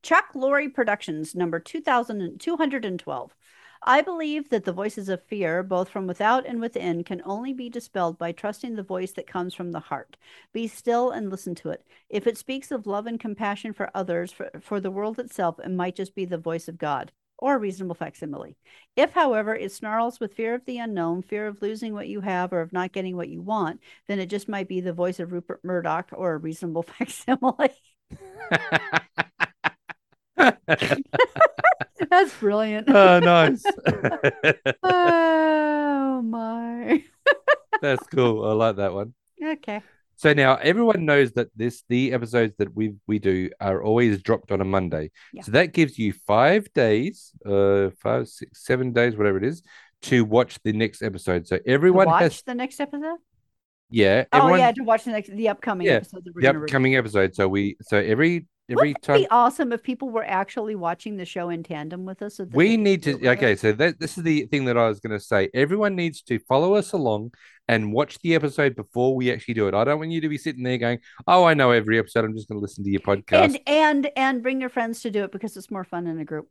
Chuck 0.03 0.25
Lorre 0.35 0.73
Productions, 0.73 1.33
number 1.35 1.59
2212. 1.59 3.35
I 3.83 4.01
believe 4.01 4.49
that 4.49 4.63
the 4.65 4.71
voices 4.71 5.09
of 5.09 5.23
fear, 5.23 5.63
both 5.63 5.89
from 5.89 6.07
without 6.07 6.45
and 6.45 6.59
within, 6.61 7.03
can 7.03 7.21
only 7.25 7.53
be 7.53 7.69
dispelled 7.69 8.17
by 8.17 8.31
trusting 8.31 8.75
the 8.75 8.83
voice 8.83 9.11
that 9.13 9.27
comes 9.27 9.53
from 9.53 9.71
the 9.71 9.79
heart. 9.79 10.17
Be 10.53 10.67
still 10.67 11.11
and 11.11 11.29
listen 11.29 11.55
to 11.55 11.69
it. 11.69 11.85
If 12.09 12.27
it 12.27 12.37
speaks 12.37 12.71
of 12.71 12.87
love 12.87 13.05
and 13.07 13.19
compassion 13.19 13.73
for 13.73 13.89
others, 13.93 14.31
for, 14.31 14.49
for 14.61 14.79
the 14.79 14.91
world 14.91 15.19
itself, 15.19 15.59
it 15.59 15.71
might 15.71 15.95
just 15.95 16.15
be 16.15 16.25
the 16.25 16.37
voice 16.37 16.67
of 16.67 16.77
God 16.77 17.11
or 17.37 17.55
a 17.55 17.57
reasonable 17.59 17.95
facsimile. 17.95 18.57
If, 18.95 19.13
however, 19.13 19.55
it 19.55 19.71
snarls 19.71 20.19
with 20.19 20.33
fear 20.33 20.53
of 20.53 20.65
the 20.65 20.77
unknown, 20.77 21.21
fear 21.21 21.47
of 21.47 21.61
losing 21.61 21.93
what 21.93 22.09
you 22.09 22.21
have, 22.21 22.51
or 22.51 22.61
of 22.61 22.73
not 22.73 22.91
getting 22.91 23.15
what 23.15 23.29
you 23.29 23.41
want, 23.41 23.79
then 24.07 24.19
it 24.19 24.29
just 24.29 24.49
might 24.49 24.67
be 24.67 24.81
the 24.81 24.93
voice 24.93 25.19
of 25.19 25.31
Rupert 25.31 25.63
Murdoch 25.63 26.09
or 26.11 26.33
a 26.33 26.37
reasonable 26.37 26.83
facsimile. 26.97 27.69
That's 32.09 32.33
brilliant. 32.39 32.89
oh, 32.93 33.19
nice. 33.19 33.63
oh 34.83 36.21
my. 36.23 37.03
That's 37.81 38.05
cool. 38.07 38.45
I 38.45 38.53
like 38.53 38.77
that 38.77 38.93
one. 38.93 39.13
Okay. 39.43 39.81
So 40.15 40.33
now 40.33 40.55
everyone 40.55 41.05
knows 41.05 41.31
that 41.33 41.47
this 41.55 41.83
the 41.87 42.11
episodes 42.13 42.53
that 42.57 42.75
we 42.75 42.95
we 43.07 43.19
do 43.19 43.49
are 43.61 43.81
always 43.81 44.21
dropped 44.21 44.51
on 44.51 44.59
a 44.59 44.65
Monday. 44.65 45.11
Yeah. 45.31 45.43
So 45.43 45.51
that 45.51 45.67
gives 45.73 45.97
you 45.97 46.13
five 46.27 46.71
days, 46.73 47.31
uh, 47.45 47.89
five, 48.01 48.27
six, 48.27 48.65
seven 48.65 48.91
days, 48.91 49.15
whatever 49.15 49.37
it 49.37 49.45
is, 49.45 49.61
to 50.03 50.25
watch 50.25 50.59
the 50.63 50.73
next 50.73 51.01
episode. 51.01 51.47
So 51.47 51.57
To 51.57 51.69
everyone 51.69 52.07
watch 52.07 52.21
has, 52.23 52.41
the 52.41 52.55
next 52.55 52.79
episode? 52.81 53.17
yeah, 53.89 54.25
Oh 54.33 54.53
yeah, 54.55 54.71
to 54.73 54.83
watch 54.83 55.05
the 55.05 55.11
next 55.11 55.29
the 55.29 55.47
upcoming 55.49 55.87
Yeah, 55.87 55.93
episode 55.93 56.25
the 56.25 56.31
gonna 56.31 56.59
review. 56.59 56.63
upcoming 56.65 56.95
episode. 56.97 57.33
So 57.35 57.47
we, 57.47 57.77
so 57.81 57.97
every 57.97 58.45
every 58.69 58.93
Wouldn't 58.93 58.97
it 58.97 59.01
time 59.03 59.17
be 59.21 59.27
awesome 59.29 59.71
if 59.73 59.83
people 59.83 60.09
were 60.09 60.23
actually 60.23 60.75
watching 60.75 61.17
the 61.17 61.25
show 61.25 61.49
in 61.49 61.63
tandem 61.63 62.05
with 62.05 62.21
us? 62.21 62.37
So 62.37 62.45
that 62.45 62.51
they 62.51 62.57
we 62.57 62.77
need 62.77 63.03
to 63.03 63.27
okay 63.29 63.55
so 63.55 63.71
that 63.73 63.99
this 63.99 64.17
is 64.17 64.23
the 64.23 64.45
thing 64.47 64.65
that 64.65 64.77
i 64.77 64.87
was 64.87 64.99
going 64.99 65.17
to 65.17 65.19
say 65.23 65.49
everyone 65.53 65.95
needs 65.95 66.21
to 66.23 66.39
follow 66.39 66.75
us 66.75 66.93
along 66.93 67.31
and 67.67 67.91
watch 67.93 68.19
the 68.19 68.35
episode 68.35 68.75
before 68.75 69.15
we 69.15 69.31
actually 69.31 69.53
do 69.53 69.67
it 69.67 69.73
i 69.73 69.83
don't 69.83 69.99
want 69.99 70.11
you 70.11 70.21
to 70.21 70.29
be 70.29 70.37
sitting 70.37 70.63
there 70.63 70.77
going 70.77 70.99
oh 71.27 71.43
i 71.45 71.53
know 71.53 71.71
every 71.71 71.99
episode 71.99 72.25
i'm 72.25 72.35
just 72.35 72.47
going 72.47 72.57
to 72.57 72.61
listen 72.61 72.83
to 72.83 72.89
your 72.89 73.01
podcast 73.01 73.43
And 73.43 73.59
and 73.67 74.11
and 74.15 74.43
bring 74.43 74.59
your 74.61 74.69
friends 74.69 75.01
to 75.01 75.11
do 75.11 75.23
it 75.23 75.31
because 75.31 75.55
it's 75.57 75.71
more 75.71 75.83
fun 75.83 76.07
in 76.07 76.19
a 76.19 76.25
group. 76.25 76.47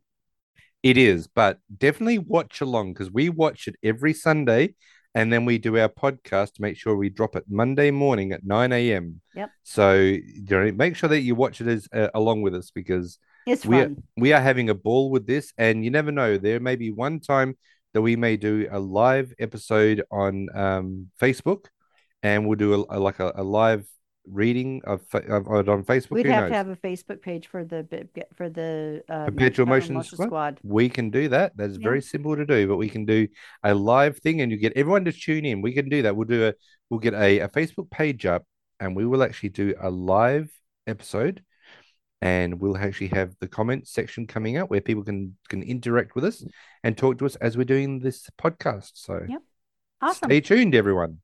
it 0.83 0.97
is 0.97 1.27
but 1.27 1.59
definitely 1.77 2.19
watch 2.19 2.61
along 2.61 2.93
because 2.93 3.11
we 3.11 3.29
watch 3.29 3.67
it 3.67 3.75
every 3.83 4.13
sunday 4.13 4.73
and 5.15 5.31
then 5.33 5.43
we 5.45 5.57
do 5.57 5.77
our 5.77 5.89
podcast 5.89 6.53
to 6.53 6.61
make 6.61 6.77
sure 6.77 6.95
we 6.95 7.09
drop 7.09 7.35
it 7.35 7.43
monday 7.49 7.89
morning 7.91 8.31
at 8.31 8.45
9 8.45 8.71
a.m 8.71 9.21
Yep. 9.35 9.49
so 9.63 9.93
you 9.93 10.45
know 10.49 10.71
make 10.71 10.95
sure 10.95 11.09
that 11.09 11.21
you 11.21 11.33
watch 11.35 11.61
it 11.61 11.67
as 11.67 11.87
uh, 11.93 12.09
along 12.13 12.41
with 12.41 12.53
us 12.55 12.71
because 12.71 13.17
It's 13.45 13.65
we 13.65 13.77
are, 13.81 13.89
we 14.17 14.33
are 14.33 14.41
having 14.41 14.69
a 14.69 14.75
ball 14.75 15.09
with 15.09 15.25
this, 15.25 15.53
and 15.57 15.83
you 15.83 15.89
never 15.91 16.11
know. 16.11 16.37
There 16.37 16.59
may 16.59 16.75
be 16.75 16.91
one 16.91 17.19
time 17.19 17.57
that 17.93 18.01
we 18.03 18.15
may 18.15 18.37
do 18.37 18.67
a 18.69 18.77
live 18.79 19.33
episode 19.39 20.03
on 20.11 20.47
um, 20.53 20.87
Facebook, 21.19 21.65
and 22.21 22.45
we'll 22.45 22.57
do 22.59 22.73
a, 22.77 22.97
a- 22.97 22.99
like 23.07 23.19
a, 23.19 23.31
a 23.35 23.43
live 23.43 23.85
reading 24.31 24.81
of, 24.85 25.01
of, 25.13 25.47
of 25.47 25.69
on 25.69 25.83
Facebook. 25.83 26.11
We'd 26.11 26.25
Who 26.25 26.31
have 26.31 26.43
knows? 26.43 26.51
to 26.51 26.55
have 26.55 26.67
a 26.69 26.75
Facebook 26.75 27.21
page 27.21 27.47
for 27.47 27.63
the 27.65 27.87
for 28.35 28.49
the 28.49 29.03
uh, 29.09 29.25
Perpetual 29.25 29.65
Motion 29.65 29.95
Motion 29.95 30.15
Squad? 30.15 30.25
Squad. 30.27 30.59
We 30.63 30.89
can 30.89 31.09
do 31.09 31.29
that. 31.29 31.55
That's 31.57 31.77
Yeah. 31.77 31.83
very 31.83 32.01
simple 32.01 32.35
to 32.35 32.45
do, 32.45 32.67
but 32.67 32.77
we 32.77 32.89
can 32.89 33.05
do 33.05 33.27
a 33.63 33.73
live 33.73 34.17
thing, 34.19 34.41
and 34.41 34.51
you 34.51 34.57
get 34.57 34.73
everyone 34.75 35.05
to 35.05 35.11
tune 35.11 35.45
in. 35.45 35.61
We 35.61 35.73
can 35.73 35.89
do 35.89 36.01
that. 36.03 36.15
We'll 36.15 36.27
do 36.27 36.47
a 36.47 36.53
we'll 36.89 36.99
get 36.99 37.13
a, 37.13 37.39
a 37.39 37.49
Facebook 37.49 37.89
page 37.89 38.25
up, 38.25 38.45
and 38.79 38.95
we 38.95 39.05
will 39.05 39.23
actually 39.23 39.49
do 39.49 39.73
a 39.79 39.89
live 39.89 40.51
episode, 40.87 41.43
and 42.21 42.59
we'll 42.59 42.77
actually 42.77 43.07
have 43.07 43.35
the 43.39 43.47
comment 43.47 43.87
section 43.87 44.27
coming 44.27 44.57
up 44.57 44.69
where 44.69 44.81
people 44.81 45.03
can 45.03 45.35
can 45.49 45.63
interact 45.63 46.15
with 46.15 46.25
us 46.25 46.43
and 46.83 46.97
talk 46.97 47.17
to 47.19 47.25
us 47.25 47.35
as 47.37 47.57
we're 47.57 47.63
doing 47.63 47.99
this 47.99 48.29
podcast. 48.41 48.91
So 48.95 49.25
Yep. 49.27 49.41
Awesome. 50.01 50.29
stay 50.29 50.41
tuned, 50.41 50.75
everyone. 50.75 51.19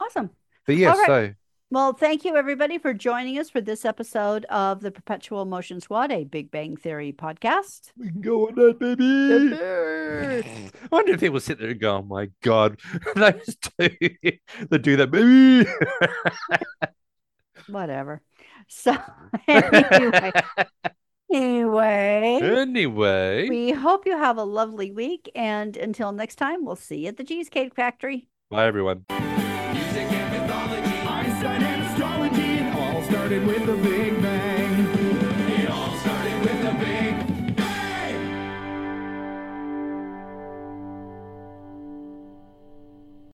Awesome. 0.00 0.30
But 0.66 0.76
yeah, 0.76 0.96
right. 0.96 1.06
so 1.06 1.32
Well, 1.74 1.92
thank 1.92 2.24
you 2.24 2.36
everybody 2.36 2.78
for 2.78 2.94
joining 2.94 3.36
us 3.36 3.50
for 3.50 3.60
this 3.60 3.84
episode 3.84 4.44
of 4.44 4.80
the 4.80 4.92
Perpetual 4.92 5.44
Motion 5.44 5.80
Squad, 5.80 6.12
a 6.12 6.22
Big 6.22 6.52
Bang 6.52 6.76
Theory 6.76 7.12
podcast. 7.12 7.90
we 7.98 8.10
can 8.10 8.20
go 8.20 8.46
on 8.46 8.54
that, 8.54 8.78
baby. 8.78 9.02
I 10.82 10.86
wonder 10.92 11.14
if 11.14 11.18
people 11.18 11.40
sit 11.40 11.58
there 11.58 11.70
and 11.70 11.80
go, 11.80 11.96
"Oh 11.96 12.02
my 12.02 12.30
god, 12.44 12.78
those 13.16 13.56
two 13.56 13.90
that 14.70 14.82
do 14.82 14.96
that, 14.98 15.10
baby." 15.10 15.68
Whatever. 17.66 18.22
So 18.68 18.96
anyway, 19.48 20.30
anyway, 21.32 22.38
anyway, 22.40 23.48
we 23.48 23.72
hope 23.72 24.06
you 24.06 24.16
have 24.16 24.38
a 24.38 24.44
lovely 24.44 24.92
week, 24.92 25.28
and 25.34 25.76
until 25.76 26.12
next 26.12 26.36
time, 26.36 26.64
we'll 26.64 26.76
see 26.76 26.98
you 26.98 27.08
at 27.08 27.16
the 27.16 27.24
Cheesecake 27.24 27.74
Factory. 27.74 28.28
bye 28.48 28.64
everyone. 28.64 29.06
Started 33.24 33.46
with 33.46 33.68
a 33.70 33.76
big 33.76 34.03